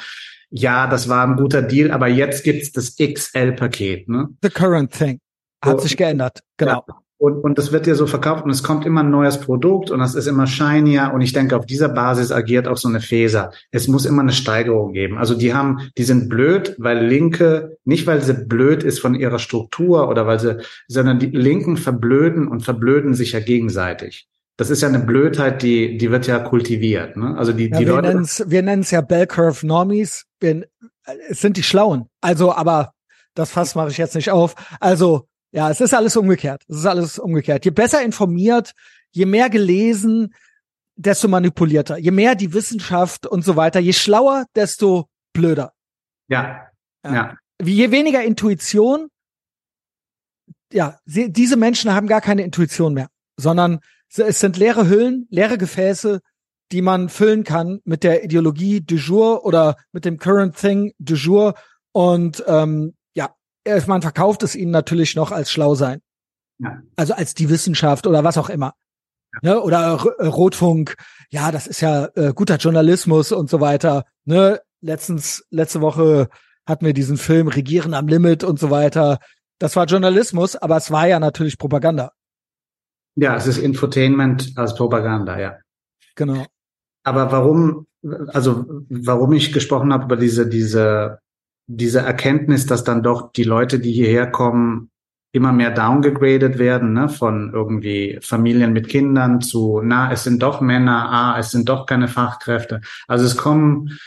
[0.50, 4.08] ja, das war ein guter Deal, aber jetzt gibt's das XL-Paket.
[4.08, 4.28] Ne?
[4.42, 5.20] The current thing.
[5.64, 6.84] Hat so, sich geändert, genau.
[6.88, 7.00] Ja.
[7.20, 9.98] Und, und das wird dir so verkauft und es kommt immer ein neues Produkt und
[9.98, 13.52] das ist immer shinier und ich denke, auf dieser Basis agiert auch so eine Feser.
[13.70, 15.18] Es muss immer eine Steigerung geben.
[15.18, 19.38] Also die haben, die sind blöd, weil Linke, nicht weil sie blöd ist von ihrer
[19.38, 24.26] Struktur oder weil sie, sondern die Linken verblöden und verblöden sich ja gegenseitig.
[24.56, 27.18] Das ist ja eine Blödheit, die, die wird ja kultiviert.
[27.18, 27.36] Ne?
[27.36, 28.08] Also die, ja, die wir Leute.
[28.08, 30.24] Nennen's, wir nennen es ja Bell Curve Normies.
[30.40, 30.66] Wir,
[31.28, 32.06] es sind die Schlauen.
[32.22, 32.94] Also, aber
[33.34, 34.54] das Fass mache ich jetzt nicht auf.
[34.80, 36.64] Also ja, es ist alles umgekehrt.
[36.68, 37.64] Es ist alles umgekehrt.
[37.64, 38.72] Je besser informiert,
[39.10, 40.34] je mehr gelesen,
[40.96, 41.96] desto manipulierter.
[41.98, 45.72] Je mehr die Wissenschaft und so weiter, je schlauer, desto blöder.
[46.28, 46.68] Ja.
[47.04, 47.14] Ja.
[47.14, 47.36] ja.
[47.62, 49.08] Je weniger Intuition,
[50.72, 53.80] ja, sie, diese Menschen haben gar keine Intuition mehr, sondern
[54.16, 56.20] es sind leere Hüllen, leere Gefäße,
[56.72, 61.14] die man füllen kann mit der Ideologie du jour oder mit dem Current Thing du
[61.14, 61.54] jour
[61.92, 62.99] und ähm, äh,
[63.86, 66.00] man verkauft es ihnen natürlich noch als schlau sein.
[66.58, 66.82] Ja.
[66.96, 68.74] Also als die Wissenschaft oder was auch immer.
[69.42, 69.54] Ja.
[69.54, 69.60] Ne?
[69.60, 70.96] Oder R äh, Rotfunk,
[71.30, 74.04] ja, das ist ja äh, guter Journalismus und so weiter.
[74.24, 74.60] Ne?
[74.80, 76.28] Letztens, letzte Woche
[76.66, 79.18] hatten wir diesen Film Regieren am Limit und so weiter.
[79.58, 82.12] Das war Journalismus, aber es war ja natürlich Propaganda.
[83.16, 85.58] Ja, es ist Infotainment als Propaganda, ja.
[86.14, 86.46] Genau.
[87.02, 87.86] Aber warum,
[88.28, 91.18] also warum ich gesprochen habe über diese, diese
[91.72, 94.90] diese Erkenntnis, dass dann doch die Leute, die hierher kommen,
[95.32, 100.60] immer mehr downgegradet werden, ne, von irgendwie Familien mit Kindern zu, na, es sind doch
[100.60, 102.80] Männer, ah, es sind doch keine Fachkräfte.
[103.06, 104.00] Also es kommen,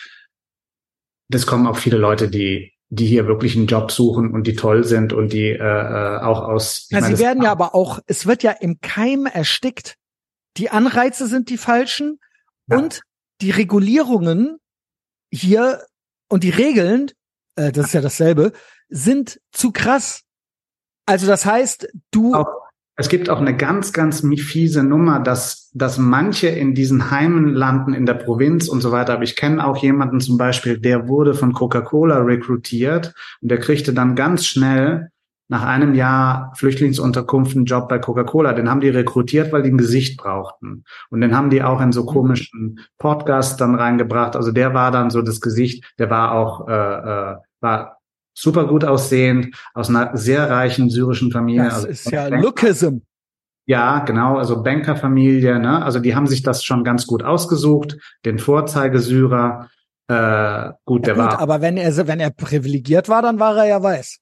[1.32, 4.84] es kommen auch viele Leute, die, die hier wirklich einen Job suchen und die toll
[4.84, 6.88] sind und die äh, äh auch aus.
[6.90, 9.96] Ja, meine, sie werden ja aber auch, es wird ja im Keim erstickt.
[10.58, 12.20] Die Anreize sind die falschen
[12.68, 12.78] ja.
[12.78, 13.02] und
[13.40, 14.58] die Regulierungen
[15.32, 15.86] hier
[16.28, 17.10] und die Regeln
[17.56, 18.52] äh, das ist ja dasselbe,
[18.90, 20.24] sind zu krass.
[21.06, 22.34] Also das heißt, du.
[22.34, 22.48] Auch,
[22.96, 27.94] es gibt auch eine ganz, ganz fiese Nummer, dass, dass manche in diesen Heimen landen
[27.94, 29.14] in der Provinz und so weiter.
[29.14, 33.94] Aber ich kenne auch jemanden zum Beispiel, der wurde von Coca-Cola rekrutiert und der kriegte
[33.94, 35.10] dann ganz schnell
[35.50, 38.54] nach einem Jahr Flüchtlingsunterkunft einen Job bei Coca-Cola.
[38.54, 40.84] Den haben die rekrutiert, weil die ein Gesicht brauchten.
[41.10, 44.36] Und den haben die auch in so komischen Podcasts dann reingebracht.
[44.36, 47.98] Also der war dann so das Gesicht, der war auch, äh, äh, war
[48.34, 51.66] super gut aussehend, aus einer sehr reichen syrischen Familie.
[51.66, 53.00] Das also ist ja Lookism.
[53.66, 55.84] Ja, genau, also Bankerfamilie, ne?
[55.84, 59.70] Also die haben sich das schon ganz gut ausgesucht, den Vorzeigesyrer.
[60.08, 61.40] Äh, gut, ja, der gut, war.
[61.40, 64.20] Aber wenn er wenn er privilegiert war, dann war er ja weiß.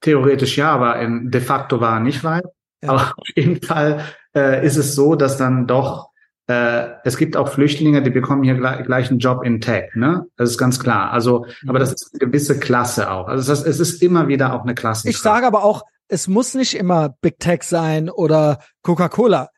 [0.00, 2.44] Theoretisch ja, aber in, de facto war er nicht weit.
[2.82, 2.90] Ja.
[2.90, 6.10] Aber auf jeden Fall äh, ist es so, dass dann doch
[6.50, 10.26] äh, es gibt auch Flüchtlinge, die bekommen hier gleich, gleich einen Job in Tech, ne?
[10.36, 11.12] Das ist ganz klar.
[11.12, 11.70] Also, mhm.
[11.70, 13.28] aber das ist eine gewisse Klasse auch.
[13.28, 15.08] Also das, es ist immer wieder auch eine Klasse.
[15.08, 19.50] Ich sage aber auch, es muss nicht immer Big Tech sein oder Coca-Cola.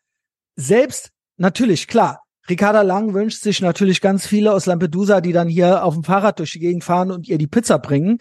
[0.55, 2.21] Selbst natürlich klar.
[2.51, 6.41] Ricarda Lang wünscht sich natürlich ganz viele aus Lampedusa, die dann hier auf dem Fahrrad
[6.41, 8.19] durch die Gegend fahren und ihr die Pizza bringen.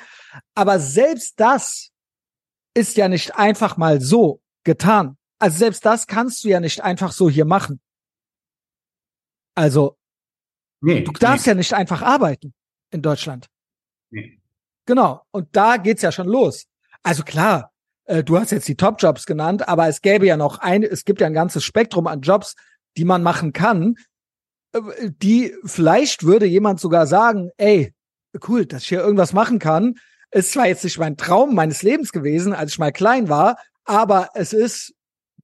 [0.55, 1.90] Aber selbst das
[2.73, 5.17] ist ja nicht einfach mal so getan.
[5.39, 7.79] Also selbst das kannst du ja nicht einfach so hier machen.
[9.55, 9.97] Also,
[10.81, 11.51] nee, du darfst nee.
[11.51, 12.53] ja nicht einfach arbeiten
[12.91, 13.47] in Deutschland.
[14.11, 14.39] Nee.
[14.85, 15.21] Genau.
[15.31, 16.67] Und da geht's ja schon los.
[17.03, 17.71] Also klar,
[18.05, 21.21] äh, du hast jetzt die Top-Jobs genannt, aber es gäbe ja noch ein, es gibt
[21.21, 22.55] ja ein ganzes Spektrum an Jobs,
[22.97, 23.95] die man machen kann,
[24.73, 27.93] äh, die vielleicht würde jemand sogar sagen, ey,
[28.47, 29.95] cool, dass ich hier irgendwas machen kann,
[30.31, 34.29] ist zwar jetzt nicht mein Traum meines Lebens gewesen, als ich mal klein war, aber
[34.33, 34.93] es ist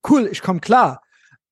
[0.09, 1.01] cool, ich komme klar.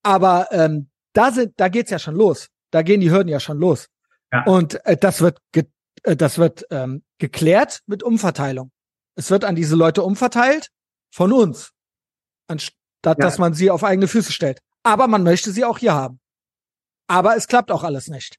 [0.04, 2.50] Aber ähm, da sind, da geht's ja schon los.
[2.72, 3.88] Da gehen die Hürden ja schon los.
[4.32, 4.44] Ja.
[4.46, 8.72] Und äh, das wird, äh, das wird ähm, geklärt mit Umverteilung.
[9.16, 10.70] Es wird an diese Leute umverteilt
[11.12, 11.72] von uns,
[12.48, 12.76] anstatt
[13.06, 13.14] ja.
[13.14, 14.60] dass man sie auf eigene Füße stellt.
[14.84, 16.20] Aber man möchte sie auch hier haben.
[17.08, 18.38] Aber es klappt auch alles nicht.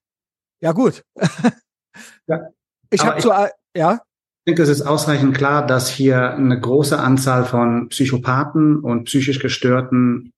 [0.60, 1.04] Ja gut.
[2.26, 2.48] ja.
[2.90, 3.32] Ich habe zu,
[3.74, 4.00] ja.
[4.48, 9.40] Ich denke, es ist ausreichend klar, dass hier eine große Anzahl von Psychopathen und psychisch
[9.40, 10.32] gestörten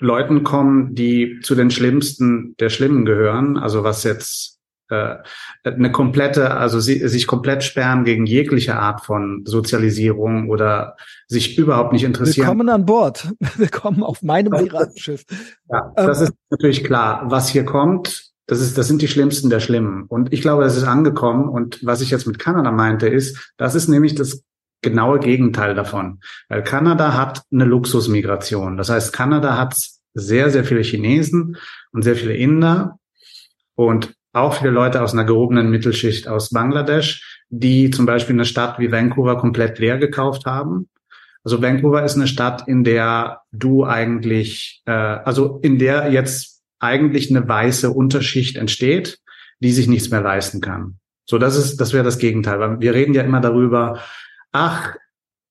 [0.00, 3.56] Leuten kommen, die zu den schlimmsten der Schlimmen gehören.
[3.56, 5.18] Also was jetzt äh,
[5.62, 10.96] eine komplette, also sie, sich komplett sperren gegen jegliche Art von Sozialisierung oder
[11.28, 12.48] sich überhaupt nicht interessieren.
[12.48, 13.32] Willkommen an Bord.
[13.56, 15.24] Willkommen auf meinem Piratenschiff.
[15.70, 17.22] Ja, das ähm, ist natürlich klar.
[17.26, 20.04] Was hier kommt, das ist, das sind die Schlimmsten der Schlimmen.
[20.04, 21.48] Und ich glaube, das ist angekommen.
[21.48, 24.42] Und was ich jetzt mit Kanada meinte, ist, das ist nämlich das
[24.82, 26.20] genaue Gegenteil davon.
[26.48, 28.76] Weil Kanada hat eine Luxusmigration.
[28.76, 29.74] Das heißt, Kanada hat
[30.14, 31.56] sehr, sehr viele Chinesen
[31.92, 32.98] und sehr viele Inder
[33.74, 38.78] und auch viele Leute aus einer gehobenen Mittelschicht aus Bangladesch, die zum Beispiel eine Stadt
[38.78, 40.88] wie Vancouver komplett leer gekauft haben.
[41.42, 47.30] Also Vancouver ist eine Stadt, in der du eigentlich, äh, also in der jetzt eigentlich
[47.30, 49.18] eine weiße Unterschicht entsteht,
[49.60, 50.98] die sich nichts mehr leisten kann.
[51.24, 52.60] So, das ist, das wäre das Gegenteil.
[52.60, 54.00] Weil wir reden ja immer darüber,
[54.52, 54.94] ach,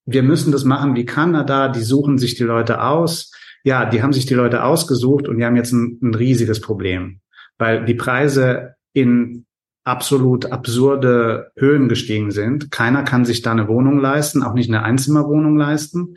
[0.06, 3.32] wir müssen das machen wie Kanada, die suchen sich die Leute aus.
[3.64, 7.20] Ja, die haben sich die Leute ausgesucht und die haben jetzt ein, ein riesiges Problem,
[7.58, 9.44] weil die Preise in
[9.84, 12.70] absolut absurde Höhen gestiegen sind.
[12.70, 16.16] Keiner kann sich da eine Wohnung leisten, auch nicht eine Einzimmerwohnung leisten.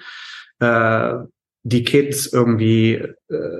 [0.59, 1.15] Äh,
[1.63, 3.15] die Kids irgendwie, äh,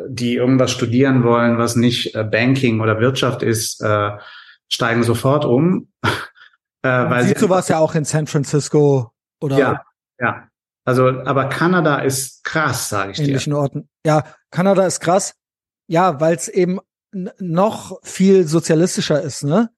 [0.08, 4.12] die irgendwas studieren wollen, was nicht äh, Banking oder Wirtschaft ist, äh,
[4.68, 5.92] steigen sofort um.
[6.82, 9.58] weil Siehst du was ja auch in San Francisco oder?
[9.58, 9.84] Ja,
[10.20, 10.48] ja.
[10.86, 13.60] Also, aber Kanada ist krass, sage ich ähnlichen dir.
[13.60, 13.90] Orten.
[14.06, 15.36] Ja, Kanada ist krass.
[15.88, 16.80] Ja, weil es eben
[17.12, 19.70] noch viel sozialistischer ist, ne?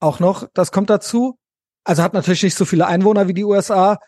[0.00, 1.38] Auch noch, das kommt dazu.
[1.84, 3.98] Also hat natürlich nicht so viele Einwohner wie die USA,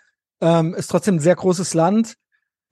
[0.40, 2.16] ähm, ist trotzdem ein sehr großes Land,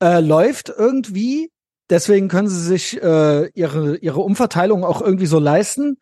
[0.03, 1.51] äh, läuft irgendwie.
[1.91, 5.99] Deswegen können sie sich äh, ihre ihre Umverteilung auch irgendwie so leisten.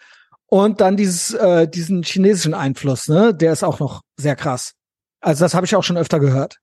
[0.49, 3.35] Und dann dieses äh, diesen chinesischen Einfluss, ne?
[3.35, 4.73] Der ist auch noch sehr krass.
[5.21, 6.59] Also das habe ich auch schon öfter gehört.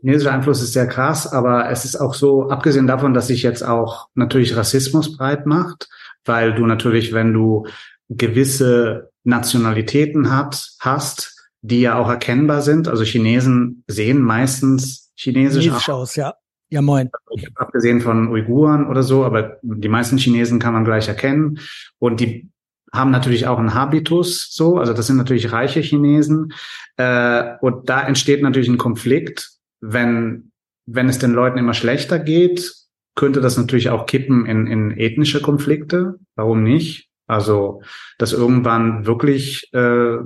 [0.00, 3.62] Chinesischer Einfluss ist sehr krass, aber es ist auch so, abgesehen davon, dass sich jetzt
[3.62, 5.88] auch natürlich Rassismus breit macht,
[6.24, 7.66] weil du natürlich, wenn du
[8.08, 12.88] gewisse Nationalitäten hat, hast, die ja auch erkennbar sind.
[12.88, 16.14] Also Chinesen sehen meistens chinesisch, chinesisch aus.
[16.14, 16.34] Ja,
[16.68, 17.10] ja moin.
[17.54, 21.58] Abgesehen von Uiguren oder so, aber die meisten Chinesen kann man gleich erkennen.
[21.98, 22.48] Und die
[22.92, 26.52] haben natürlich auch einen Habitus so, also das sind natürlich reiche Chinesen.
[26.96, 29.50] Äh, und da entsteht natürlich ein Konflikt,
[29.80, 30.52] wenn,
[30.86, 32.72] wenn es den Leuten immer schlechter geht,
[33.14, 36.18] könnte das natürlich auch kippen in, in ethnische Konflikte.
[36.34, 37.08] Warum nicht?
[37.26, 37.82] Also,
[38.18, 40.18] dass irgendwann wirklich äh,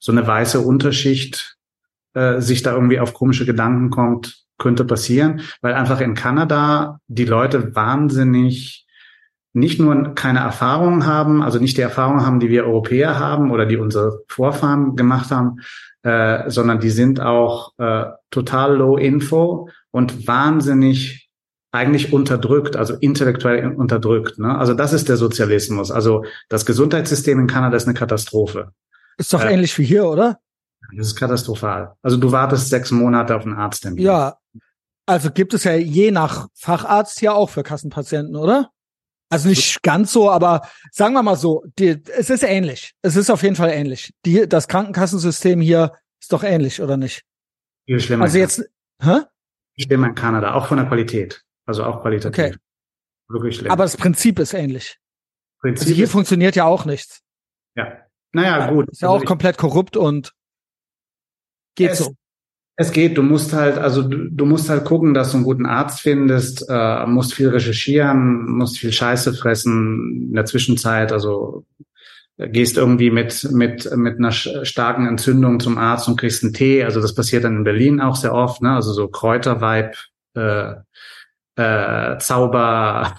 [0.00, 1.56] so eine weiße Unterschicht
[2.14, 7.24] äh, sich da irgendwie auf komische Gedanken kommt, könnte passieren, weil einfach in Kanada die
[7.24, 8.86] Leute wahnsinnig
[9.54, 13.66] nicht nur keine Erfahrung haben, also nicht die Erfahrung haben, die wir Europäer haben oder
[13.66, 15.60] die unsere Vorfahren gemacht haben,
[16.02, 21.28] äh, sondern die sind auch äh, total low info und wahnsinnig
[21.72, 24.38] eigentlich unterdrückt, also intellektuell unterdrückt.
[24.38, 24.56] Ne?
[24.56, 25.90] Also das ist der Sozialismus.
[25.90, 28.72] Also das Gesundheitssystem in Kanada ist eine Katastrophe.
[29.18, 30.38] Ist doch äh, ähnlich wie hier, oder?
[30.94, 31.94] Das ist katastrophal.
[32.02, 34.02] Also du wartest sechs Monate auf einen Arzttermin.
[34.02, 34.38] Ja.
[35.06, 38.70] Also gibt es ja je nach Facharzt ja auch für Kassenpatienten, oder?
[39.30, 42.94] Also nicht ganz so, aber sagen wir mal so, die, es ist ähnlich.
[43.02, 44.12] Es ist auf jeden Fall ähnlich.
[44.24, 47.24] Die, das Krankenkassensystem hier ist doch ähnlich, oder nicht?
[47.86, 48.24] Viel schlimmer.
[48.24, 48.64] Also jetzt,
[49.02, 49.20] hä?
[49.78, 51.44] Schlimmer in Kanada, auch von der Qualität.
[51.66, 52.44] Also auch qualitativ.
[52.44, 52.56] Okay.
[53.28, 53.70] Wirklich schlimm.
[53.70, 54.98] Aber das Prinzip ist ähnlich.
[55.60, 57.20] Prinzip also hier funktioniert ja auch nichts.
[57.76, 57.98] Ja.
[58.32, 58.88] Naja, gut.
[58.88, 60.32] Ist ja auch komplett korrupt und
[61.78, 62.14] geht es, so.
[62.76, 65.66] Es geht, du musst halt, also du, du, musst halt gucken, dass du einen guten
[65.66, 71.64] Arzt findest, äh, musst viel recherchieren, musst viel Scheiße fressen in der Zwischenzeit, also
[72.36, 76.84] gehst irgendwie mit, mit, mit einer starken Entzündung zum Arzt und kriegst einen Tee.
[76.84, 78.76] Also das passiert dann in Berlin auch sehr oft, ne?
[78.76, 79.96] Also so Kräuterweib,
[80.36, 80.74] äh,
[81.56, 83.16] äh, Zauber.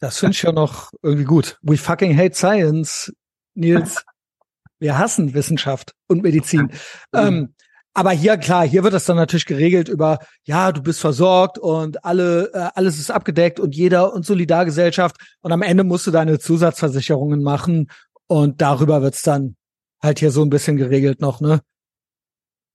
[0.00, 1.58] Das finde ich ja noch irgendwie gut.
[1.62, 3.12] We fucking hate science,
[3.54, 4.02] Nils.
[4.80, 6.70] Wir hassen Wissenschaft und Medizin.
[7.14, 7.54] ähm,
[7.96, 12.04] aber hier, klar, hier wird das dann natürlich geregelt über, ja, du bist versorgt und
[12.04, 15.16] alle, äh, alles ist abgedeckt und jeder und Solidargesellschaft.
[15.40, 17.90] Und am Ende musst du deine Zusatzversicherungen machen
[18.26, 19.56] und darüber wird's dann
[20.02, 21.62] halt hier so ein bisschen geregelt noch, ne?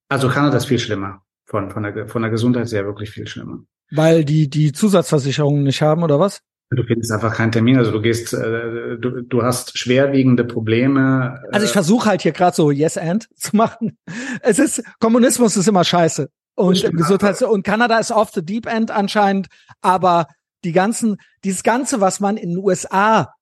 [0.09, 1.21] Also Kanada ist viel schlimmer.
[1.45, 3.59] Von, von, der, von der Gesundheit sehr wirklich viel schlimmer.
[3.91, 6.41] Weil die, die Zusatzversicherungen nicht haben, oder was?
[6.73, 11.41] Du findest einfach keinen Termin, also du gehst, äh, du, du hast schwerwiegende Probleme.
[11.49, 13.97] Äh also ich versuche halt hier gerade so Yes and zu machen.
[14.41, 18.67] Es ist Kommunismus ist immer scheiße und im Gesundheits und Kanada ist off the deep
[18.67, 19.47] end anscheinend,
[19.81, 20.27] aber
[20.63, 23.33] die ganzen, dieses ganze, was man in den USA,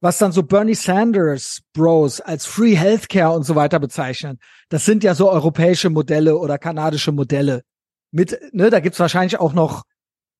[0.00, 4.38] was dann so Bernie Sanders Bros als Free Healthcare und so weiter bezeichnen,
[4.70, 7.62] das sind ja so europäische Modelle oder kanadische Modelle.
[8.10, 9.84] Mit, ne, da gibt's wahrscheinlich auch noch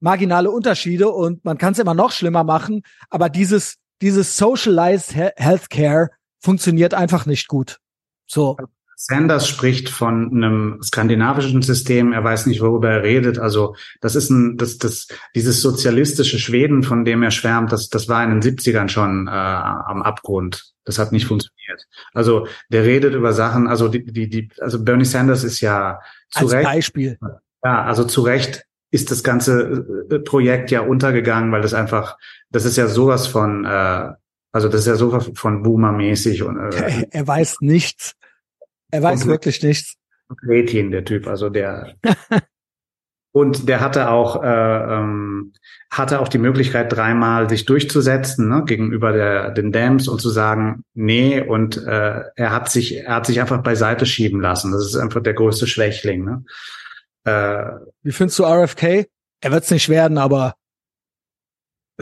[0.03, 6.11] marginale Unterschiede und man kann es immer noch schlimmer machen, aber dieses, dieses Socialized Healthcare
[6.41, 7.79] funktioniert einfach nicht gut.
[8.27, 8.57] So.
[8.97, 12.13] Sanders spricht von einem skandinavischen System.
[12.13, 13.37] Er weiß nicht, worüber er redet.
[13.37, 18.09] Also das ist ein, das, das, dieses sozialistische Schweden, von dem er schwärmt, das, das
[18.09, 20.73] war in den 70ern schon äh, am Abgrund.
[20.85, 21.85] Das hat nicht funktioniert.
[22.15, 23.67] Also der redet über Sachen.
[23.67, 25.99] Also die, die, die also Bernie Sanders ist ja
[26.31, 26.65] zu Als Recht.
[26.65, 27.19] Beispiel.
[27.65, 32.19] Ja, also zu Recht ist das ganze äh, Projekt ja untergegangen, weil das einfach,
[32.51, 34.11] das ist ja sowas von, äh,
[34.53, 38.13] also das ist ja sowas von Boomer-mäßig und äh, er weiß nichts.
[38.91, 39.97] Er weiß wirklich nichts.
[40.45, 41.95] Kretin, der Typ, also der.
[43.33, 44.47] und der hatte auch, äh,
[44.99, 45.55] ähm,
[45.91, 50.85] hatte auch die Möglichkeit, dreimal sich durchzusetzen ne, gegenüber der, den Dams und zu sagen,
[50.93, 54.71] nee, und äh, er hat sich, er hat sich einfach beiseite schieben lassen.
[54.73, 56.27] Das ist einfach der größte Schwächling.
[56.27, 56.45] Ne?
[57.25, 57.65] Äh,
[58.03, 59.07] Wie findest du RFK?
[59.41, 60.55] Er wird es nicht werden, aber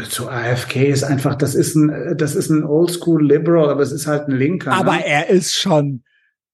[0.08, 4.06] zu AFK ist einfach, das ist ein, das ist ein Oldschool Liberal, aber es ist
[4.06, 4.72] halt ein Linker.
[4.72, 5.06] Aber ne?
[5.06, 6.04] er ist schon,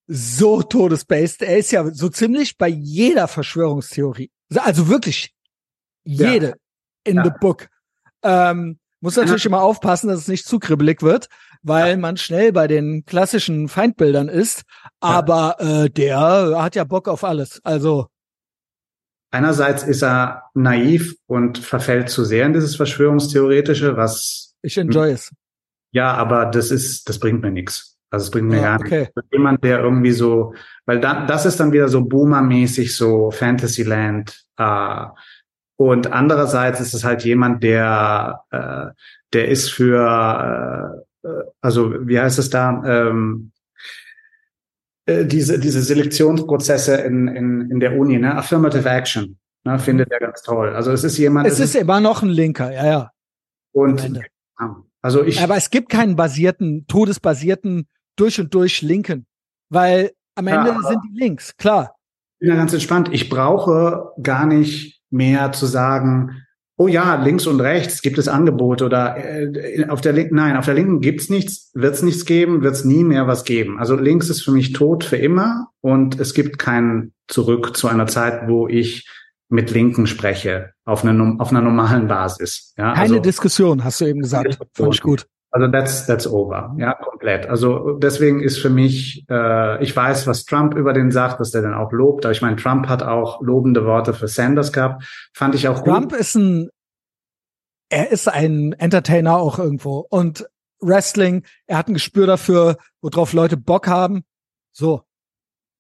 [0.07, 1.43] so todesbased.
[1.43, 4.31] Er ist ja so ziemlich bei jeder Verschwörungstheorie.
[4.55, 5.35] Also wirklich
[6.05, 6.55] jede ja.
[7.05, 7.25] in ja.
[7.25, 7.69] the book.
[8.23, 9.49] Ähm, muss natürlich ja.
[9.49, 11.29] immer aufpassen, dass es nicht zu kribbelig wird,
[11.63, 14.63] weil man schnell bei den klassischen Feindbildern ist.
[15.01, 16.19] Aber äh, der
[16.63, 17.61] hat ja Bock auf alles.
[17.65, 18.07] Also
[19.37, 25.33] einerseits ist er naiv und verfällt zu sehr in dieses Verschwörungstheoretische, was ich enjoy es.
[25.93, 27.97] Ja, aber das ist, das bringt mir nichts.
[28.11, 29.01] Also es bringt mir ja, gar okay.
[29.01, 29.15] nichts.
[29.33, 30.55] Jemand, der irgendwie so,
[30.87, 34.45] weil da, das ist dann wieder so Boomer-mäßig, so Fantasyland.
[34.57, 35.07] Äh,
[35.77, 38.87] und andererseits ist es halt jemand, der, äh,
[39.33, 41.29] der ist für, äh,
[41.61, 43.56] also wie heißt es da, ähm, äh,
[45.07, 48.35] diese, diese Selektionsprozesse in, in, in der Uni, ne?
[48.37, 49.79] Affirmative Action, ne?
[49.79, 50.75] findet er ganz toll.
[50.75, 51.47] Also es ist jemand.
[51.47, 53.11] Es ist, immer noch ein Linker, ja, ja.
[53.73, 54.21] Und
[55.03, 55.41] also ich.
[55.41, 57.87] Aber es gibt keinen basierten, todesbasierten
[58.17, 59.27] durch und durch linken,
[59.69, 61.95] weil am Ende ja, sind die links, klar.
[62.35, 63.09] Ich bin ja ganz entspannt.
[63.13, 66.43] Ich brauche gar nicht mehr zu sagen,
[66.79, 70.67] oh ja, links und rechts gibt es Angebote oder äh, auf der linken, nein, auf
[70.67, 73.79] der linken gibt's nichts, wird's nichts geben, wird's nie mehr was geben.
[73.79, 78.07] Also links ist für mich tot für immer und es gibt kein Zurück zu einer
[78.07, 79.09] Zeit, wo ich
[79.49, 82.75] mit Linken spreche auf einer, auf einer normalen Basis.
[82.77, 84.59] Ja, Keine also, Diskussion, hast du eben gesagt.
[84.75, 85.27] Fand ich gut.
[85.57, 87.47] Also that's that's over, ja, komplett.
[87.47, 91.63] Also deswegen ist für mich, äh, ich weiß, was Trump über den sagt, was der
[91.63, 95.55] dann auch lobt, aber ich meine, Trump hat auch lobende Worte für Sanders gehabt, fand
[95.55, 96.21] ich auch Trump gut.
[96.21, 96.69] ist ein,
[97.89, 100.47] er ist ein Entertainer auch irgendwo und
[100.81, 104.25] Wrestling, er hat ein Gespür dafür, worauf Leute Bock haben.
[104.73, 105.05] So,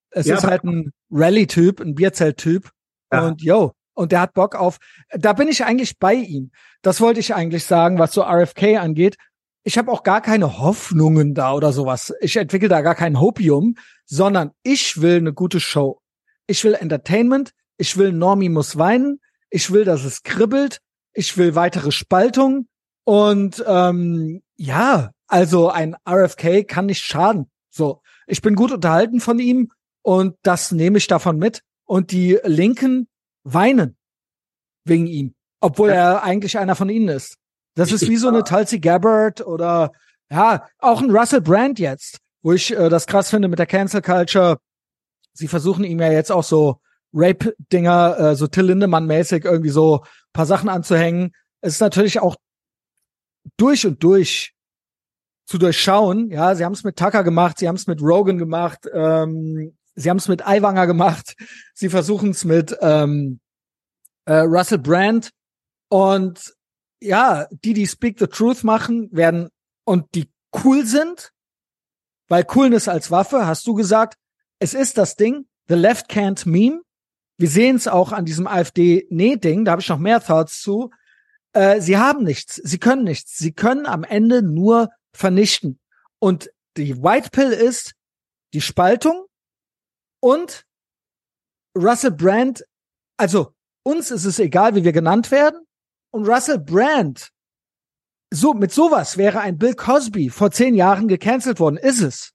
[0.09, 2.71] es ja, ist halt ein Rally-Typ, ein Bierzelt-Typ
[3.13, 3.27] ja.
[3.27, 4.79] und yo, und der hat Bock auf,
[5.11, 6.51] da bin ich eigentlich bei ihm.
[6.81, 9.19] Das wollte ich eigentlich sagen, was so RFK angeht
[9.67, 12.15] ich habe auch gar keine Hoffnungen da oder sowas.
[12.21, 16.01] Ich entwickle da gar kein Hopium, sondern ich will eine gute Show.
[16.47, 17.51] Ich will Entertainment.
[17.77, 19.19] Ich will Normie muss weinen.
[19.51, 20.79] Ich will, dass es kribbelt.
[21.15, 22.69] Ich will weitere Spaltung.
[23.03, 27.51] Und ähm, ja, also ein RFK kann nicht schaden.
[27.69, 31.63] So, ich bin gut unterhalten von ihm und das nehme ich davon mit.
[31.85, 33.09] Und die Linken
[33.43, 33.97] weinen
[34.85, 37.37] wegen ihm, obwohl er eigentlich einer von ihnen ist.
[37.77, 39.93] Das ist wie so eine Tulsi Gabbard oder
[40.31, 44.01] ja, auch ein Russell Brand jetzt, wo ich äh, das krass finde mit der Cancel
[44.01, 44.59] Culture.
[45.35, 46.81] Sie versuchen ihm ja jetzt auch so
[47.13, 51.33] Rape-Dinger, äh, so Till Lindemann-mäßig irgendwie so paar Sachen anzuhängen.
[51.61, 52.37] Es ist natürlich auch
[53.59, 54.55] durch und durch
[55.45, 56.31] zu durchschauen.
[56.31, 60.09] Ja, sie haben es mit Tucker gemacht, sie haben es mit Rogan gemacht, ähm, sie
[60.09, 61.35] haben es mit Aiwanger gemacht,
[61.75, 63.39] sie versuchen es mit ähm,
[64.25, 65.31] äh, Russell Brand
[65.89, 66.56] und
[67.01, 69.51] ja, die, die Speak the Truth machen, werden
[69.85, 70.31] und die
[70.65, 71.33] cool sind,
[72.29, 74.19] weil Coolness als Waffe, hast du gesagt,
[74.59, 76.83] es ist das Ding, the left can't meme.
[77.39, 80.91] Wir sehen es auch an diesem AfD-Nee-Ding, da habe ich noch mehr Thoughts zu.
[81.53, 85.79] Äh, sie haben nichts, sie können nichts, sie können am Ende nur vernichten.
[86.19, 87.95] Und die White Pill ist
[88.55, 89.27] die Spaltung
[90.21, 90.65] und
[91.77, 92.65] Russell Brand,
[93.19, 95.67] also uns ist es egal, wie wir genannt werden.
[96.11, 97.31] Und Russell Brand,
[98.33, 102.33] so, mit sowas wäre ein Bill Cosby vor zehn Jahren gecancelt worden, ist es.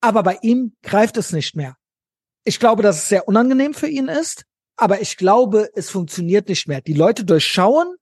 [0.00, 1.76] Aber bei ihm greift es nicht mehr.
[2.44, 4.44] Ich glaube, dass es sehr unangenehm für ihn ist,
[4.76, 6.80] aber ich glaube, es funktioniert nicht mehr.
[6.80, 7.94] Die Leute durchschauen,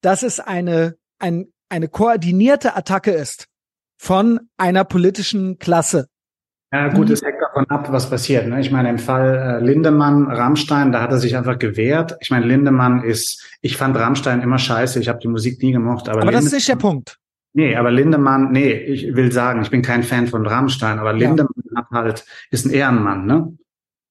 [0.00, 3.46] dass es eine, ein, eine koordinierte Attacke ist
[3.96, 6.08] von einer politischen Klasse.
[6.72, 7.14] Ja, gut, mhm.
[7.14, 8.46] es hängt davon ab, was passiert.
[8.46, 8.60] Ne?
[8.60, 12.16] Ich meine, im Fall äh, Lindemann, Rammstein, da hat er sich einfach gewehrt.
[12.20, 16.08] Ich meine, Lindemann ist, ich fand Rammstein immer scheiße, ich habe die Musik nie gemocht.
[16.08, 17.18] Aber, aber das ist nicht der Punkt.
[17.52, 21.50] Nee, aber Lindemann, nee, ich will sagen, ich bin kein Fan von Rammstein, aber Lindemann
[21.72, 21.80] ja.
[21.80, 23.52] hat halt, ist ein Ehrenmann, ne?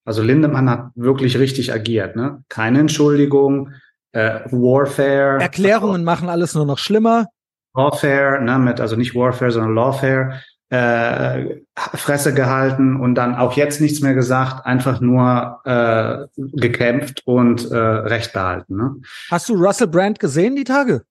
[0.04, 2.44] Also Lindemann hat wirklich richtig agiert, ne?
[2.50, 3.72] Keine Entschuldigung,
[4.12, 5.40] äh, Warfare.
[5.40, 7.28] Erklärungen machen alles nur noch schlimmer.
[7.74, 13.82] Warfare, ne, mit, also nicht Warfare, sondern Lawfare, äh, Fresse gehalten und dann auch jetzt
[13.82, 18.78] nichts mehr gesagt, einfach nur äh, gekämpft und äh, Recht behalten.
[18.78, 18.96] Ne?
[19.32, 21.04] Hast du Russell Brand gesehen die Tage?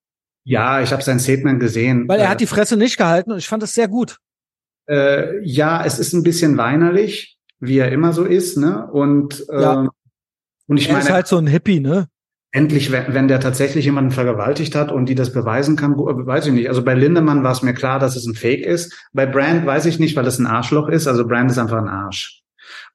[0.44, 2.08] Ja, ich habe sein Statement gesehen.
[2.08, 4.18] Weil er hat die Fresse nicht gehalten und ich fand es sehr gut.
[4.88, 8.86] Äh, ja, es ist ein bisschen weinerlich, wie er immer so ist, ne?
[8.86, 9.88] Und äh, ja.
[10.66, 12.08] und ich er meine, ist halt so ein Hippie, ne?
[12.50, 16.68] Endlich, wenn, der tatsächlich jemanden vergewaltigt hat und die das beweisen kann, weiß ich nicht.
[16.68, 18.94] Also bei Lindemann war es mir klar, dass es ein Fake ist.
[19.12, 21.06] Bei Brand weiß ich nicht, weil es ein Arschloch ist.
[21.06, 22.42] Also Brand ist einfach ein Arsch.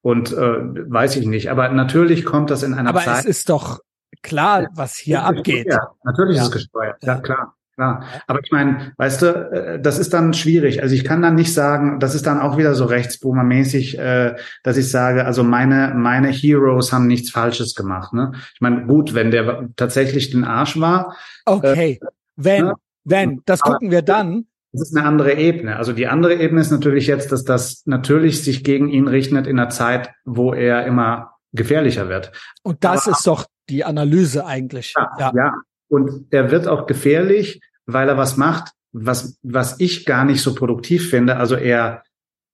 [0.02, 1.52] Und äh, weiß ich nicht.
[1.52, 3.08] Aber natürlich kommt das in einer Aber Zeit.
[3.10, 3.80] Aber es ist doch
[4.22, 5.68] klar, was hier abgeht.
[5.70, 6.44] Ja, natürlich ja.
[6.44, 6.98] ist es gesteuert.
[7.04, 7.56] Ja, klar.
[7.76, 8.06] Klar.
[8.28, 10.84] Aber ich meine, weißt du, äh, das ist dann schwierig.
[10.84, 14.78] Also ich kann dann nicht sagen, das ist dann auch wieder so rechtsboomermäßig, äh, dass
[14.78, 18.14] ich sage, also meine, meine Heroes haben nichts Falsches gemacht.
[18.14, 18.32] Ne?
[18.54, 21.16] Ich meine, gut, wenn der tatsächlich den Arsch war.
[21.46, 22.06] Okay, äh,
[22.36, 22.74] wenn, ne?
[23.06, 24.46] wenn, das gucken wir dann.
[24.72, 25.78] Das ist eine andere Ebene.
[25.78, 29.60] Also die andere Ebene ist natürlich jetzt, dass das natürlich sich gegen ihn richtet in
[29.60, 32.32] einer Zeit, wo er immer gefährlicher wird.
[32.62, 34.94] Und das Aber, ist doch die Analyse eigentlich.
[34.96, 35.32] Ja, ja.
[35.36, 35.54] ja.
[35.94, 40.56] Und er wird auch gefährlich, weil er was macht, was, was ich gar nicht so
[40.56, 41.38] produktiv finde.
[41.38, 42.02] Also er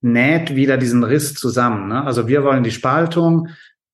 [0.02, 1.88] näht wieder diesen Riss zusammen.
[1.88, 2.04] Ne?
[2.04, 3.48] Also wir wollen die Spaltung.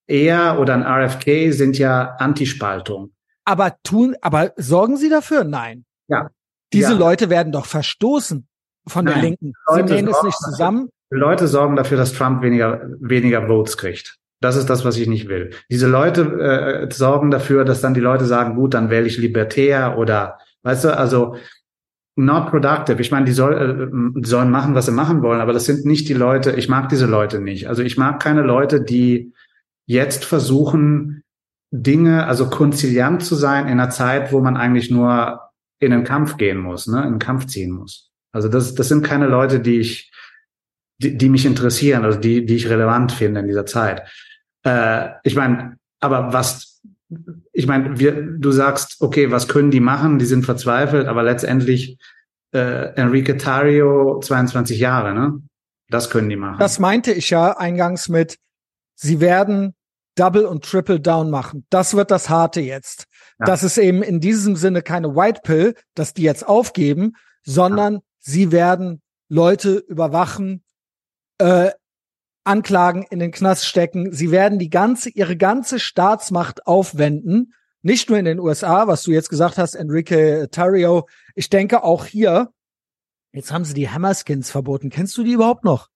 [0.07, 3.13] Er oder ein RFK sind ja Antispaltung.
[3.43, 5.43] Aber tun, aber sorgen Sie dafür?
[5.43, 5.85] Nein.
[6.07, 6.31] Ja.
[6.73, 6.97] Diese ja.
[6.97, 8.47] Leute werden doch verstoßen
[8.87, 9.13] von Nein.
[9.13, 9.53] der Linken.
[9.67, 10.89] Sie Leute nähen es nicht zusammen.
[11.11, 14.17] Leute sorgen dafür, dass Trump weniger, weniger Votes kriegt.
[14.45, 15.49] Das ist das, was ich nicht will.
[15.71, 19.97] Diese Leute äh, sorgen dafür, dass dann die Leute sagen, gut, dann wähle ich Libertär
[19.97, 21.35] oder, weißt du, also
[22.15, 23.01] not productive.
[23.01, 25.83] Ich meine, die, soll, äh, die sollen machen, was sie machen wollen, aber das sind
[25.85, 27.67] nicht die Leute, ich mag diese Leute nicht.
[27.67, 29.33] Also ich mag keine Leute, die
[29.87, 31.23] jetzt versuchen,
[31.71, 35.41] Dinge, also konziliant zu sein in einer Zeit, wo man eigentlich nur
[35.79, 38.11] in den Kampf gehen muss, ne, in den Kampf ziehen muss.
[38.31, 40.11] Also das, das sind keine Leute, die ich,
[40.99, 44.03] die, die mich interessieren, also die, die ich relevant finde in dieser Zeit.
[44.65, 46.81] Äh, ich meine, aber was,
[47.53, 50.19] ich meine, wir, du sagst, okay, was können die machen?
[50.19, 51.97] Die sind verzweifelt, aber letztendlich
[52.53, 55.41] äh, Enrique Tario, 22 Jahre, ne?
[55.89, 56.57] Das können die machen.
[56.59, 58.37] Das meinte ich ja eingangs mit,
[58.95, 59.75] sie werden
[60.15, 61.65] Double und Triple Down machen.
[61.69, 63.05] Das wird das Harte jetzt.
[63.39, 63.45] Ja.
[63.45, 67.13] Das ist eben in diesem Sinne keine White Pill, dass die jetzt aufgeben,
[67.43, 68.01] sondern ja.
[68.19, 70.63] sie werden Leute überwachen,
[71.37, 71.71] äh,
[72.45, 74.13] Anklagen in den Knast stecken.
[74.13, 77.53] Sie werden die ganze, ihre ganze Staatsmacht aufwenden.
[77.81, 81.07] Nicht nur in den USA, was du jetzt gesagt hast, Enrique Tario.
[81.35, 82.49] Ich denke auch hier.
[83.33, 84.89] Jetzt haben sie die Hammerskins verboten.
[84.89, 85.89] Kennst du die überhaupt noch?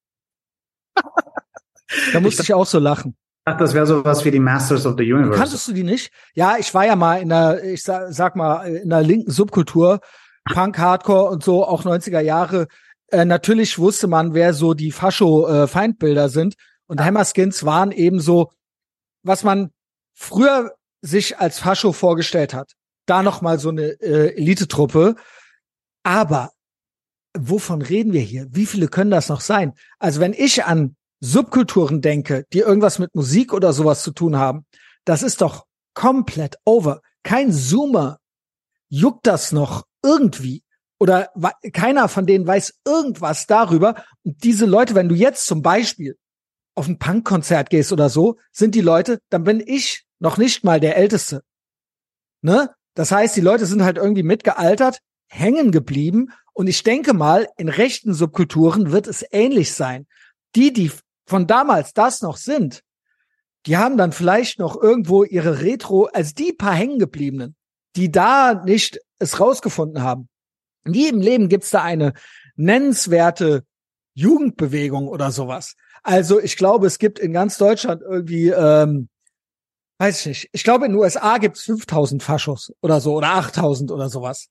[2.12, 3.16] da musste ich, ich auch so lachen.
[3.44, 5.38] Ach, das wäre sowas wie die Masters of the Universe.
[5.38, 6.12] Kanntest du die nicht?
[6.34, 10.00] Ja, ich war ja mal in der, ich sag, sag mal, in der linken Subkultur,
[10.52, 12.66] Punk, Hardcore und so, auch 90er Jahre.
[13.10, 16.54] Äh, natürlich wusste man, wer so die Fascho-Feindbilder äh, sind.
[16.86, 18.50] Und Hammerskins waren eben so,
[19.22, 19.70] was man
[20.14, 22.72] früher sich als Fascho vorgestellt hat.
[23.06, 25.16] Da noch mal so eine äh, Elitetruppe.
[26.02, 26.50] Aber
[27.36, 28.46] wovon reden wir hier?
[28.50, 29.74] Wie viele können das noch sein?
[29.98, 34.64] Also wenn ich an Subkulturen denke, die irgendwas mit Musik oder sowas zu tun haben,
[35.04, 37.00] das ist doch komplett over.
[37.22, 38.18] Kein Zoomer
[38.88, 40.62] juckt das noch irgendwie
[41.00, 41.30] oder
[41.72, 44.04] keiner von denen weiß irgendwas darüber.
[44.22, 46.16] Und diese Leute, wenn du jetzt zum Beispiel
[46.74, 50.78] auf ein Punkkonzert gehst oder so, sind die Leute, dann bin ich noch nicht mal
[50.78, 51.42] der Älteste.
[52.42, 52.70] Ne?
[52.94, 56.32] Das heißt, die Leute sind halt irgendwie mitgealtert, hängen geblieben.
[56.52, 60.06] Und ich denke mal, in rechten Subkulturen wird es ähnlich sein.
[60.54, 60.92] Die, die
[61.26, 62.82] von damals das noch sind,
[63.66, 67.56] die haben dann vielleicht noch irgendwo ihre Retro, als die paar hängengebliebenen,
[67.96, 70.29] die da nicht es rausgefunden haben,
[70.84, 72.12] Nie im Leben gibt's da eine
[72.56, 73.64] nennenswerte
[74.14, 75.76] Jugendbewegung oder sowas.
[76.02, 79.08] Also ich glaube, es gibt in ganz Deutschland irgendwie, ähm,
[79.98, 83.90] weiß ich nicht, ich glaube in den USA gibt's 5000 Faschos oder so oder 8000
[83.90, 84.48] oder sowas.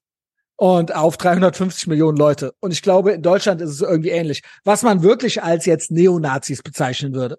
[0.56, 2.52] Und auf 350 Millionen Leute.
[2.60, 4.42] Und ich glaube, in Deutschland ist es irgendwie ähnlich.
[4.62, 7.38] Was man wirklich als jetzt Neonazis bezeichnen würde.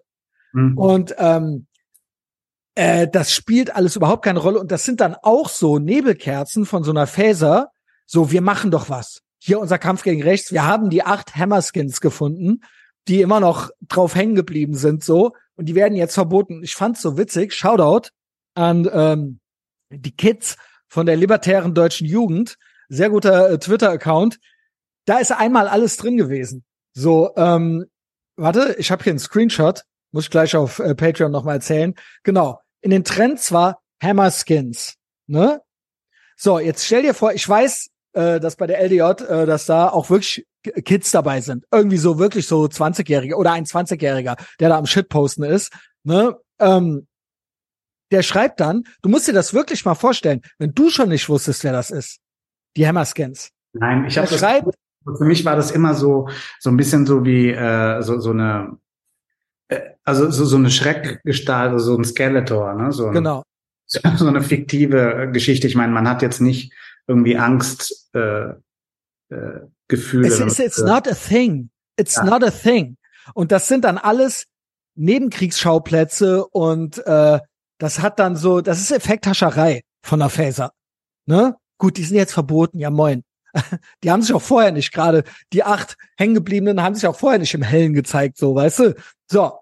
[0.52, 0.76] Mhm.
[0.76, 1.66] Und ähm,
[2.74, 4.58] äh, das spielt alles überhaupt keine Rolle.
[4.58, 7.70] Und das sind dann auch so Nebelkerzen von so einer Phaser,
[8.06, 9.22] so, wir machen doch was.
[9.38, 10.52] Hier unser Kampf gegen rechts.
[10.52, 12.62] Wir haben die acht Hammerskins gefunden,
[13.08, 15.32] die immer noch drauf hängen geblieben sind, so.
[15.56, 16.62] Und die werden jetzt verboten.
[16.62, 17.52] Ich fand's so witzig.
[17.52, 18.08] Shoutout
[18.54, 19.40] an ähm,
[19.90, 20.56] die Kids
[20.88, 22.56] von der libertären deutschen Jugend.
[22.88, 24.38] Sehr guter äh, Twitter-Account.
[25.06, 26.64] da ist einmal alles drin gewesen.
[26.94, 27.86] So, ähm,
[28.36, 31.94] warte, ich habe hier einen Screenshot, muss ich gleich auf äh, Patreon nochmal erzählen.
[32.22, 34.96] Genau, in den Trends war Hammer Skins,
[35.26, 35.62] ne?
[36.36, 39.88] So, jetzt stell dir vor, ich weiß, äh, dass bei der LDJ, äh, dass da
[39.88, 40.46] auch wirklich
[40.84, 41.64] Kids dabei sind.
[41.72, 45.72] Irgendwie so wirklich so 20-Jährige oder ein 20-Jähriger, der da am Shitposten ist.
[46.04, 46.36] Ne?
[46.58, 47.06] Ähm,
[48.10, 51.64] der schreibt dann, du musst dir das wirklich mal vorstellen, wenn du schon nicht wusstest,
[51.64, 52.20] wer das ist.
[52.76, 53.50] Die Hammerscans.
[53.72, 54.38] Nein, ich habe das.
[54.38, 56.28] Schreibt, für mich war das immer so
[56.60, 58.78] so ein bisschen so wie äh, so so eine
[59.68, 62.92] äh, also so, so eine Schreckgestalt, also so ein Skeletor, ne?
[62.92, 63.42] So, genau.
[64.16, 65.66] So eine fiktive Geschichte.
[65.66, 66.72] Ich meine, man hat jetzt nicht
[67.06, 68.54] irgendwie Angst äh,
[69.28, 70.28] äh, Gefühle.
[70.28, 71.70] It's, it's, it's not a thing.
[71.96, 72.24] It's ja.
[72.24, 72.96] not a thing.
[73.34, 74.46] Und das sind dann alles
[74.94, 77.40] Nebenkriegsschauplätze und äh,
[77.78, 80.72] das hat dann so, das ist Effekthascherei von der Phaser.
[81.26, 81.56] Ne?
[81.78, 83.24] Gut, die sind jetzt verboten, ja moin.
[84.02, 87.52] Die haben sich auch vorher nicht gerade, die acht hängengebliebenen haben sich auch vorher nicht
[87.52, 88.94] im Hellen gezeigt, so, weißt du?
[89.30, 89.58] So.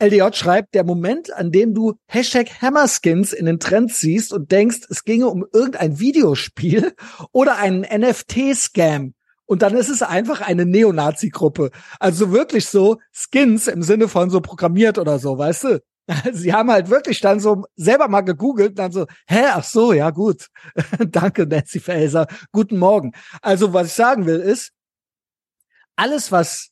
[0.00, 4.80] LDJ schreibt, der Moment, an dem du Hashtag Hammerskins in den Trends siehst und denkst,
[4.88, 6.94] es ginge um irgendein Videospiel
[7.32, 9.14] oder einen NFT-Scam,
[9.50, 11.72] und dann ist es einfach eine Neonazi-Gruppe.
[11.98, 15.82] Also wirklich so Skins im Sinne von so programmiert oder so, weißt du?
[16.32, 19.92] Sie haben halt wirklich dann so selber mal gegoogelt und dann so, hä, ach so,
[19.92, 20.46] ja gut.
[21.08, 22.28] Danke, Nancy Faeser.
[22.52, 23.10] Guten Morgen.
[23.42, 24.70] Also was ich sagen will ist,
[25.96, 26.70] alles, was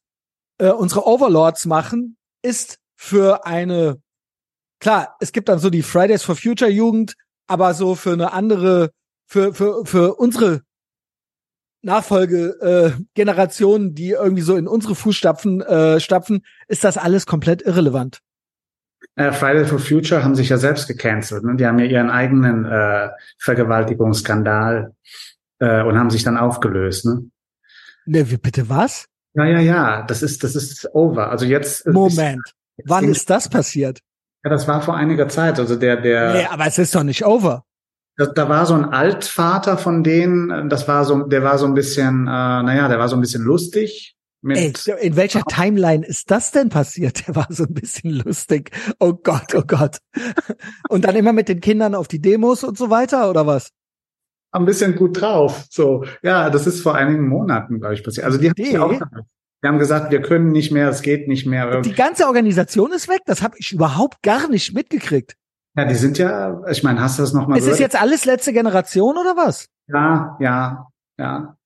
[0.59, 4.03] äh, unsere Overlords machen, ist für eine,
[4.81, 7.15] klar, es gibt dann so die Fridays for Future Jugend,
[7.47, 8.91] aber so für eine andere,
[9.27, 10.63] für, für, für unsere
[11.83, 18.19] Nachfolgegenerationen, äh, die irgendwie so in unsere Fußstapfen äh, stapfen, ist das alles komplett irrelevant.
[19.15, 21.45] Äh, Friday for Future haben sich ja selbst gecancelt.
[21.45, 21.55] Ne?
[21.55, 24.93] Die haben ja ihren eigenen äh, Vergewaltigungsskandal
[25.61, 27.07] äh, und haben sich dann aufgelöst.
[27.07, 27.31] Ne?
[28.07, 29.07] Ne, wie, bitte was?
[29.35, 30.03] Ja, ja, ja.
[30.03, 31.31] Das ist, das ist over.
[31.31, 31.87] Also jetzt.
[31.87, 32.43] Moment.
[32.45, 34.01] Ist, Wann ist das passiert?
[34.45, 35.59] Ja, das war vor einiger Zeit.
[35.59, 36.33] Also der, der.
[36.33, 37.65] Nee, aber es ist doch nicht over.
[38.17, 41.75] Da, da war so ein Altvater von denen, das war so, der war so ein
[41.75, 44.17] bisschen, äh, naja, der war so ein bisschen lustig.
[44.47, 47.27] Ey, in welcher Timeline ist das denn passiert?
[47.27, 48.71] Der war so ein bisschen lustig.
[49.01, 49.99] Oh Gott, oh Gott.
[50.89, 53.71] Und dann immer mit den Kindern auf die Demos und so weiter, oder was?
[54.53, 55.67] Ein bisschen gut drauf.
[55.71, 58.27] So, ja, das ist vor einigen Monaten, glaube ich, passiert.
[58.27, 59.07] Also die, die haben, auch,
[59.63, 61.81] die haben gesagt, wir können nicht mehr, es geht nicht mehr.
[61.81, 63.23] Die ganze Organisation ist weg.
[63.27, 65.37] Das habe ich überhaupt gar nicht mitgekriegt.
[65.77, 67.73] Ja, die sind ja, ich meine, hast du das nochmal gehört?
[67.73, 69.69] Ist es jetzt alles letzte Generation oder was?
[69.87, 70.87] Ja, ja,
[71.19, 71.57] ja.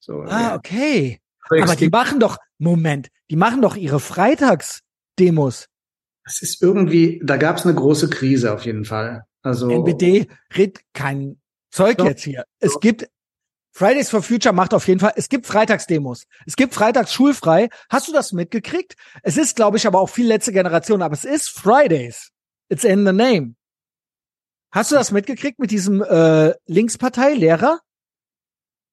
[0.00, 0.54] So, ah, ja.
[0.56, 1.20] okay.
[1.48, 5.68] Aber die machen doch, Moment, die machen doch ihre Freitagsdemos.
[6.24, 9.24] Das ist irgendwie, da gab es eine große Krise auf jeden Fall.
[9.42, 10.26] Also NBD
[10.56, 11.40] redet kein
[11.70, 12.44] Zeug doch, jetzt hier.
[12.58, 12.80] Es doch.
[12.80, 13.08] gibt
[13.76, 16.26] Fridays for Future macht auf jeden Fall, es gibt Freitagsdemos.
[16.46, 17.68] Es gibt Freitags schulfrei.
[17.90, 18.96] Hast du das mitgekriegt?
[19.22, 22.32] Es ist, glaube ich, aber auch viel letzte Generation, aber es ist Fridays.
[22.70, 23.54] It's in the name.
[24.72, 27.80] Hast du das mitgekriegt mit diesem äh, Linkspartei-Lehrer?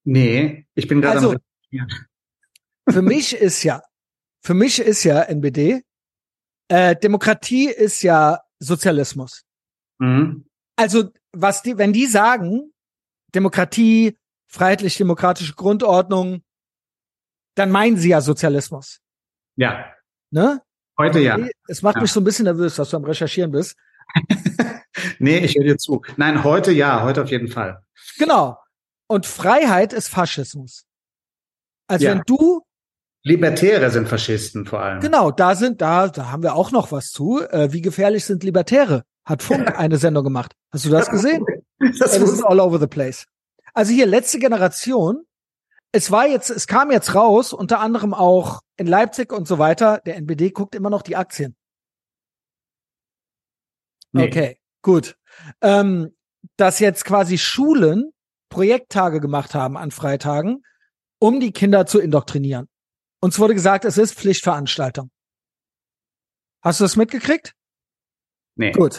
[0.04, 1.36] Nee, ich bin gerade also,
[2.90, 3.82] Für mich ist ja,
[4.42, 5.82] für mich ist ja NBD,
[6.68, 9.46] äh, Demokratie ist ja Sozialismus.
[9.98, 10.44] Mhm.
[10.76, 12.74] Also, was die, wenn die sagen,
[13.34, 14.18] Demokratie,
[14.54, 16.42] freiheitlich-demokratische Grundordnung,
[17.56, 19.00] dann meinen sie ja Sozialismus.
[19.56, 19.92] Ja.
[20.30, 20.62] Ne?
[20.96, 21.38] Heute ja.
[21.66, 22.02] Es macht ja.
[22.02, 23.76] mich so ein bisschen nervös, dass du am Recherchieren bist.
[25.18, 26.02] nee, ich höre dir zu.
[26.16, 27.82] Nein, heute ja, heute auf jeden Fall.
[28.16, 28.58] Genau.
[29.08, 30.84] Und Freiheit ist Faschismus.
[31.88, 32.12] Also ja.
[32.12, 32.62] wenn du
[33.24, 35.00] Libertäre sind Faschisten vor allem.
[35.00, 37.40] Genau, da sind, da, da haben wir auch noch was zu.
[37.40, 39.02] Äh, wie gefährlich sind Libertäre?
[39.24, 40.52] Hat Funk eine Sendung gemacht.
[40.70, 41.44] Hast du das gesehen?
[41.78, 43.26] das, das ist all over the place.
[43.74, 45.26] Also hier letzte Generation
[45.94, 50.00] es war jetzt, es kam jetzt raus, unter anderem auch in Leipzig und so weiter.
[50.04, 51.54] Der NBD guckt immer noch die Aktien.
[54.10, 54.26] Nee.
[54.26, 55.16] Okay, gut.
[55.60, 56.16] Ähm,
[56.56, 58.10] dass jetzt quasi Schulen
[58.48, 60.64] Projekttage gemacht haben an Freitagen,
[61.20, 62.68] um die Kinder zu indoktrinieren.
[63.20, 65.12] Uns wurde gesagt, es ist Pflichtveranstaltung.
[66.60, 67.54] Hast du das mitgekriegt?
[68.56, 68.72] Nee.
[68.72, 68.98] Gut.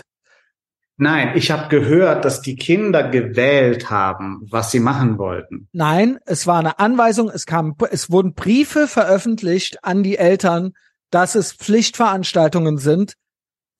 [0.98, 5.68] Nein, ich habe gehört, dass die Kinder gewählt haben, was sie machen wollten.
[5.74, 10.74] Nein, es war eine Anweisung, es kam, es wurden Briefe veröffentlicht an die Eltern,
[11.10, 13.16] dass es Pflichtveranstaltungen sind,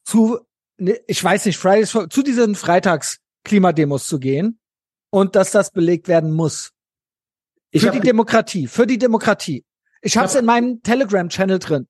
[0.04, 0.40] zu,
[0.78, 4.60] ne, ich weiß nicht, Fridays, zu diesen Freitags-Klimademos zu gehen
[5.10, 6.72] und dass das belegt werden muss.
[7.74, 9.66] Für die Demokratie, für die Demokratie.
[10.02, 11.88] Ich habe es in meinem Telegram-Channel drin.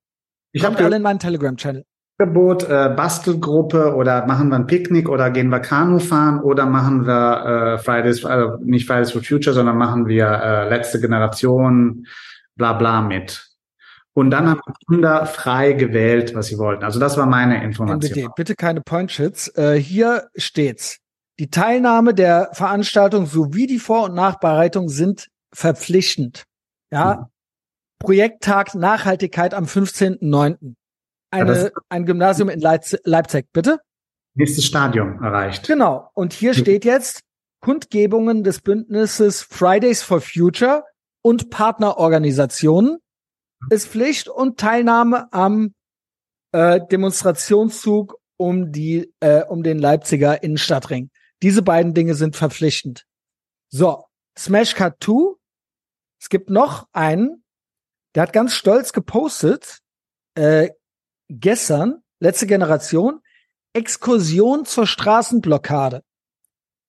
[0.51, 1.85] Ich habe alle in meinem Telegram-Channel.
[2.17, 7.05] Angebot, äh, Bastelgruppe oder machen wir ein Picknick oder gehen wir Kanu fahren oder machen
[7.05, 12.05] wir äh, Fridays, also nicht Fridays for Future, sondern machen wir äh, letzte Generation
[12.55, 13.51] bla bla mit.
[14.13, 16.85] Und dann haben Kinder frei gewählt, was sie wollten.
[16.85, 18.11] Also das war meine Information.
[18.13, 19.49] NBD, bitte keine Pointshits.
[19.57, 20.99] Äh, hier steht's.
[21.37, 26.45] Die Teilnahme der Veranstaltung sowie die Vor- und Nachbereitung sind verpflichtend.
[26.91, 27.15] Ja.
[27.15, 27.25] Mhm.
[27.99, 30.75] Projekttag Nachhaltigkeit am 15.09.
[31.41, 33.79] Eine, ein Gymnasium in Leipzig, Leipzig, bitte?
[34.35, 35.67] Nächstes Stadium erreicht.
[35.67, 36.09] Genau.
[36.13, 37.21] Und hier steht jetzt
[37.61, 40.83] Kundgebungen des Bündnisses Fridays for Future
[41.21, 42.99] und Partnerorganisationen
[43.69, 45.73] ist Pflicht und Teilnahme am
[46.51, 51.09] äh, Demonstrationszug um die äh, um den Leipziger Innenstadtring.
[51.41, 53.05] Diese beiden Dinge sind verpflichtend.
[53.69, 54.05] So,
[54.37, 55.35] Smash Cut 2.
[56.21, 57.43] Es gibt noch einen,
[58.13, 59.79] der hat ganz stolz gepostet,
[60.35, 60.69] äh,
[61.29, 63.19] gestern, letzte Generation,
[63.73, 66.03] Exkursion zur Straßenblockade.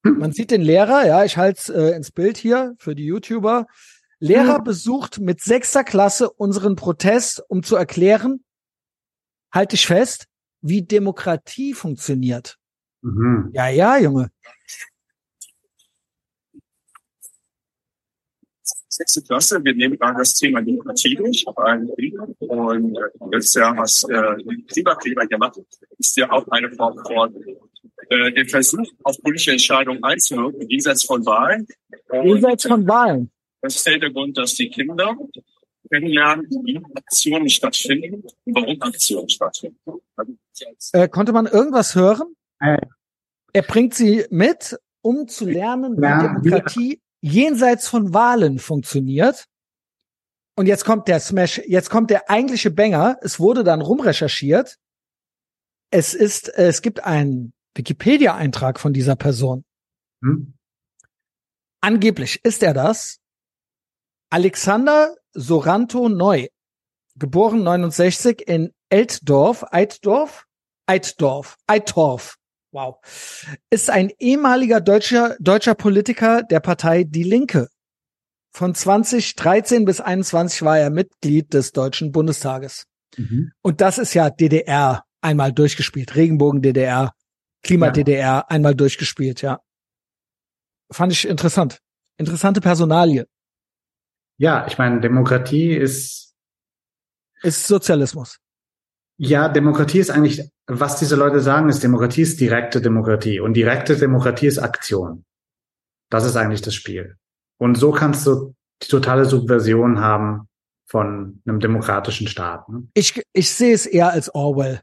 [0.05, 0.19] Hm.
[0.19, 3.67] Man sieht den Lehrer, ja, ich halte äh, ins Bild hier für die YouTuber.
[4.19, 4.65] Lehrer hm.
[4.65, 8.45] besucht mit sechster Klasse unseren Protest, um zu erklären,
[9.53, 10.27] halte ich fest,
[10.61, 12.59] wie Demokratie funktioniert.
[13.03, 13.51] Mhm.
[13.53, 14.31] Ja, ja, Junge.
[18.97, 19.63] Sechste Klasse.
[19.63, 24.37] Wir nehmen gerade das Thema Demokratie durch und äh, das ist ja was äh,
[24.69, 25.61] Klimakleber gemacht,
[25.99, 27.35] ist ja auch eine Form von
[28.09, 31.67] äh, der Versuch, auf politische Entscheidungen einzuwirken, jenseits von Wahlen.
[32.13, 33.31] Jenseits von Wahlen.
[33.61, 35.17] Das ist der Hintergrund, dass die Kinder
[35.91, 39.79] kennenlernen, wie Aktionen stattfinden, warum Aktionen stattfinden.
[40.93, 42.35] Äh, konnte man irgendwas hören?
[42.61, 42.79] Äh.
[43.53, 49.47] Er bringt sie mit, um zu lernen, wie ja, Demokratie jenseits von Wahlen funktioniert.
[50.57, 53.19] Und jetzt kommt der Smash, jetzt kommt der eigentliche Banger.
[53.21, 54.79] Es wurde dann rumrecherchiert.
[55.91, 59.65] Es ist, es gibt einen Wikipedia-Eintrag von dieser Person.
[60.23, 60.55] Hm?
[61.81, 63.19] Angeblich ist er das.
[64.31, 66.49] Alexander Soranto Neu,
[67.17, 70.47] geboren 69 in Eltdorf, Eitdorf,
[70.87, 72.37] Eitdorf, Eitorf,
[72.77, 72.99] wow,
[73.71, 77.69] ist ein ehemaliger deutscher, deutscher Politiker der Partei Die Linke.
[78.53, 82.85] Von 2013 bis 21 war er Mitglied des Deutschen Bundestages.
[83.17, 83.53] Mhm.
[83.63, 87.13] Und das ist ja DDR einmal durchgespielt, Regenbogen DDR,
[87.63, 88.47] Klima DDR ja.
[88.47, 89.61] einmal durchgespielt, ja.
[90.93, 91.81] Fand ich interessant.
[92.19, 93.27] Interessante Personalie.
[94.39, 96.35] Ja, ich meine, Demokratie ist.
[97.43, 98.39] Ist Sozialismus.
[99.19, 103.41] Ja, Demokratie ist eigentlich, was diese Leute sagen, ist Demokratie ist direkte Demokratie.
[103.41, 105.25] Und direkte Demokratie ist Aktion.
[106.11, 107.17] Das ist eigentlich das Spiel.
[107.59, 110.49] Und so kannst du die totale Subversion haben
[110.87, 112.69] von einem demokratischen Staat.
[112.69, 112.87] Ne?
[112.95, 114.81] Ich, ich sehe es eher als Orwell.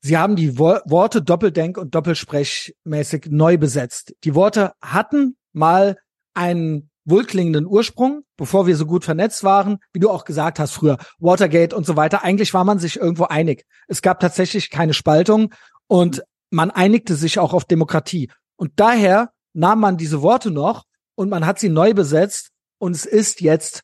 [0.00, 4.14] Sie haben die Wo Worte doppeldenk- und doppelsprechmäßig neu besetzt.
[4.24, 5.96] Die Worte hatten mal
[6.34, 10.98] einen wohlklingenden Ursprung, bevor wir so gut vernetzt waren, wie du auch gesagt hast früher,
[11.18, 12.24] Watergate und so weiter.
[12.24, 13.64] Eigentlich war man sich irgendwo einig.
[13.88, 15.52] Es gab tatsächlich keine Spaltung
[15.86, 18.30] und man einigte sich auch auf Demokratie.
[18.56, 23.04] Und daher nahm man diese Worte noch und man hat sie neu besetzt und es
[23.04, 23.82] ist jetzt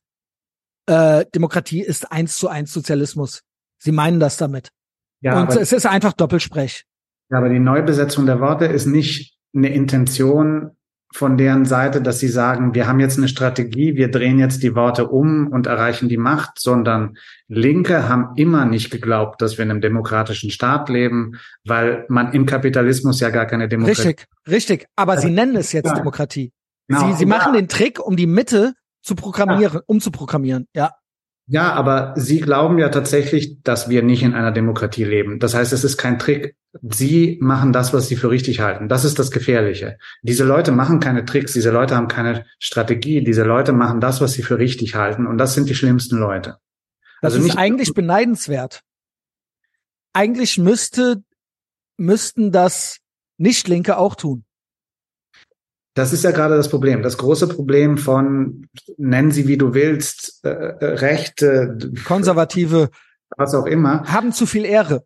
[0.87, 3.43] äh, Demokratie ist eins zu eins Sozialismus.
[3.79, 4.71] Sie meinen das damit.
[5.21, 6.85] Ja, und es ist einfach Doppelsprech.
[7.31, 10.77] Ja, aber die Neubesetzung der Worte ist nicht eine Intention
[11.12, 14.77] von deren Seite, dass sie sagen, wir haben jetzt eine Strategie, wir drehen jetzt die
[14.77, 17.16] Worte um und erreichen die Macht, sondern
[17.49, 21.32] Linke haben immer nicht geglaubt, dass wir in einem demokratischen Staat leben,
[21.65, 24.09] weil man im Kapitalismus ja gar keine Demokratie.
[24.09, 24.87] Richtig, richtig.
[24.95, 25.95] Aber also, sie nennen es jetzt ja.
[25.95, 26.53] Demokratie.
[26.87, 27.11] Genau.
[27.11, 29.82] Sie, sie machen den Trick, um die Mitte zu programmieren, ja.
[29.87, 30.69] umzuprogrammieren.
[30.74, 30.93] Ja.
[31.53, 35.41] Ja, aber Sie glauben ja tatsächlich, dass wir nicht in einer Demokratie leben.
[35.41, 36.55] Das heißt, es ist kein Trick.
[36.81, 38.89] Sie machen das, was Sie für richtig halten.
[38.89, 39.99] Das ist das Gefährliche.
[40.23, 44.35] Diese Leute machen keine Tricks, diese Leute haben keine Strategie, diese Leute machen das, was
[44.35, 45.27] sie für richtig halten.
[45.27, 46.59] Und das sind die schlimmsten Leute.
[47.21, 48.83] Das also ist eigentlich beneidenswert.
[50.13, 51.25] Eigentlich müsste,
[51.97, 52.99] müssten das
[53.39, 54.45] Nicht-Linke auch tun.
[55.95, 57.03] Das ist ja gerade das Problem.
[57.03, 62.91] Das große Problem von, nennen sie wie du willst, äh, äh, Rechte, Konservative,
[63.37, 64.05] was auch immer.
[64.05, 65.05] Haben zu viel Ehre.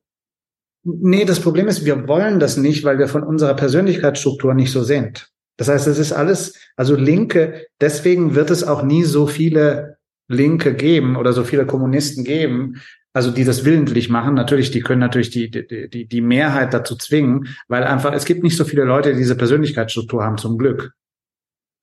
[0.82, 4.82] Nee, das Problem ist, wir wollen das nicht, weil wir von unserer Persönlichkeitsstruktur nicht so
[4.82, 5.30] sind.
[5.56, 9.96] Das heißt, es ist alles, also Linke, deswegen wird es auch nie so viele
[10.28, 12.82] Linke geben oder so viele Kommunisten geben,
[13.14, 16.96] also die das willentlich machen, natürlich, die können natürlich die, die, die, die Mehrheit dazu
[16.96, 20.92] zwingen, weil einfach, es gibt nicht so viele Leute, die diese Persönlichkeitsstruktur haben, zum Glück.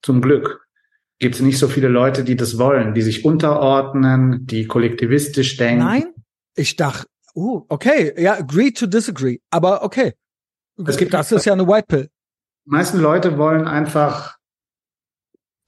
[0.02, 0.68] Zum Glück
[1.18, 5.84] gibt es nicht so viele Leute, die das wollen, die sich unterordnen, die kollektivistisch denken.
[5.84, 6.14] Nein,
[6.54, 10.12] ich dachte, uh, okay, ja, agree to disagree, aber okay.
[10.84, 12.08] Es gibt, das ist ja eine White Pill.
[12.66, 14.36] Die meisten Leute wollen einfach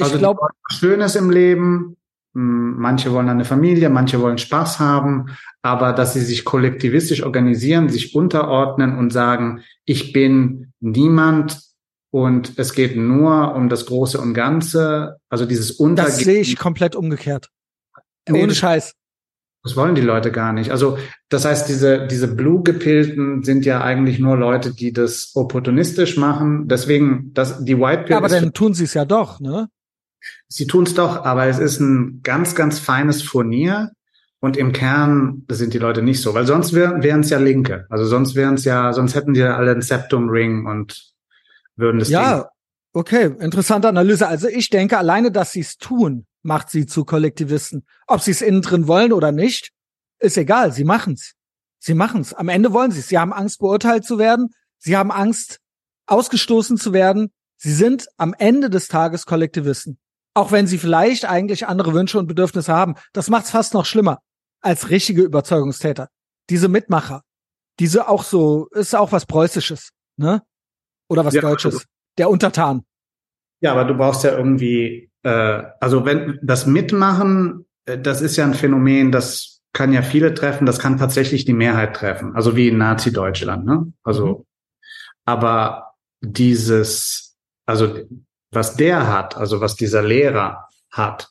[0.00, 1.96] also ich glaube Schönes im Leben,
[2.34, 5.26] manche wollen eine Familie, manche wollen Spaß haben,
[5.62, 11.60] aber dass sie sich kollektivistisch organisieren, sich unterordnen und sagen, ich bin niemand
[12.10, 16.16] und es geht nur um das Große und Ganze, also dieses Untergehen.
[16.16, 17.50] Das sehe ich komplett umgekehrt.
[18.28, 18.94] Nee, Ohne Scheiß.
[19.62, 20.70] Das wollen die Leute gar nicht.
[20.70, 20.98] Also
[21.30, 26.68] das heißt, diese, diese Blue-Gepilten sind ja eigentlich nur Leute, die das opportunistisch machen.
[26.68, 28.10] Deswegen, das, die White Pill.
[28.10, 29.68] Ja, aber dann tun sie es ja doch, ne?
[30.48, 33.90] Sie tun es doch, aber es ist ein ganz, ganz feines Furnier.
[34.40, 37.86] Und im Kern sind die Leute nicht so, weil sonst wären es ja Linke.
[37.88, 41.14] Also sonst wären es ja, sonst hätten die ja alle einen Septum-Ring und
[41.76, 42.44] würden das Ja, Ding.
[42.92, 44.28] okay, interessante Analyse.
[44.28, 47.86] Also ich denke, alleine, dass sie es tun, macht sie zu Kollektivisten.
[48.06, 49.70] Ob sie es innen drin wollen oder nicht,
[50.18, 50.72] ist egal.
[50.72, 51.32] Sie machen's.
[51.78, 52.34] Sie machen's.
[52.34, 53.08] Am Ende wollen sie es.
[53.08, 54.50] Sie haben Angst, beurteilt zu werden.
[54.78, 55.60] Sie haben Angst,
[56.06, 57.32] ausgestoßen zu werden.
[57.56, 59.98] Sie sind am Ende des Tages Kollektivisten.
[60.34, 62.96] Auch wenn sie vielleicht eigentlich andere Wünsche und Bedürfnisse haben.
[63.12, 64.18] Das macht's fast noch schlimmer
[64.60, 66.08] als richtige Überzeugungstäter.
[66.50, 67.22] Diese Mitmacher.
[67.80, 70.42] Diese auch so, ist auch was Preußisches, ne?
[71.08, 71.74] Oder was ja, Deutsches.
[71.74, 71.86] Also,
[72.18, 72.84] Der Untertan.
[73.60, 78.44] Ja, aber du brauchst ja irgendwie äh, also wenn das Mitmachen, äh, das ist ja
[78.44, 82.68] ein Phänomen, das kann ja viele treffen, das kann tatsächlich die Mehrheit treffen, also wie
[82.68, 83.92] in Nazi-Deutschland, ne?
[84.04, 84.44] Also, mhm.
[85.24, 87.36] aber dieses,
[87.66, 87.98] also
[88.54, 91.28] was der hat, also was dieser Lehrer hat,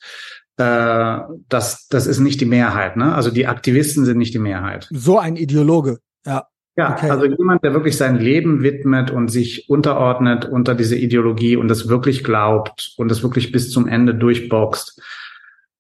[0.57, 1.19] äh,
[1.49, 3.15] das, das ist nicht die Mehrheit, ne?
[3.15, 4.87] Also die Aktivisten sind nicht die Mehrheit.
[4.91, 6.47] So ein Ideologe, ja.
[6.75, 7.11] Ja, okay.
[7.11, 11.87] also jemand, der wirklich sein Leben widmet und sich unterordnet unter diese Ideologie und das
[11.87, 14.99] wirklich glaubt und das wirklich bis zum Ende durchboxt.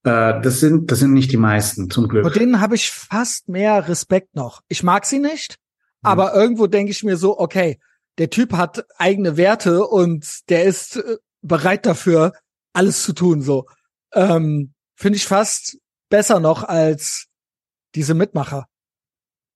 [0.03, 2.23] Äh, das sind, das sind nicht die meisten, zum Glück.
[2.23, 4.61] Vor denen habe ich fast mehr Respekt noch.
[4.67, 5.57] Ich mag sie nicht,
[6.03, 6.09] mhm.
[6.09, 7.79] aber irgendwo denke ich mir so, okay,
[8.19, 12.33] der Typ hat eigene Werte und der ist äh, bereit dafür,
[12.73, 13.67] alles zu tun, so.
[14.13, 15.77] Ähm, Finde ich fast
[16.09, 17.27] besser noch als
[17.95, 18.67] diese Mitmacher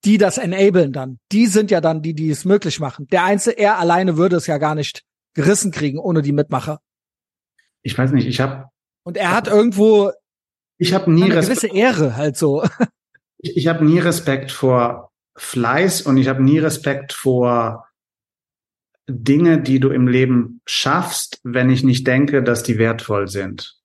[0.06, 1.20] die das enablen dann.
[1.32, 3.08] Die sind ja dann die, die es möglich machen.
[3.08, 5.04] Der Einzige, er alleine würde es ja gar nicht
[5.34, 6.80] gerissen kriegen ohne die Mitmacher.
[7.82, 8.70] Ich weiß nicht, ich habe
[9.04, 10.12] und er hat irgendwo
[10.78, 12.64] ich habe nie eine gewisse Ehre halt so.
[13.40, 17.87] Ich, ich habe nie Respekt vor Fleiß und ich habe nie Respekt vor
[19.10, 23.78] Dinge, die du im Leben schaffst, wenn ich nicht denke, dass die wertvoll sind.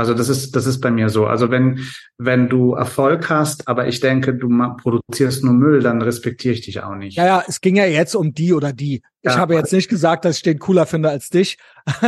[0.00, 1.26] Also das ist, das ist bei mir so.
[1.26, 1.86] Also wenn,
[2.16, 4.48] wenn du Erfolg hast, aber ich denke, du
[4.78, 7.18] produzierst nur Müll, dann respektiere ich dich auch nicht.
[7.18, 9.02] Ja, ja, es ging ja jetzt um die oder die.
[9.22, 9.32] Ja.
[9.32, 11.58] Ich habe jetzt nicht gesagt, dass ich den cooler finde als dich,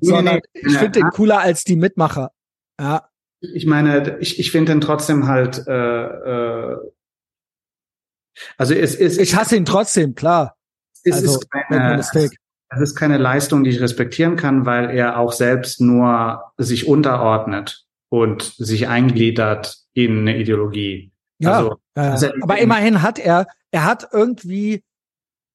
[0.00, 2.30] sondern ich finde den cooler als die Mitmacher.
[2.80, 3.08] Ja.
[3.40, 6.76] Ich meine, ich, ich finde den trotzdem halt, äh, äh,
[8.56, 9.18] also es ist.
[9.18, 10.56] Ich hasse ihn trotzdem, klar.
[11.04, 15.32] Es also, ist keine, das ist keine Leistung, die ich respektieren kann, weil er auch
[15.32, 21.12] selbst nur sich unterordnet und sich eingliedert in eine Ideologie.
[21.38, 24.82] Ja, also, ja, aber immerhin hat er, er hat irgendwie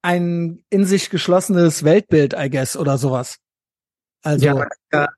[0.02, 3.38] ein in sich geschlossenes Weltbild, I guess, oder sowas.
[4.22, 4.46] Also.
[4.46, 5.08] Ja,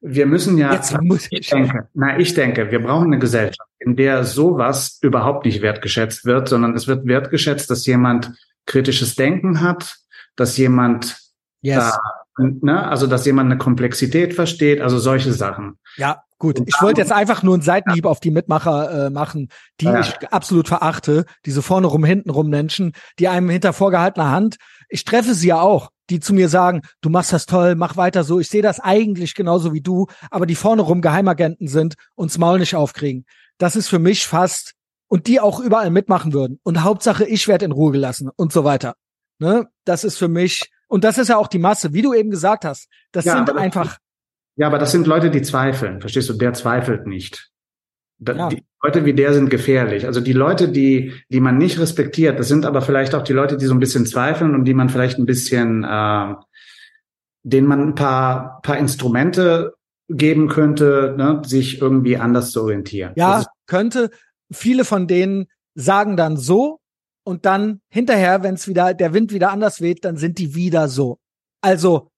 [0.00, 3.96] wir müssen ja, Jetzt muss ich, denke, na, ich denke, wir brauchen eine Gesellschaft, in
[3.96, 8.32] der sowas überhaupt nicht wertgeschätzt wird, sondern es wird wertgeschätzt, dass jemand
[8.66, 9.96] kritisches Denken hat,
[10.36, 11.18] dass jemand
[11.60, 11.98] yes.
[12.38, 15.78] da, ne, also dass jemand eine Komplexität versteht, also solche Sachen.
[15.96, 16.60] Ja, gut.
[16.66, 18.10] ich wollte jetzt einfach nur einen Seitenhieb ja.
[18.10, 19.48] auf die Mitmacher äh, machen,
[19.80, 20.00] die ja.
[20.00, 24.56] ich absolut verachte, diese vorne rum, hinten rum Menschen, die einem hinter vorgehaltener Hand,
[24.88, 28.22] ich treffe sie ja auch, die zu mir sagen, du machst das toll, mach weiter
[28.22, 28.38] so.
[28.38, 32.60] Ich sehe das eigentlich genauso wie du, aber die vorne rum Geheimagenten sind und Maul
[32.60, 33.24] nicht aufkriegen.
[33.58, 34.75] Das ist für mich fast
[35.08, 36.60] und die auch überall mitmachen würden.
[36.62, 38.94] Und Hauptsache, ich werde in Ruhe gelassen und so weiter.
[39.38, 39.68] Ne?
[39.84, 42.64] Das ist für mich, und das ist ja auch die Masse, wie du eben gesagt
[42.64, 42.88] hast.
[43.12, 43.98] Das ja, sind einfach.
[44.56, 46.00] Ja, aber das sind Leute, die zweifeln.
[46.00, 46.32] Verstehst du?
[46.32, 47.50] Der zweifelt nicht.
[48.18, 48.48] Da, ja.
[48.48, 50.06] Die Leute wie der sind gefährlich.
[50.06, 53.56] Also die Leute, die, die man nicht respektiert, das sind aber vielleicht auch die Leute,
[53.56, 56.34] die so ein bisschen zweifeln und die man vielleicht ein bisschen, äh,
[57.42, 59.74] denen man ein paar, paar Instrumente
[60.08, 63.12] geben könnte, ne, sich irgendwie anders zu orientieren.
[63.16, 64.10] Ja, könnte.
[64.52, 66.80] Viele von denen sagen dann so,
[67.26, 70.88] und dann hinterher, wenn es wieder der Wind wieder anders weht, dann sind die wieder
[70.88, 71.18] so.
[71.60, 72.10] Also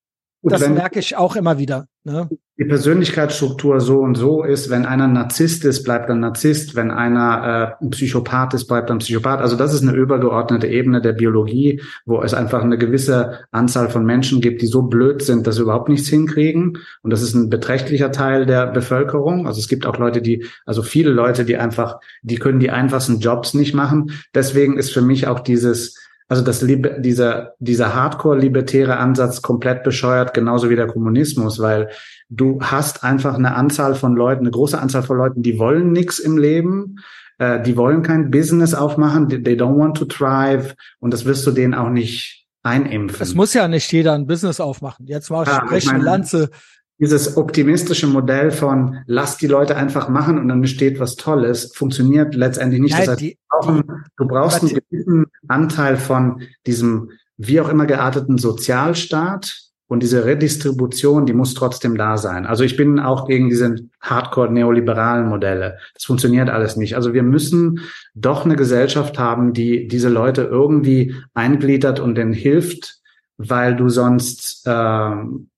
[0.42, 1.86] Gut, das merke ich auch immer wieder.
[2.04, 2.28] Ne?
[2.60, 7.76] Die Persönlichkeitsstruktur so und so ist, wenn einer Narzisst ist, bleibt er Narzisst, wenn einer
[7.80, 9.40] äh, ein Psychopath ist, bleibt er ein Psychopath.
[9.40, 14.04] Also das ist eine übergeordnete Ebene der Biologie, wo es einfach eine gewisse Anzahl von
[14.04, 16.78] Menschen gibt, die so blöd sind, dass sie überhaupt nichts hinkriegen.
[17.02, 19.46] Und das ist ein beträchtlicher Teil der Bevölkerung.
[19.46, 23.20] Also es gibt auch Leute, die, also viele Leute, die einfach, die können die einfachsten
[23.20, 24.10] Jobs nicht machen.
[24.34, 25.94] Deswegen ist für mich auch dieses
[26.28, 31.88] also das dieser, dieser hardcore-libertäre Ansatz komplett bescheuert, genauso wie der Kommunismus, weil
[32.28, 36.18] du hast einfach eine Anzahl von Leuten, eine große Anzahl von Leuten, die wollen nichts
[36.18, 36.96] im Leben,
[37.38, 41.50] äh, die wollen kein Business aufmachen, they don't want to thrive und das wirst du
[41.50, 43.22] denen auch nicht einimpfen.
[43.22, 45.06] Es muss ja nicht jeder ein Business aufmachen.
[45.06, 46.50] Jetzt mal ja, ich meine, Lanze
[46.98, 52.34] dieses optimistische Modell von lass die Leute einfach machen und dann entsteht was Tolles, funktioniert
[52.34, 52.92] letztendlich nicht.
[52.92, 53.84] Nein, das heißt, die, brauchen,
[54.16, 61.24] du brauchst einen gewissen Anteil von diesem wie auch immer gearteten Sozialstaat und diese Redistribution,
[61.24, 62.44] die muss trotzdem da sein.
[62.44, 65.78] Also ich bin auch gegen diese Hardcore-neoliberalen Modelle.
[65.94, 66.94] Das funktioniert alles nicht.
[66.94, 67.80] Also wir müssen
[68.14, 72.98] doch eine Gesellschaft haben, die diese Leute irgendwie eingliedert und denen hilft,
[73.38, 75.48] weil du sonst ähm,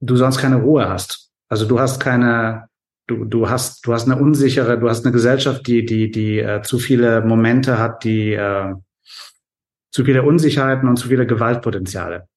[0.00, 1.30] du sonst keine Ruhe hast.
[1.48, 2.68] Also du hast keine,
[3.06, 6.62] du, du hast, du hast eine unsichere, du hast eine Gesellschaft, die, die, die äh,
[6.62, 8.74] zu viele Momente hat, die äh,
[9.90, 12.28] zu viele Unsicherheiten und zu viele Gewaltpotenziale.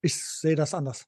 [0.00, 1.06] Ich sehe das anders.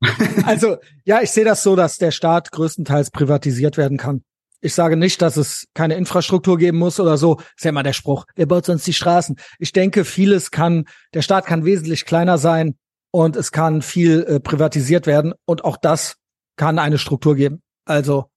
[0.46, 4.22] also, ja, ich sehe das so, dass der Staat größtenteils privatisiert werden kann.
[4.60, 7.38] Ich sage nicht, dass es keine Infrastruktur geben muss oder so.
[7.56, 8.26] Ist ja immer der Spruch.
[8.34, 9.36] Wer baut sonst die Straßen?
[9.58, 12.76] Ich denke, vieles kann, der Staat kann wesentlich kleiner sein
[13.10, 16.16] und es kann viel äh, privatisiert werden und auch das
[16.56, 17.62] kann eine Struktur geben.
[17.84, 18.30] Also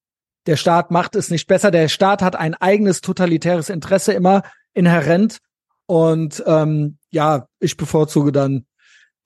[0.45, 1.71] der Staat macht es nicht besser.
[1.71, 4.43] Der Staat hat ein eigenes totalitäres Interesse immer
[4.73, 5.39] inhärent
[5.85, 8.65] und ähm, ja, ich bevorzuge dann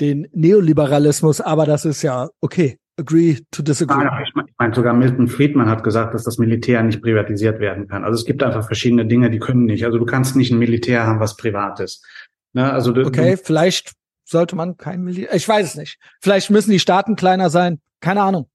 [0.01, 2.77] den Neoliberalismus, aber das ist ja okay.
[2.95, 4.03] Agree to disagree.
[4.03, 7.87] Ja, ich meine, mein, sogar Milton Friedman hat gesagt, dass das Militär nicht privatisiert werden
[7.87, 8.03] kann.
[8.03, 9.83] Also es gibt einfach verschiedene Dinge, die können nicht.
[9.83, 12.05] Also du kannst nicht ein Militär haben, was privat ist.
[12.53, 12.71] Ne?
[12.71, 13.93] Also du, okay, du, vielleicht
[14.33, 15.33] sollte man kein Militär.
[15.33, 15.97] Ich weiß es nicht.
[16.21, 17.79] Vielleicht müssen die Staaten kleiner sein.
[18.01, 18.49] Keine Ahnung.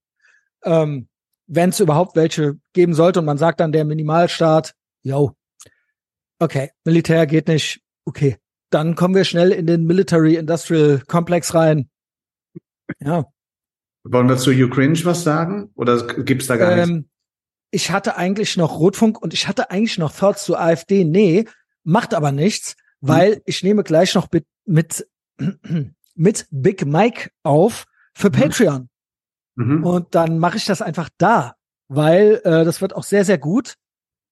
[0.63, 1.09] Ähm,
[1.47, 5.33] Wenn es überhaupt welche geben sollte und man sagt dann der Minimalstaat, yo,
[6.39, 8.37] okay, Militär geht nicht, okay.
[8.71, 11.89] Dann kommen wir schnell in den Military Industrial Complex rein.
[13.01, 13.25] Ja.
[14.05, 15.71] Wollen wir zu Ukraine was sagen?
[15.75, 17.11] Oder gibt's da gar ähm, nichts?
[17.71, 21.05] Ich hatte eigentlich noch Rotfunk und ich hatte eigentlich noch Thoughts zu AfD.
[21.05, 21.47] Nee,
[21.85, 23.09] macht aber nichts, hm.
[23.09, 23.43] weil hm.
[23.47, 25.07] ich nehme gleich noch mit, mit
[26.15, 27.85] mit Big Mike auf
[28.15, 28.32] für mhm.
[28.32, 28.89] Patreon.
[29.56, 29.85] Mhm.
[29.85, 31.55] Und dann mache ich das einfach da,
[31.89, 33.74] weil äh, das wird auch sehr, sehr gut,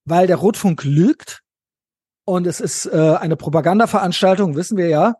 [0.05, 1.43] weil der Rotfunk lügt
[2.27, 5.15] und es ist äh, eine Propagandaveranstaltung, wissen wir ja.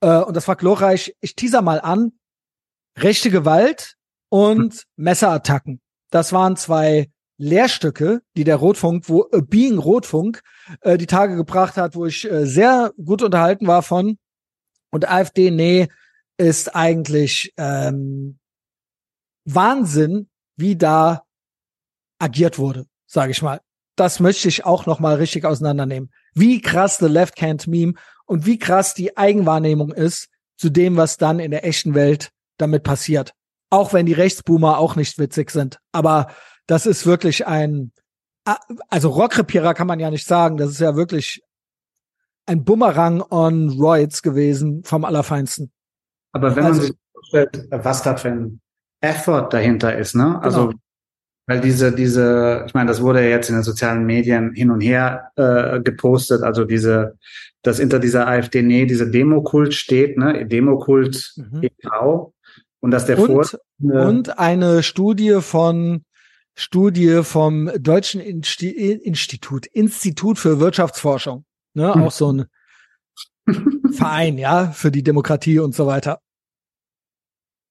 [0.00, 1.16] Äh, und das war glorreich.
[1.20, 2.12] Ich teaser mal an.
[2.98, 3.94] Rechte Gewalt
[4.28, 5.80] und Messerattacken.
[6.10, 10.42] Das waren zwei Lehrstücke, die der Rotfunk, wo äh, Being Rotfunk
[10.82, 14.18] äh, die Tage gebracht hat, wo ich äh, sehr gut unterhalten war von.
[14.94, 15.88] Und AfD, nee,
[16.36, 18.38] ist eigentlich ähm,
[19.44, 21.24] Wahnsinn, wie da
[22.20, 23.60] agiert wurde, sage ich mal.
[23.96, 26.12] Das möchte ich auch noch mal richtig auseinandernehmen.
[26.32, 27.94] Wie krass the Left Can't Meme
[28.26, 32.84] und wie krass die Eigenwahrnehmung ist zu dem, was dann in der echten Welt damit
[32.84, 33.34] passiert.
[33.70, 35.80] Auch wenn die Rechtsboomer auch nicht witzig sind.
[35.90, 36.28] Aber
[36.68, 37.90] das ist wirklich ein,
[38.90, 40.56] also Rockrepierer kann man ja nicht sagen.
[40.56, 41.42] Das ist ja wirklich
[42.46, 45.70] ein Bumerang on Roids gewesen vom Allerfeinsten.
[46.32, 48.60] Aber wenn also, man sich vorstellt, was da für ein
[49.00, 50.40] Effort dahinter ist, ne?
[50.42, 50.78] Also genau.
[51.46, 54.80] weil diese, diese, ich meine, das wurde ja jetzt in den sozialen Medien hin und
[54.80, 57.16] her äh, gepostet, also diese,
[57.62, 60.46] dass hinter dieser AfD, nee, diese Demokult steht, ne?
[60.46, 61.62] Demokult mhm.
[61.62, 62.34] e.V.
[62.80, 63.46] und dass der und, Vor
[63.80, 66.04] und eine Studie von
[66.56, 71.44] Studie vom Deutschen Insti Institut, Institut für Wirtschaftsforschung
[71.74, 72.46] ne, auch so ein
[73.92, 76.20] Verein, ja, für die Demokratie und so weiter.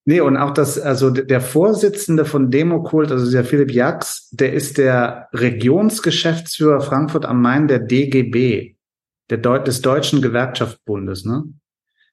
[0.05, 4.77] Nee, und auch das, also der Vorsitzende von Demokult, also der Philipp Jax, der ist
[4.77, 8.75] der Regionsgeschäftsführer Frankfurt am Main der DGB,
[9.29, 11.45] der Deut des Deutschen Gewerkschaftsbundes, ne?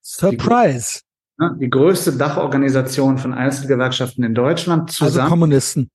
[0.03, 1.01] Surprise.
[1.41, 5.23] Die, ne, die größte Dachorganisation von Einzelgewerkschaften in Deutschland also zusammen.
[5.23, 5.91] Also Kommunisten.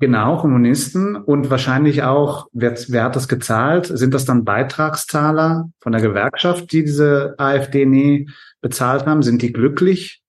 [0.00, 3.86] Genau, Kommunisten und wahrscheinlich auch, wer, wer hat das gezahlt?
[3.86, 8.30] Sind das dann Beitragszahler von der Gewerkschaft, die diese AfD nie
[8.60, 9.22] bezahlt haben?
[9.22, 10.22] Sind die glücklich?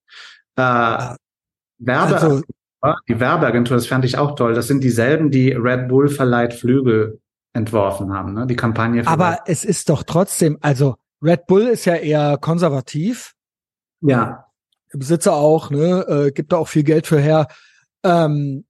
[0.56, 1.16] Äh,
[1.78, 2.44] Werbeagentur,
[2.82, 4.56] also, die Werbeagentur, das fand ich auch toll.
[4.56, 7.20] Das sind dieselben, die Red Bull verleiht Flügel
[7.54, 8.48] entworfen haben, ne?
[8.48, 9.06] Die Kampagne.
[9.06, 13.34] Aber es ist doch trotzdem, also Red Bull ist ja eher konservativ.
[14.02, 14.46] Ja.
[14.92, 16.06] Besitzer auch, ne?
[16.08, 17.48] Äh, gibt da auch viel Geld für her.
[18.04, 18.66] Ähm,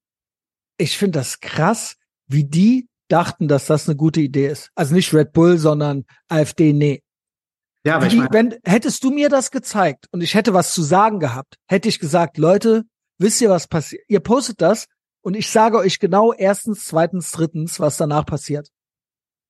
[0.79, 1.95] ich finde das krass,
[2.27, 4.69] wie die dachten, dass das eine gute Idee ist.
[4.75, 7.03] Also nicht Red Bull, sondern AfD, nee.
[7.85, 10.73] Ja, aber die, ich mein, wenn hättest du mir das gezeigt und ich hätte was
[10.73, 12.83] zu sagen gehabt, hätte ich gesagt, Leute,
[13.17, 14.03] wisst ihr was passiert?
[14.07, 14.87] Ihr postet das
[15.21, 18.69] und ich sage euch genau erstens, zweitens, drittens, was danach passiert.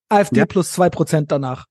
[0.10, 0.45] AfD ja.
[0.45, 1.65] plus zwei Prozent danach.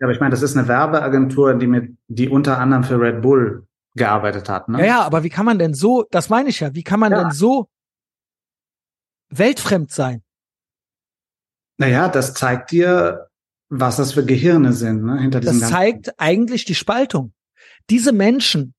[0.00, 3.22] Ja, aber ich meine, das ist eine Werbeagentur, die mit, die unter anderem für Red
[3.22, 4.68] Bull gearbeitet hat.
[4.68, 4.80] Ne?
[4.80, 7.12] Ja, ja, aber wie kann man denn so, das meine ich ja, wie kann man
[7.12, 7.22] ja.
[7.22, 7.68] denn so
[9.38, 10.22] weltfremd sein?
[11.76, 13.28] Naja, das zeigt dir,
[13.68, 15.20] was das für Gehirne sind, ne?
[15.20, 17.32] Hinter diesem das zeigt eigentlich die Spaltung.
[17.90, 18.74] Diese Menschen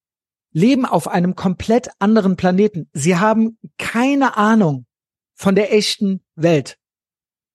[0.52, 2.90] leben auf einem komplett anderen Planeten.
[2.94, 4.86] Sie haben keine Ahnung
[5.34, 6.77] von der echten Welt,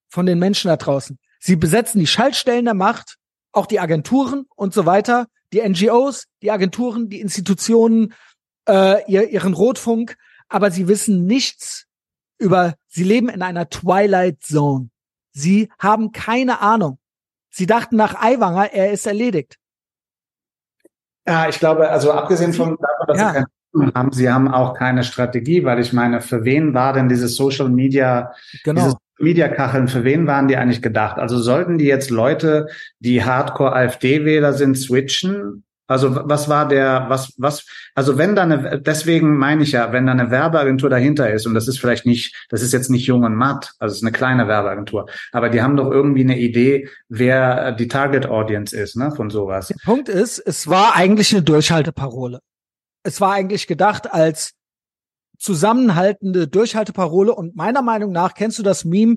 [0.09, 1.19] von den Menschen da draußen.
[1.39, 3.17] Sie besetzen die Schaltstellen der Macht,
[3.53, 8.13] auch die Agenturen und so weiter, die NGOs, die Agenturen, die Institutionen,
[8.69, 10.17] äh, ihr, ihren Rotfunk,
[10.49, 11.87] aber sie wissen nichts
[12.39, 14.91] über, sie leben in einer Twilight Zone.
[15.33, 16.99] Sie haben keine Ahnung.
[17.49, 19.57] Sie dachten nach Aiwanger, er ist erledigt.
[21.27, 23.29] Ja, ich glaube, also abgesehen von davon, dass ja.
[23.29, 23.47] sie keine
[23.95, 27.69] haben, sie haben auch keine Strategie, weil ich meine, für wen war denn dieses Social
[27.69, 28.33] Media,
[28.65, 28.81] genau.
[28.81, 31.19] dieses Media-Kacheln, für wen waren die eigentlich gedacht?
[31.19, 32.69] Also sollten die jetzt Leute,
[32.99, 35.65] die Hardcore-AfD-Wähler sind, switchen?
[35.91, 40.07] Also was war der, was, was, also wenn da eine, deswegen meine ich ja, wenn
[40.07, 43.25] da eine Werbeagentur dahinter ist, und das ist vielleicht nicht, das ist jetzt nicht jung
[43.25, 46.89] und matt, also es ist eine kleine Werbeagentur, aber die haben doch irgendwie eine Idee,
[47.09, 49.67] wer die Target Audience ist, ne, von sowas.
[49.67, 52.39] Der Punkt ist, es war eigentlich eine Durchhalteparole.
[53.03, 54.53] Es war eigentlich gedacht als
[55.39, 59.17] zusammenhaltende Durchhalteparole und meiner Meinung nach kennst du das Meme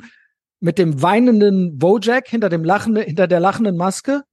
[0.59, 4.23] mit dem weinenden Bojack hinter dem lachenden, hinter der lachenden Maske?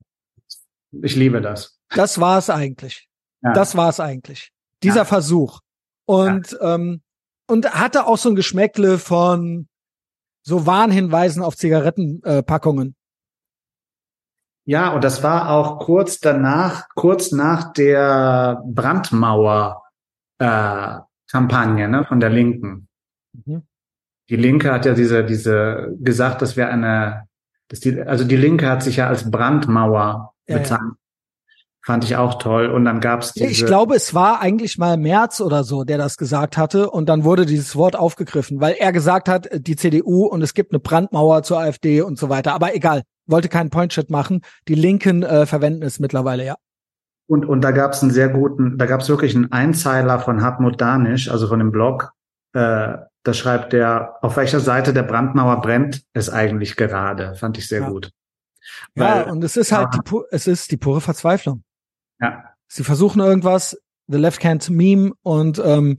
[1.03, 1.80] Ich liebe das.
[1.95, 3.09] Das war es eigentlich.
[3.43, 3.53] Ja.
[3.53, 4.53] Das war es eigentlich.
[4.83, 5.05] Dieser ja.
[5.05, 5.61] Versuch.
[6.07, 6.75] Und, ja.
[6.75, 7.03] ähm,
[7.47, 9.69] und hatte auch so ein Geschmäckle von
[10.43, 12.89] so Warnhinweisen auf Zigarettenpackungen.
[12.89, 12.95] Äh,
[14.65, 19.83] ja, und das war auch kurz danach, kurz nach der Brandmauer
[20.39, 22.89] äh, ne, von der Linken.
[23.33, 23.63] Mhm.
[24.29, 27.27] Die Linke hat ja diese, diese gesagt, dass wir eine,
[27.69, 30.95] dass die, also die Linke hat sich ja als Brandmauer ja, bezeichnet.
[31.87, 31.93] Ja.
[31.93, 32.67] Fand ich auch toll.
[32.67, 33.47] Und dann gab's diese.
[33.47, 36.91] Ich glaube, es war eigentlich mal März oder so, der das gesagt hatte.
[36.91, 40.73] Und dann wurde dieses Wort aufgegriffen, weil er gesagt hat, die CDU und es gibt
[40.73, 42.53] eine Brandmauer zur AfD und so weiter.
[42.53, 44.43] Aber egal, wollte keinen Pointshit machen.
[44.69, 46.57] Die Linken äh, verwenden es mittlerweile, ja.
[47.27, 50.43] Und, und da gab es einen sehr guten, da gab es wirklich einen Einzeiler von
[50.43, 52.13] Hartmut Danisch, also von dem Blog.
[52.55, 57.35] Äh, da schreibt der, auf welcher Seite der Brandmauer brennt es eigentlich gerade.
[57.37, 57.89] Fand ich sehr ja.
[57.89, 58.11] gut.
[58.95, 61.63] Weil, ja, und es ist halt die, es ist die pure Verzweiflung.
[62.21, 62.45] Ja.
[62.69, 65.99] Sie versuchen irgendwas, the left can't meme und ähm,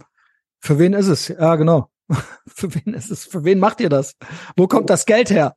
[0.59, 1.27] für wen ist es?
[1.27, 1.89] Ja, genau.
[2.47, 3.25] für wen ist es?
[3.25, 4.15] Für wen macht ihr das?
[4.55, 5.55] Wo kommt das Geld her?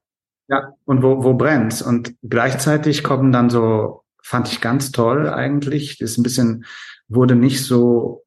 [0.49, 1.82] Ja, und wo, wo brennt's?
[1.82, 5.99] Und gleichzeitig kommen dann so fand ich ganz toll eigentlich.
[5.99, 6.65] Das ist ein bisschen,
[7.09, 8.24] wurde nicht so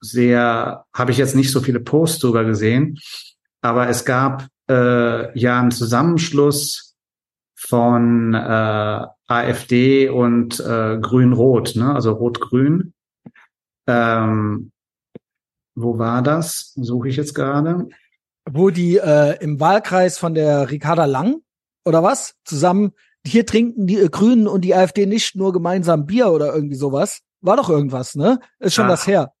[0.00, 2.98] sehr, habe ich jetzt nicht so viele Posts drüber gesehen,
[3.60, 6.89] aber es gab äh, ja einen Zusammenschluss
[7.60, 11.94] von äh, AfD und äh, Grün-Rot, ne?
[11.94, 12.94] also Rot-Grün.
[13.86, 14.72] Ähm,
[15.74, 16.72] wo war das?
[16.76, 17.88] Suche ich jetzt gerade.
[18.50, 21.42] Wo die äh, im Wahlkreis von der Ricarda Lang
[21.84, 22.92] oder was zusammen
[23.24, 27.20] hier trinken die äh, Grünen und die AfD nicht nur gemeinsam Bier oder irgendwie sowas.
[27.42, 28.40] War doch irgendwas, ne?
[28.58, 28.92] Ist schon ja.
[28.92, 29.32] was her.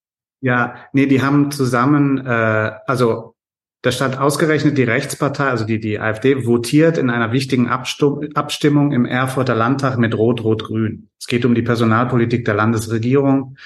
[0.42, 3.34] Ja, nee, die haben zusammen, äh, also
[3.82, 9.06] da stand ausgerechnet die Rechtspartei, also die, die AfD, votiert in einer wichtigen Abstimmung im
[9.06, 11.08] Erfurter Landtag mit Rot-Rot-Grün.
[11.18, 13.56] Es geht um die Personalpolitik der Landesregierung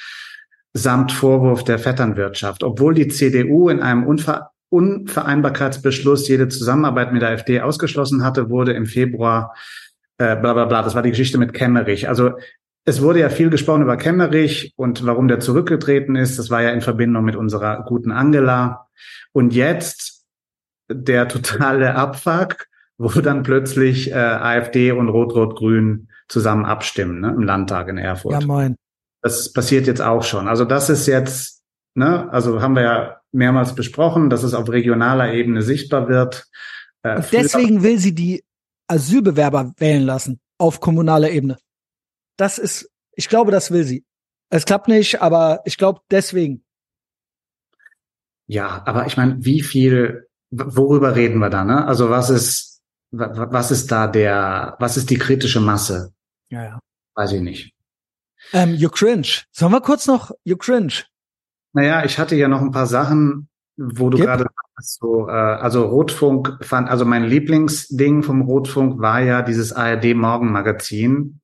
[0.75, 2.65] samt Vorwurf der Vetternwirtschaft.
[2.65, 8.73] Obwohl die CDU in einem Unver Unvereinbarkeitsbeschluss jede Zusammenarbeit mit der AfD ausgeschlossen hatte, wurde
[8.73, 9.55] im Februar
[10.19, 10.83] äh, bla bla bla.
[10.83, 12.09] Das war die Geschichte mit Kemmerich.
[12.09, 12.33] Also
[12.85, 16.39] es wurde ja viel gesprochen über Kemmerich und warum der zurückgetreten ist.
[16.39, 18.89] Das war ja in Verbindung mit unserer guten Angela.
[19.33, 20.25] Und jetzt
[20.91, 22.67] der totale Abfuck,
[22.99, 28.41] wo dann plötzlich äh, AfD und Rot-Rot-Grün zusammen abstimmen ne, im Landtag in Erfurt.
[28.41, 28.77] Ja, moin.
[29.23, 30.49] Das passiert jetzt auch schon.
[30.49, 31.63] Also das ist jetzt,
[31.95, 36.47] ne, also haben wir ja mehrmals besprochen, dass es auf regionaler Ebene sichtbar wird.
[37.03, 38.45] Äh, deswegen will sie die
[38.89, 41.57] Asylbewerber wählen lassen auf kommunaler Ebene.
[42.37, 44.05] Das ist, ich glaube, das will sie.
[44.51, 46.65] Es klappt nicht, aber ich glaube deswegen.
[48.47, 51.87] Ja, aber ich meine, wie viel, worüber reden wir da, ne?
[51.87, 56.13] Also was ist, was ist da der, was ist die kritische Masse?
[56.51, 56.79] Ja, ja.
[57.15, 57.75] Weiß ich nicht.
[58.53, 59.43] Ähm, you cringe.
[59.53, 61.05] Sollen wir kurz noch You cringe?
[61.73, 64.47] Naja, ich hatte ja noch ein paar Sachen, wo du gerade
[64.79, 71.41] so, äh, also Rotfunk fand, also mein Lieblingsding vom Rotfunk war ja dieses ARD Morgenmagazin.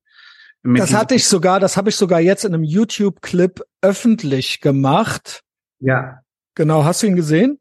[0.63, 5.41] Das hatte ich sogar, das habe ich sogar jetzt in einem YouTube-Clip öffentlich gemacht.
[5.79, 6.21] Ja.
[6.55, 7.59] Genau, hast du ihn gesehen?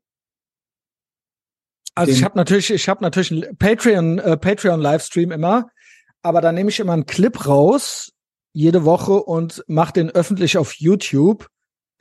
[1.94, 5.70] Also Den ich habe natürlich, ich habe natürlich einen Patreon, äh, Patreon Livestream immer,
[6.22, 8.12] aber da nehme ich immer einen Clip raus,
[8.52, 11.48] jede Woche und mach den öffentlich auf YouTube.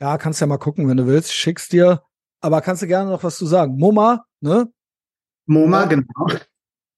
[0.00, 1.32] Ja, kannst ja mal gucken, wenn du willst.
[1.32, 2.02] Schick's dir.
[2.40, 3.76] Aber kannst du gerne noch was zu sagen?
[3.76, 4.70] MoMA, ne?
[5.46, 6.26] MoMA, genau.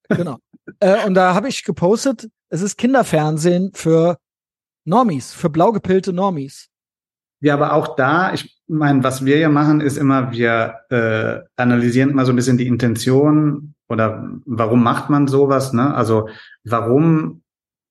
[0.09, 0.39] Genau.
[0.81, 4.19] äh, und da habe ich gepostet, es ist Kinderfernsehen für
[4.85, 6.69] Normies, für blau gepillte Normies.
[7.41, 12.11] Ja, aber auch da, ich meine, was wir ja machen, ist immer, wir äh, analysieren
[12.11, 15.95] immer so ein bisschen die Intention oder warum macht man sowas, ne?
[15.95, 16.29] Also
[16.63, 17.43] warum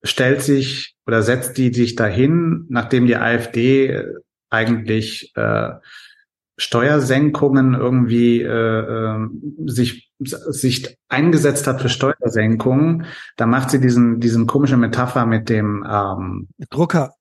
[0.03, 4.03] stellt sich oder setzt die sich dahin, nachdem die AfD
[4.49, 5.71] eigentlich äh,
[6.57, 9.29] Steuersenkungen irgendwie äh, äh,
[9.65, 13.05] sich sich eingesetzt hat für Steuersenkungen,
[13.37, 17.15] da macht sie diesen diesen komischen Metapher mit dem ähm, Drucker.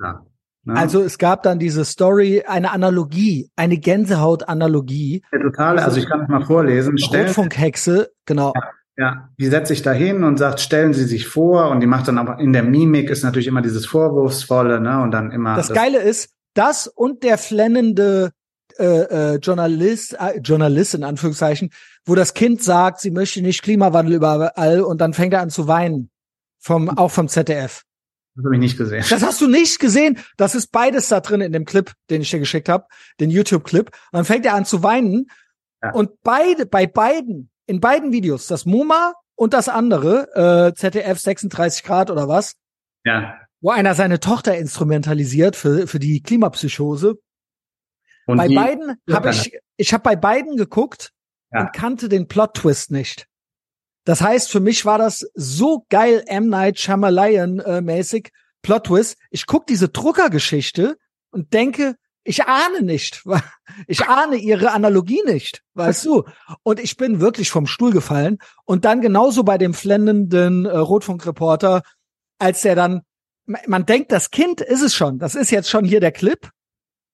[0.00, 0.24] Ja,
[0.64, 0.74] ne?
[0.74, 5.22] Also es gab dann diese Story, eine Analogie, eine Gänsehaut-Analogie.
[5.32, 5.78] Ja, total.
[5.78, 6.96] Also ich kann es mal vorlesen.
[6.98, 8.52] Rotfunkhexe, genau.
[8.54, 8.70] Ja.
[8.98, 12.08] Ja, die setzt sich da hin und sagt, stellen Sie sich vor, und die macht
[12.08, 15.54] dann aber in der Mimik ist natürlich immer dieses Vorwurfsvolle, ne, und dann immer.
[15.54, 18.32] Das, das Geile ist, das und der flennende
[18.78, 21.70] äh, äh, Journalist, äh, Journalist in Anführungszeichen,
[22.04, 25.68] wo das Kind sagt, sie möchte nicht Klimawandel überall und dann fängt er an zu
[25.68, 26.10] weinen.
[26.58, 27.84] Vom, auch vom ZDF.
[28.34, 29.04] Das habe ich nicht gesehen.
[29.08, 30.18] Das hast du nicht gesehen.
[30.36, 32.86] Das ist beides da drin in dem Clip, den ich dir geschickt habe,
[33.18, 33.86] den YouTube-Clip.
[33.86, 35.30] Und dann fängt er an zu weinen.
[35.82, 35.92] Ja.
[35.92, 41.82] Und beide, bei beiden, in beiden Videos, das MoMA und das andere, äh, ZDF 36
[41.82, 42.56] Grad oder was,
[43.04, 43.38] ja.
[43.60, 47.18] wo einer seine Tochter instrumentalisiert für, für die Klimapsychose.
[48.26, 51.12] Und bei beiden habe ich, ich habe bei beiden geguckt
[51.52, 51.60] ja.
[51.60, 53.26] und kannte den Plot-Twist nicht.
[54.04, 56.48] Das heißt, für mich war das so geil M.
[56.48, 58.30] Night Shyamalan äh, mäßig
[58.62, 59.16] Plot-Twist.
[59.30, 60.96] Ich guck diese Druckergeschichte
[61.30, 61.96] und denke,
[62.26, 63.24] ich ahne nicht.
[63.88, 66.24] Ich ahne ihre Analogie nicht, weißt du?
[66.62, 68.38] Und ich bin wirklich vom Stuhl gefallen.
[68.64, 71.82] Und dann genauso bei dem flennenden äh, Rotfunkreporter,
[72.38, 73.02] als der dann,
[73.44, 75.18] man denkt, das Kind ist es schon.
[75.18, 76.48] Das ist jetzt schon hier der Clip.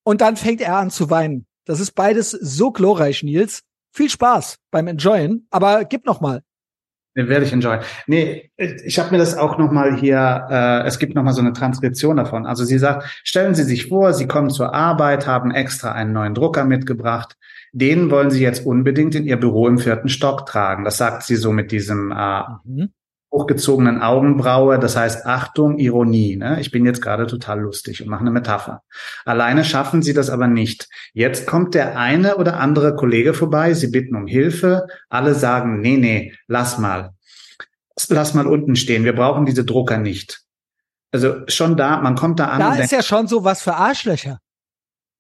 [0.05, 1.47] Und dann fängt er an zu weinen.
[1.65, 3.63] Das ist beides so glorreich, Nils.
[3.93, 6.43] Viel Spaß beim Enjoyen, aber gib noch mal.
[7.15, 7.83] Den werde ich enjoyen.
[8.07, 11.43] Nee, ich habe mir das auch noch mal hier, äh, es gibt noch mal so
[11.43, 12.47] eine Transkription davon.
[12.47, 16.35] Also sie sagt, stellen Sie sich vor, Sie kommen zur Arbeit, haben extra einen neuen
[16.35, 17.37] Drucker mitgebracht.
[17.73, 20.85] Den wollen Sie jetzt unbedingt in Ihr Büro im vierten Stock tragen.
[20.85, 22.93] Das sagt sie so mit diesem äh, mhm
[23.33, 24.79] hochgezogenen Augenbraue.
[24.79, 26.37] Das heißt, Achtung, Ironie.
[26.37, 26.61] Ne?
[26.61, 28.83] Ich bin jetzt gerade total lustig und mache eine Metapher.
[29.25, 30.89] Alleine schaffen sie das aber nicht.
[31.15, 33.73] Jetzt kommt der eine oder andere Kollege vorbei.
[33.75, 34.87] Sie bitten um Hilfe.
[35.09, 37.15] Alle sagen, nee, nee, lass mal.
[38.09, 39.05] Lass mal unten stehen.
[39.05, 40.43] Wir brauchen diese Drucker nicht.
[41.11, 42.61] Also schon da, man kommt da an.
[42.61, 44.39] Da ist ja schon so was für Arschlöcher.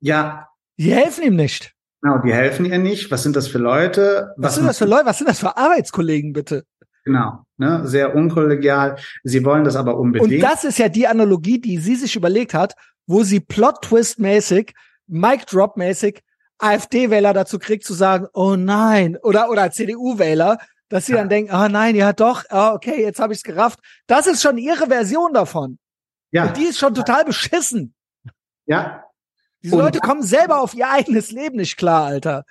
[0.00, 0.48] Ja.
[0.78, 1.72] Die helfen ihm nicht.
[2.00, 3.10] Genau, die helfen ihr nicht.
[3.10, 4.32] Was sind das für Leute?
[4.36, 5.06] Was, was sind das für Leute?
[5.06, 6.64] Was sind das für Arbeitskollegen, bitte?
[7.04, 8.96] Genau, ne, sehr unkollegial.
[9.24, 10.32] Sie wollen das aber unbedingt.
[10.32, 12.74] Und das ist ja die Analogie, die sie sich überlegt hat,
[13.06, 14.72] wo sie Plot-Twist-mäßig,
[15.08, 16.22] Mic-Drop-mäßig
[16.58, 20.58] AfD-Wähler dazu kriegt zu sagen, oh nein, oder oder CDU-Wähler,
[20.88, 21.18] dass sie ja.
[21.18, 23.80] dann denken, ah oh nein, ja doch, ah, okay, jetzt habe ich's gerafft.
[24.06, 25.78] Das ist schon ihre Version davon.
[26.30, 26.46] Ja.
[26.46, 27.94] Und die ist schon total beschissen.
[28.66, 29.04] Ja.
[29.62, 32.44] Diese und Leute kommen selber auf ihr eigenes Leben nicht klar, Alter.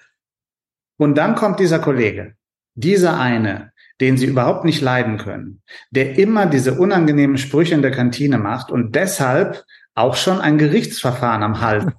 [0.97, 2.35] Und dann kommt dieser Kollege,
[2.75, 3.70] dieser eine,
[4.01, 5.61] den sie überhaupt nicht leiden können,
[5.91, 9.63] der immer diese unangenehmen Sprüche in der Kantine macht und deshalb
[9.93, 11.95] auch schon ein Gerichtsverfahren am Hals hat.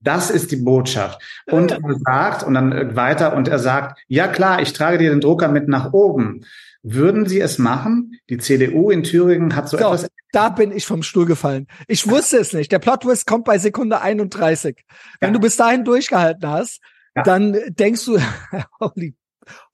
[0.00, 1.20] Das ist die Botschaft.
[1.46, 5.20] Und er sagt, und dann weiter, und er sagt, ja klar, ich trage dir den
[5.20, 6.44] Drucker mit nach oben.
[6.82, 8.18] Würden Sie es machen?
[8.30, 10.08] Die CDU in Thüringen hat so, so etwas.
[10.30, 11.66] Da bin ich vom Stuhl gefallen.
[11.88, 12.70] Ich wusste es nicht.
[12.70, 14.84] Der Plot Twist kommt bei Sekunde 31.
[15.20, 15.34] Wenn ja.
[15.34, 16.80] du bis dahin durchgehalten hast,
[17.16, 17.22] ja.
[17.22, 18.18] dann denkst du,
[18.80, 19.17] holy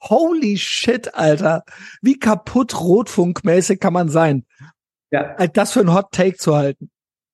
[0.01, 1.65] Holy shit, Alter.
[2.03, 4.45] Wie kaputt rotfunkmäßig kann man sein?
[5.11, 5.47] Ja.
[5.47, 6.91] Das für ein Hot Take zu halten.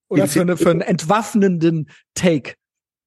[0.08, 2.54] Oder für, eine, für einen entwaffnenden Take.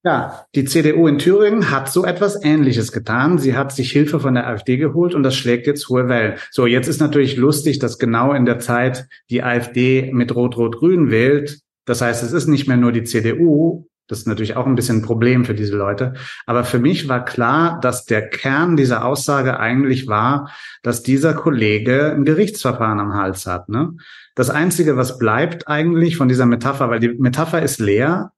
[0.06, 3.38] Ja, die CDU in Thüringen hat so etwas Ähnliches getan.
[3.38, 6.38] Sie hat sich Hilfe von der AfD geholt und das schlägt jetzt hohe Wellen.
[6.52, 11.62] So, jetzt ist natürlich lustig, dass genau in der Zeit die AfD mit Rot-Rot-Grün wählt.
[11.86, 14.98] Das heißt, es ist nicht mehr nur die CDU, das ist natürlich auch ein bisschen
[14.98, 16.14] ein Problem für diese Leute.
[16.46, 20.52] Aber für mich war klar, dass der Kern dieser Aussage eigentlich war,
[20.82, 23.70] dass dieser Kollege ein Gerichtsverfahren am Hals hat.
[23.70, 23.94] Ne?
[24.36, 28.34] Das Einzige, was bleibt eigentlich von dieser Metapher, weil die Metapher ist leer,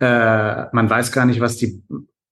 [0.00, 1.82] äh, man weiß gar nicht, was die,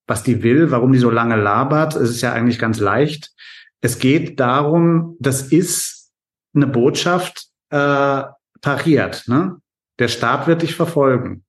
[0.08, 1.94] was die will, warum die so lange labert.
[1.94, 3.32] Es ist ja eigentlich ganz leicht.
[3.80, 6.10] Es geht darum, das ist
[6.54, 8.22] eine Botschaft äh,
[8.60, 9.24] pariert.
[9.28, 9.56] Ne?
[10.00, 11.44] Der Staat wird dich verfolgen.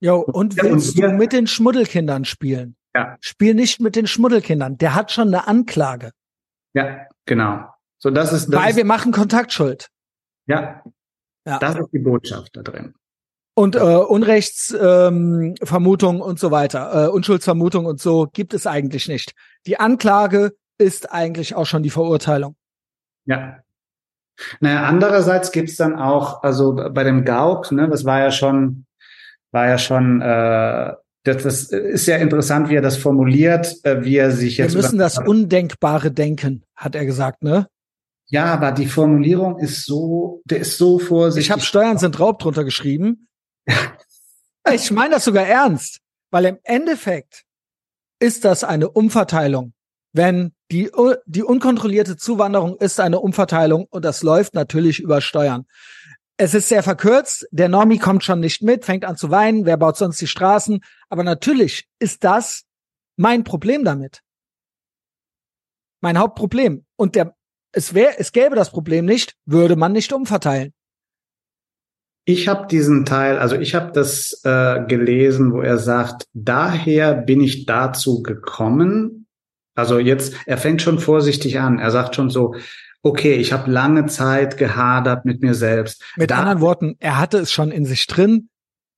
[0.00, 2.74] Jo, und willst ja, und du mit den Schmuddelkindern spielen?
[2.94, 3.16] Ja.
[3.20, 4.78] Spiel nicht mit den Schmuddelkindern.
[4.78, 6.12] Der hat schon eine Anklage.
[6.74, 7.66] Ja, genau.
[7.98, 9.88] So, das ist, das Weil ist, wir machen Kontaktschuld.
[10.46, 10.82] Ja.
[11.46, 11.58] ja.
[11.58, 12.94] Das ist die Botschaft da drin.
[13.54, 19.34] Und äh, Unrechtsvermutung ähm, und so weiter, äh, Unschuldsvermutung und so gibt es eigentlich nicht.
[19.66, 22.56] Die Anklage ist eigentlich auch schon die Verurteilung.
[23.26, 23.58] Ja.
[24.60, 28.86] Naja, andererseits gibt's dann auch, also bei dem Gauk, ne, das war ja schon,
[29.52, 30.94] war ja schon, äh,
[31.24, 34.74] das, das ist ja interessant, wie er das formuliert, äh, wie er sich jetzt.
[34.74, 37.66] Wir müssen das Undenkbare denken, hat er gesagt, ne?
[38.26, 41.48] Ja, aber die Formulierung ist so, der ist so vorsichtig.
[41.48, 43.28] Ich habe Steuern sind Raub drunter geschrieben.
[44.72, 45.98] ich meine das sogar ernst,
[46.30, 47.44] weil im Endeffekt
[48.20, 49.72] ist das eine Umverteilung.
[50.12, 50.90] Wenn die,
[51.26, 55.66] die unkontrollierte Zuwanderung ist eine Umverteilung und das läuft natürlich über Steuern.
[56.42, 59.76] Es ist sehr verkürzt, der Normie kommt schon nicht mit, fängt an zu weinen, wer
[59.76, 60.82] baut sonst die Straßen?
[61.10, 62.64] Aber natürlich ist das
[63.16, 64.22] mein Problem damit.
[66.00, 66.86] Mein Hauptproblem.
[66.96, 67.36] Und der,
[67.72, 70.72] es wäre, es gäbe das Problem nicht, würde man nicht umverteilen.
[72.24, 77.42] Ich habe diesen Teil, also ich habe das äh, gelesen, wo er sagt, daher bin
[77.42, 79.26] ich dazu gekommen.
[79.74, 81.78] Also jetzt, er fängt schon vorsichtig an.
[81.78, 82.54] Er sagt schon so,
[83.02, 86.02] okay, ich habe lange Zeit gehadert mit mir selbst.
[86.16, 88.48] Mit da anderen Worten, er hatte es schon in sich drin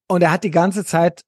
[0.09, 1.23] und er hat die ganze Zeit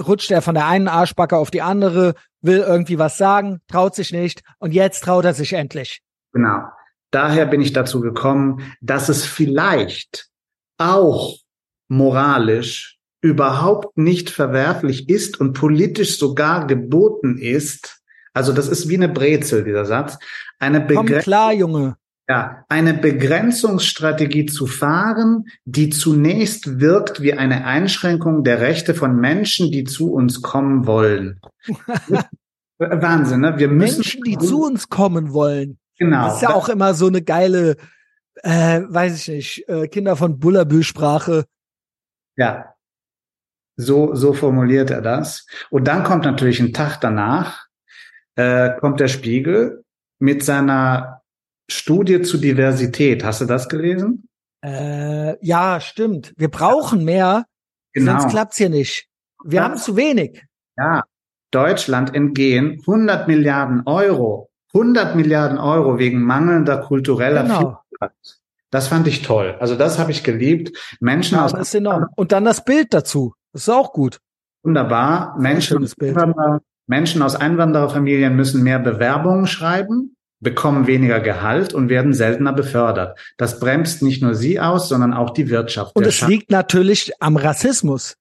[0.00, 4.12] rutscht er von der einen Arschbacke auf die andere, will irgendwie was sagen, traut sich
[4.12, 6.02] nicht und jetzt traut er sich endlich.
[6.32, 6.62] Genau.
[7.10, 10.28] Daher bin ich dazu gekommen, dass es vielleicht
[10.78, 11.36] auch
[11.88, 18.00] moralisch überhaupt nicht verwerflich ist und politisch sogar geboten ist.
[18.32, 20.18] Also das ist wie eine Brezel, dieser Satz.
[20.58, 21.96] Eine Komm klar, Junge.
[22.32, 29.70] Ja, eine Begrenzungsstrategie zu fahren, die zunächst wirkt wie eine Einschränkung der Rechte von Menschen,
[29.70, 31.42] die zu uns kommen wollen.
[32.78, 33.58] Wahnsinn, ne?
[33.58, 35.78] Wir müssen Menschen, die zu uns kommen wollen.
[35.98, 36.24] Genau.
[36.24, 37.76] Das ist ja auch immer so eine geile,
[38.36, 41.44] äh, weiß ich nicht, äh, Kinder von Bullabü-Sprache.
[42.36, 42.72] Ja.
[43.76, 45.46] So, so formuliert er das.
[45.68, 47.66] Und dann kommt natürlich ein Tag danach,
[48.36, 49.84] äh, kommt der Spiegel
[50.18, 51.21] mit seiner
[51.72, 53.24] Studie zu Diversität.
[53.24, 54.28] Hast du das gelesen?
[54.64, 56.32] Äh, ja, stimmt.
[56.36, 57.46] Wir brauchen mehr,
[57.92, 58.18] genau.
[58.18, 59.08] sonst klappt's hier nicht.
[59.44, 59.64] Wir ja.
[59.64, 60.44] haben zu wenig.
[60.76, 61.04] Ja,
[61.50, 67.82] Deutschland entgehen 100 Milliarden Euro 100 Milliarden Euro wegen mangelnder kultureller genau.
[67.88, 68.40] Vielfalt.
[68.70, 69.56] Das fand ich toll.
[69.60, 70.76] Also das habe ich geliebt.
[71.00, 72.06] Menschen ja, aus das ist enorm.
[72.16, 73.34] Und dann das Bild dazu.
[73.52, 74.18] Das ist auch gut.
[74.62, 75.36] Wunderbar.
[75.38, 75.86] Menschen,
[76.86, 83.18] Menschen aus Einwandererfamilien müssen mehr Bewerbungen schreiben, bekommen weniger Gehalt und werden seltener befördert.
[83.38, 85.96] Das bremst nicht nur sie aus, sondern auch die Wirtschaft.
[85.96, 88.16] Und es liegt natürlich am Rassismus.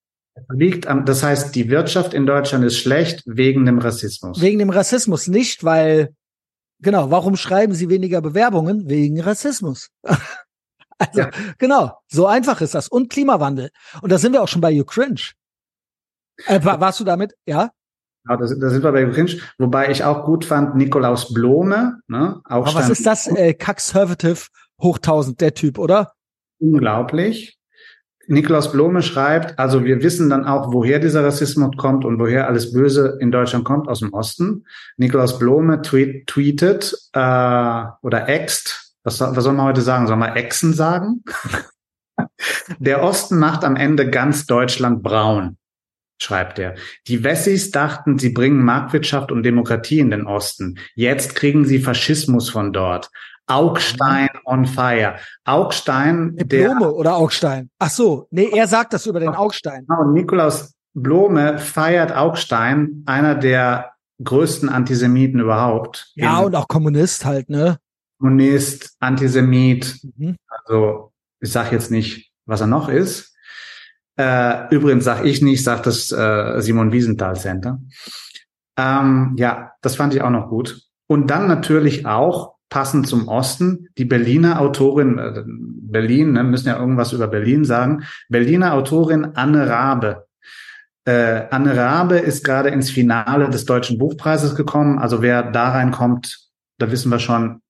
[0.49, 4.39] Liegt am, das heißt, die Wirtschaft in Deutschland ist schlecht wegen dem Rassismus.
[4.39, 6.13] Wegen dem Rassismus, nicht weil
[6.81, 8.89] Genau, warum schreiben Sie weniger Bewerbungen?
[8.89, 9.89] Wegen Rassismus.
[10.97, 11.29] also, ja.
[11.59, 12.87] genau, so einfach ist das.
[12.87, 13.69] Und Klimawandel.
[14.01, 15.15] Und da sind wir auch schon bei Ukraine.
[16.47, 17.35] Äh, warst du damit?
[17.45, 17.71] Ja?
[18.27, 19.39] Ja, da, da sind wir bei Ukraine.
[19.57, 21.99] Wobei ich auch gut fand, Nikolaus Blome.
[22.07, 23.27] Ne, auch Aber was ist das?
[23.27, 24.47] Äh, Conservative
[24.81, 26.13] hoch 1000, der Typ, oder?
[26.59, 27.57] Unglaublich.
[28.27, 32.71] Nikolaus Blome schreibt, also wir wissen dann auch, woher dieser Rassismus kommt und woher alles
[32.71, 34.65] Böse in Deutschland kommt, aus dem Osten.
[34.97, 40.07] Nikolaus Blome tweet, tweetet äh, oder ext, was, was soll man heute sagen?
[40.07, 41.23] Soll man exen sagen?
[42.79, 45.57] Der Osten macht am Ende ganz Deutschland braun,
[46.21, 46.75] schreibt er.
[47.07, 50.77] Die Wessis dachten, sie bringen Marktwirtschaft und Demokratie in den Osten.
[50.95, 53.09] Jetzt kriegen sie Faschismus von dort.
[53.47, 55.15] Augstein on fire.
[55.43, 56.35] Augstein.
[56.37, 57.69] Der, Blome oder Augstein?
[57.79, 59.85] Ach so, nee, er sagt das über den Augstein.
[59.87, 63.91] Genau, Nikolaus Blome feiert Augstein, einer der
[64.23, 66.11] größten Antisemiten überhaupt.
[66.15, 67.77] Ja, und auch Kommunist halt, ne?
[68.19, 69.99] Kommunist, Antisemit.
[70.17, 70.37] Mhm.
[70.47, 73.30] Also, ich sag jetzt nicht, was er noch ist.
[74.17, 77.79] Äh, übrigens sag ich nicht, sagt das äh, Simon Wiesenthal Center.
[78.77, 80.81] Ähm, ja, das fand ich auch noch gut.
[81.07, 83.89] Und dann natürlich auch passend zum Osten.
[83.97, 88.03] Die Berliner Autorin, äh, Berlin, ne, müssen ja irgendwas über Berlin sagen.
[88.29, 90.25] Berliner Autorin Anne Rabe.
[91.05, 94.99] Äh, Anne Rabe ist gerade ins Finale des Deutschen Buchpreises gekommen.
[94.99, 96.47] Also wer da reinkommt,
[96.77, 97.61] da wissen wir schon,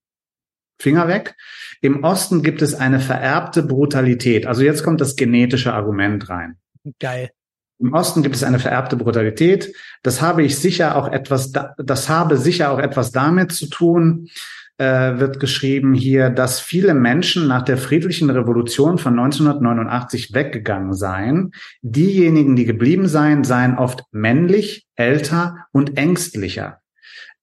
[0.82, 1.36] Finger weg.
[1.82, 4.46] Im Osten gibt es eine vererbte Brutalität.
[4.46, 6.58] Also jetzt kommt das genetische Argument rein.
[7.00, 7.32] Geil.
[7.80, 9.74] Im Osten gibt es eine vererbte Brutalität.
[10.04, 14.28] Das habe ich sicher auch etwas, das habe sicher auch etwas damit zu tun,
[14.78, 21.54] äh, wird geschrieben hier, dass viele Menschen nach der friedlichen Revolution von 1989 weggegangen seien.
[21.82, 26.81] Diejenigen, die geblieben seien, seien oft männlich, älter und ängstlicher.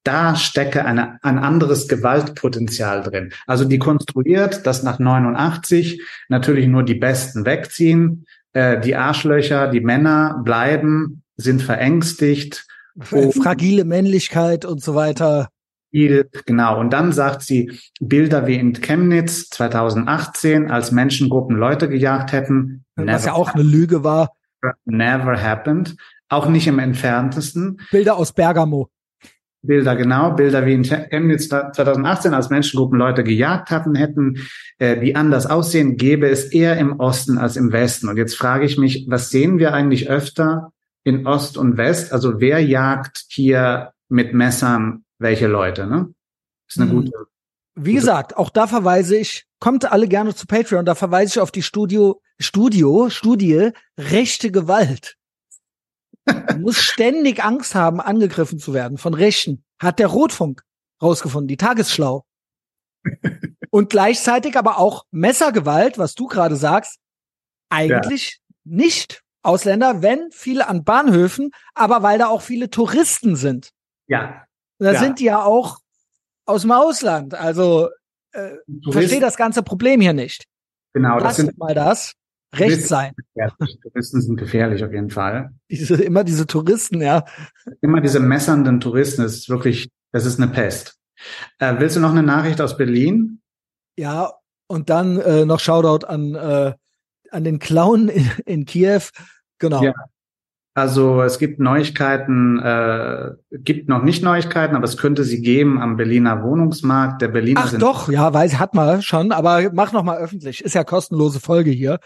[0.08, 3.30] Da stecke eine, ein anderes Gewaltpotenzial drin.
[3.46, 8.24] Also die konstruiert, dass nach 89 natürlich nur die Besten wegziehen,
[8.54, 12.66] äh, die Arschlöcher, die Männer bleiben, sind verängstigt.
[12.98, 15.50] Fragile Männlichkeit und so weiter.
[16.46, 16.80] Genau.
[16.80, 22.86] Und dann sagt sie, Bilder wie in Chemnitz 2018, als Menschengruppen Leute gejagt hätten.
[22.96, 24.32] Was ja auch eine Lüge war.
[24.86, 25.96] Never happened.
[26.30, 27.80] Auch nicht im entferntesten.
[27.90, 28.88] Bilder aus Bergamo.
[29.68, 30.32] Bilder, genau.
[30.32, 35.98] Bilder wie in Chemnitz 2018, als Menschengruppen Leute gejagt hatten, hätten, äh, die anders aussehen,
[35.98, 38.08] gäbe es eher im Osten als im Westen.
[38.08, 40.72] Und jetzt frage ich mich, was sehen wir eigentlich öfter
[41.04, 42.12] in Ost und West?
[42.12, 46.14] Also wer jagt hier mit Messern welche Leute, ne?
[46.66, 46.96] Ist eine hm.
[46.96, 47.12] gute.
[47.74, 51.52] Wie gesagt, auch da verweise ich, kommt alle gerne zu Patreon, da verweise ich auf
[51.52, 55.17] die Studio, Studio, Studie, rechte Gewalt.
[56.48, 59.64] Du musst ständig Angst haben, angegriffen zu werden von Rechten.
[59.78, 60.62] Hat der Rotfunk
[61.02, 62.24] rausgefunden, die Tagesschlau.
[63.70, 66.98] Und gleichzeitig aber auch Messergewalt, was du gerade sagst,
[67.70, 68.76] eigentlich ja.
[68.76, 69.22] nicht.
[69.42, 73.70] Ausländer, wenn viele an Bahnhöfen, aber weil da auch viele Touristen sind.
[74.08, 74.44] Ja.
[74.78, 74.98] Da ja.
[74.98, 75.78] sind die ja auch
[76.44, 77.34] aus dem Ausland.
[77.34, 77.88] Also
[78.32, 78.56] äh,
[78.90, 80.44] verstehe das ganze Problem hier nicht.
[80.92, 82.14] Genau, das, das sind mal das.
[82.54, 83.12] Recht sein.
[83.82, 85.50] Touristen sind gefährlich auf jeden Fall.
[85.70, 87.24] Diese, immer diese Touristen, ja.
[87.82, 90.96] Immer diese messernden Touristen, das ist wirklich, das ist eine Pest.
[91.58, 93.40] Äh, willst du noch eine Nachricht aus Berlin?
[93.98, 94.32] Ja,
[94.66, 96.74] und dann äh, noch Shoutout an, äh,
[97.30, 99.02] an den Clown in, in Kiew.
[99.58, 99.82] Genau.
[99.82, 99.92] Ja.
[100.74, 105.96] Also es gibt Neuigkeiten, äh, gibt noch nicht Neuigkeiten, aber es könnte sie geben am
[105.96, 107.20] Berliner Wohnungsmarkt.
[107.20, 110.64] Der Berliner Ach doch, ja, weiß, hat man schon, aber mach noch mal öffentlich.
[110.64, 111.98] Ist ja kostenlose Folge hier.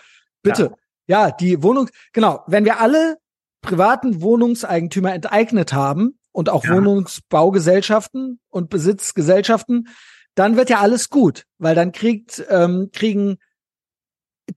[0.42, 0.74] Bitte.
[1.06, 1.26] Ja.
[1.26, 2.42] ja, die Wohnung, genau.
[2.46, 3.18] Wenn wir alle
[3.60, 6.74] privaten Wohnungseigentümer enteignet haben und auch ja.
[6.74, 9.88] Wohnungsbaugesellschaften und Besitzgesellschaften,
[10.34, 13.38] dann wird ja alles gut, weil dann kriegt, ähm, kriegen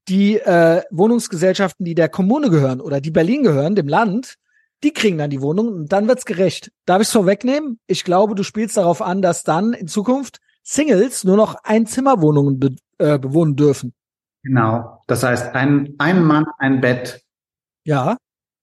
[0.07, 4.35] die äh, Wohnungsgesellschaften, die der Kommune gehören oder die Berlin gehören, dem Land,
[4.83, 6.71] die kriegen dann die Wohnung und dann wird's gerecht.
[6.85, 7.79] Darf ich vorwegnehmen?
[7.87, 12.75] Ich glaube, du spielst darauf an, dass dann in Zukunft Singles nur noch Einzimmerwohnungen be
[12.97, 13.93] äh, bewohnen dürfen.
[14.45, 15.01] Genau.
[15.07, 17.23] Das heißt, ein, ein Mann, ein Bett.
[17.83, 18.15] Ja.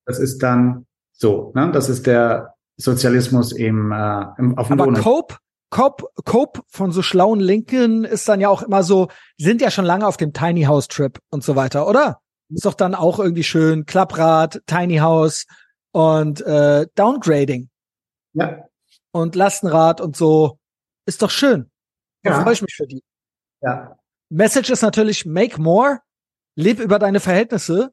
[0.06, 1.72] Das ist dann so, ne?
[1.72, 5.02] Das ist der Sozialismus im, äh, im auf dem Aber Wohnen.
[5.02, 5.36] Cope,
[5.70, 9.84] Cope, Cope von so schlauen Linken ist dann ja auch immer so, sind ja schon
[9.84, 12.20] lange auf dem Tiny House Trip und so weiter, oder?
[12.48, 15.46] Ist doch dann auch irgendwie schön, Klapprad, Tiny House
[15.90, 17.70] und äh, Downgrading.
[18.34, 18.66] Ja.
[19.10, 20.58] Und Lastenrad und so.
[21.06, 21.70] Ist doch schön.
[22.22, 22.42] Da ja.
[22.42, 23.02] freue ich mich für die.
[23.62, 23.96] Ja.
[24.32, 26.00] Message ist natürlich make more,
[26.56, 27.92] leb über deine Verhältnisse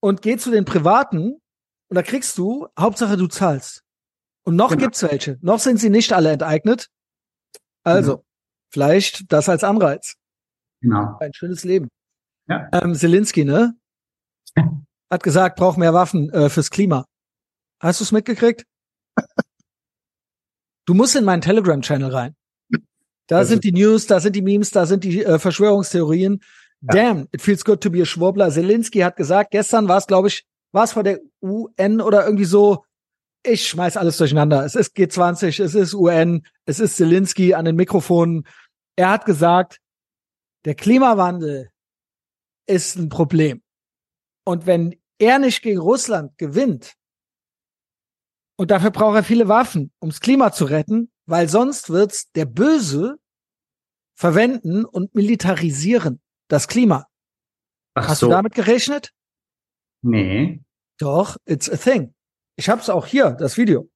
[0.00, 1.40] und geh zu den Privaten
[1.88, 3.84] und da kriegst du, Hauptsache du zahlst.
[4.44, 4.82] Und noch genau.
[4.82, 5.38] gibt's welche.
[5.42, 6.88] Noch sind sie nicht alle enteignet.
[7.84, 8.22] Also, mhm.
[8.72, 10.16] vielleicht das als Anreiz.
[10.80, 11.16] Genau.
[11.20, 11.88] Ein schönes Leben.
[12.48, 12.68] Ja.
[12.72, 13.74] Ähm, Zelensky, ne?
[15.10, 17.06] Hat gesagt, braucht mehr Waffen äh, fürs Klima.
[17.80, 18.64] Hast du es mitgekriegt?
[20.84, 22.35] Du musst in meinen Telegram-Channel rein.
[23.26, 26.42] Da also, sind die News, da sind die Memes, da sind die äh, Verschwörungstheorien.
[26.82, 26.94] Ja.
[26.94, 28.50] Damn, it feels good to be a Schwurbler.
[28.50, 32.44] Zelensky hat gesagt, gestern war es, glaube ich, war es vor der UN oder irgendwie
[32.44, 32.84] so,
[33.42, 34.64] ich schmeiß alles durcheinander.
[34.64, 38.46] Es ist G20, es ist UN, es ist Zelensky an den Mikrofonen.
[38.96, 39.80] Er hat gesagt,
[40.64, 41.70] der Klimawandel
[42.66, 43.62] ist ein Problem.
[44.44, 46.94] Und wenn er nicht gegen Russland gewinnt,
[48.58, 53.18] und dafür braucht er viele Waffen, ums Klima zu retten, weil sonst wird's der Böse
[54.14, 57.06] verwenden und militarisieren das Klima.
[57.94, 58.26] Ach Hast so.
[58.26, 59.12] du damit gerechnet?
[60.02, 60.62] Nee.
[60.98, 62.14] Doch, it's a thing.
[62.56, 63.90] Ich hab's auch hier, das Video.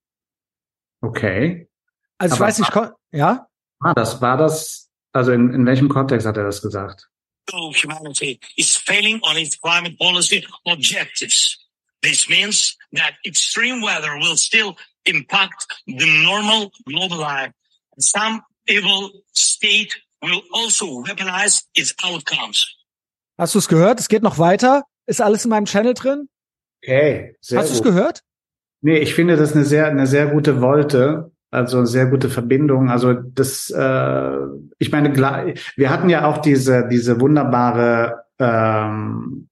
[1.01, 1.69] Okay.
[2.17, 2.73] Also ich weiß nicht,
[3.11, 3.47] ja?
[3.79, 7.07] Ah, das war das, also in, in welchem Kontext hat er das gesagt?
[7.51, 11.57] Humanity is failing on its climate policy objectives.
[12.01, 14.75] This means that extreme weather will still
[15.05, 17.53] impact the normal global life.
[17.97, 22.77] Some evil state will also weaponize its outcomes.
[23.37, 23.99] Hast du es gehört?
[23.99, 24.83] Es geht noch weiter.
[25.07, 26.29] Ist alles in meinem Channel drin?
[26.83, 27.35] Okay.
[27.41, 28.23] Sehr Hast du es gehört?
[28.81, 31.31] Nee, ich finde das eine sehr, eine sehr gute Wolte.
[31.49, 32.89] Also eine sehr gute Verbindung.
[32.89, 34.37] Also das, äh,
[34.79, 35.13] ich meine,
[35.75, 39.49] wir hatten ja auch diese, diese wunderbare ähm,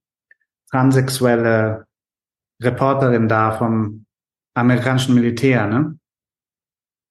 [0.71, 1.87] transsexuelle
[2.61, 4.05] Reporterin da vom
[4.53, 5.97] amerikanischen Militär, ne?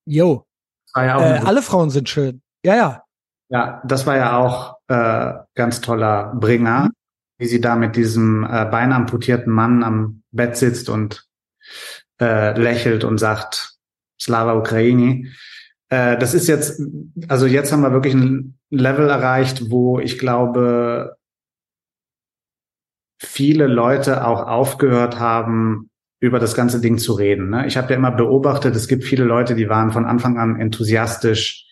[0.06, 0.44] Jo.
[0.96, 2.42] Ja äh, alle Frauen sind schön.
[2.64, 3.04] Ja, ja.
[3.50, 6.90] Ja, das war ja auch äh, ganz toller Bringer, mhm.
[7.38, 11.26] wie sie da mit diesem äh, beinamputierten Mann am Bett sitzt und
[12.20, 13.78] äh, lächelt und sagt
[14.20, 15.28] Slava Ukraini.
[15.88, 16.80] Äh, das ist jetzt,
[17.28, 21.16] also jetzt haben wir wirklich ein Level erreicht, wo ich glaube,
[23.20, 27.50] viele Leute auch aufgehört haben, über das ganze Ding zu reden.
[27.50, 27.66] Ne?
[27.66, 31.66] Ich habe ja immer beobachtet, es gibt viele Leute, die waren von Anfang an enthusiastisch,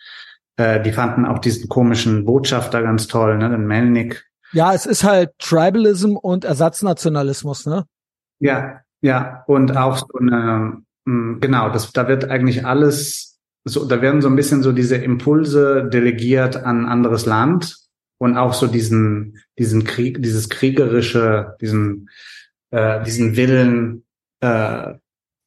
[0.57, 3.51] äh, die fanden auch diesen komischen Botschafter ganz toll, ne?
[3.51, 4.27] den Melnik.
[4.53, 7.85] Ja, es ist halt Tribalism und Ersatznationalismus, ne?
[8.39, 13.37] Ja, ja, und auch so eine, hm, genau, das, da wird eigentlich alles
[13.69, 17.77] so, da werden so ein bisschen so diese Impulse delegiert an anderes Land
[18.19, 22.09] und auch so diesen, diesen Krieg, dieses kriegerische, diesen,
[22.71, 24.06] äh, diesen Willen,
[24.41, 24.95] äh,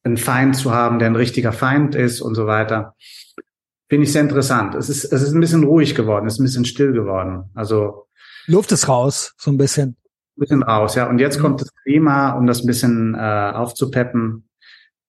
[0.02, 2.94] einen Feind zu haben, der ein richtiger Feind ist und so weiter.
[3.88, 4.74] Finde ich sehr interessant.
[4.74, 7.50] Es ist, es ist ein bisschen ruhig geworden, es ist ein bisschen still geworden.
[7.54, 8.06] Also
[8.46, 9.96] Luft ist raus, so ein bisschen.
[10.36, 11.08] Ein bisschen raus, ja.
[11.08, 11.42] Und jetzt mhm.
[11.42, 14.48] kommt das Klima, um das ein bisschen äh, aufzupeppen.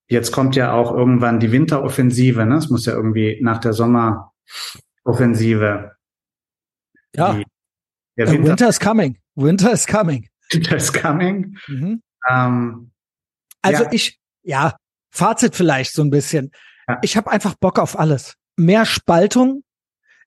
[0.08, 2.58] Jetzt kommt ja auch irgendwann die Winteroffensive, ne?
[2.58, 5.92] Es muss ja irgendwie nach der Sommeroffensive.
[7.16, 7.34] Ja.
[7.34, 7.46] Die,
[8.18, 9.18] der Winter, Winter is coming.
[9.36, 10.28] Winter is coming.
[10.52, 11.56] Winter is coming.
[11.68, 12.02] Mhm.
[12.30, 12.91] Ähm,
[13.62, 13.92] also ja.
[13.92, 14.76] ich, ja,
[15.12, 16.52] Fazit vielleicht so ein bisschen.
[16.88, 17.00] Ja.
[17.02, 18.36] Ich habe einfach Bock auf alles.
[18.58, 19.64] Mehr Spaltung.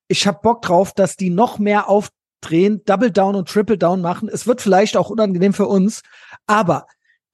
[0.09, 4.29] Ich habe Bock drauf, dass die noch mehr aufdrehen, Double Down und Triple Down machen.
[4.29, 6.03] Es wird vielleicht auch unangenehm für uns,
[6.47, 6.87] aber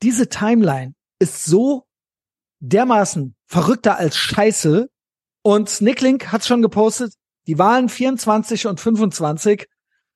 [0.02, 1.86] diese Timeline ist so
[2.60, 4.88] dermaßen verrückter als Scheiße.
[5.42, 7.14] Und Snicklink hat's schon gepostet,
[7.46, 9.66] die Wahlen 24 und 25,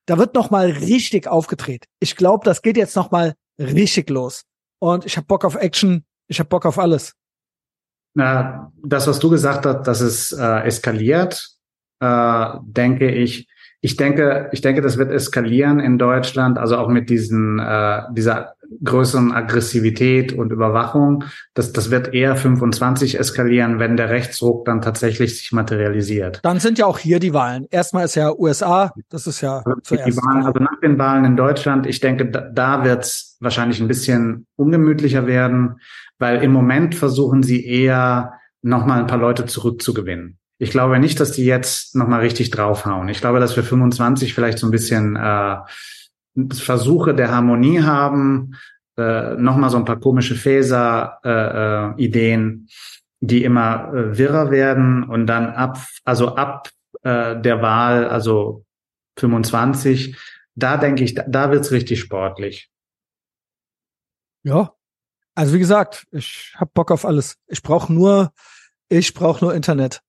[0.05, 1.85] da wird noch mal richtig aufgedreht.
[1.99, 4.43] Ich glaube, das geht jetzt noch mal richtig los.
[4.85, 7.15] Und ich habe Bock auf Action, ich habe Bock auf alles.
[8.13, 11.49] Na, das, was du gesagt hast, dass es äh, eskaliert,
[11.99, 13.47] äh, denke ich,
[13.85, 18.55] ich denke, ich denke, das wird eskalieren in Deutschland, also auch mit diesen, äh, dieser
[18.83, 21.23] größeren Aggressivität und Überwachung.
[21.53, 26.39] Das, das wird eher 25 eskalieren, wenn der Rechtsruck dann tatsächlich sich materialisiert.
[26.41, 27.67] Dann sind ja auch hier die Wahlen.
[27.69, 30.07] Erstmal ist ja USA, das ist ja also zuerst.
[30.07, 33.79] Die Wahlen, also nach den Wahlen in Deutschland, ich denke, da, da wird es wahrscheinlich
[33.81, 35.75] ein bisschen ungemütlicher werden,
[36.17, 38.33] weil im Moment versuchen sie eher
[38.63, 40.39] nochmal ein paar Leute zurückzugewinnen.
[40.57, 43.09] Ich glaube nicht, dass die jetzt nochmal richtig draufhauen.
[43.09, 45.57] Ich glaube, dass wir 25 vielleicht so ein bisschen äh,
[46.53, 48.55] Versuche der Harmonie haben,
[48.97, 52.59] äh, nochmal so ein paar komische Phaser-Ideen, äh, äh,
[53.19, 56.69] die immer äh, wirrer werden und dann ab, also ab
[57.03, 58.65] äh, der Wahl, also
[59.17, 60.17] 25,
[60.55, 62.69] da denke ich, da, da wird's richtig sportlich.
[64.43, 64.73] Ja,
[65.33, 67.37] also wie gesagt, ich hab Bock auf alles.
[67.47, 68.31] Ich brauche nur,
[68.87, 70.01] ich brauche nur Internet.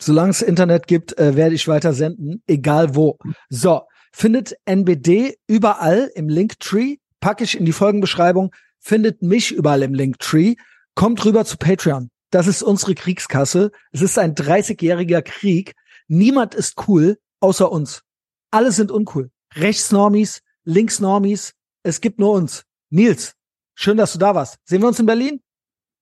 [0.00, 3.18] Solange es Internet gibt, äh, werde ich weiter senden, egal wo.
[3.48, 9.94] So, findet NBD überall im Linktree, packe ich in die Folgenbeschreibung, findet mich überall im
[9.94, 10.54] Linktree,
[10.94, 12.10] kommt rüber zu Patreon.
[12.30, 13.70] Das ist unsere Kriegskasse.
[13.90, 15.74] Es ist ein 30-jähriger Krieg.
[16.08, 18.02] Niemand ist cool, außer uns.
[18.50, 19.30] Alle sind uncool.
[19.54, 21.54] Rechtsnormis, Linksnormis.
[21.82, 22.64] Es gibt nur uns.
[22.90, 23.34] Nils,
[23.74, 24.58] schön, dass du da warst.
[24.64, 25.40] Sehen wir uns in Berlin?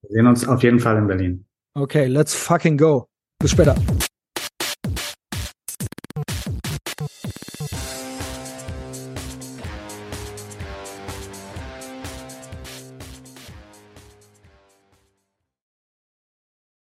[0.03, 1.47] Wir sehen uns auf jeden Fall in Berlin.
[1.75, 3.09] Okay, let's fucking go.
[3.41, 4.06] the spread up.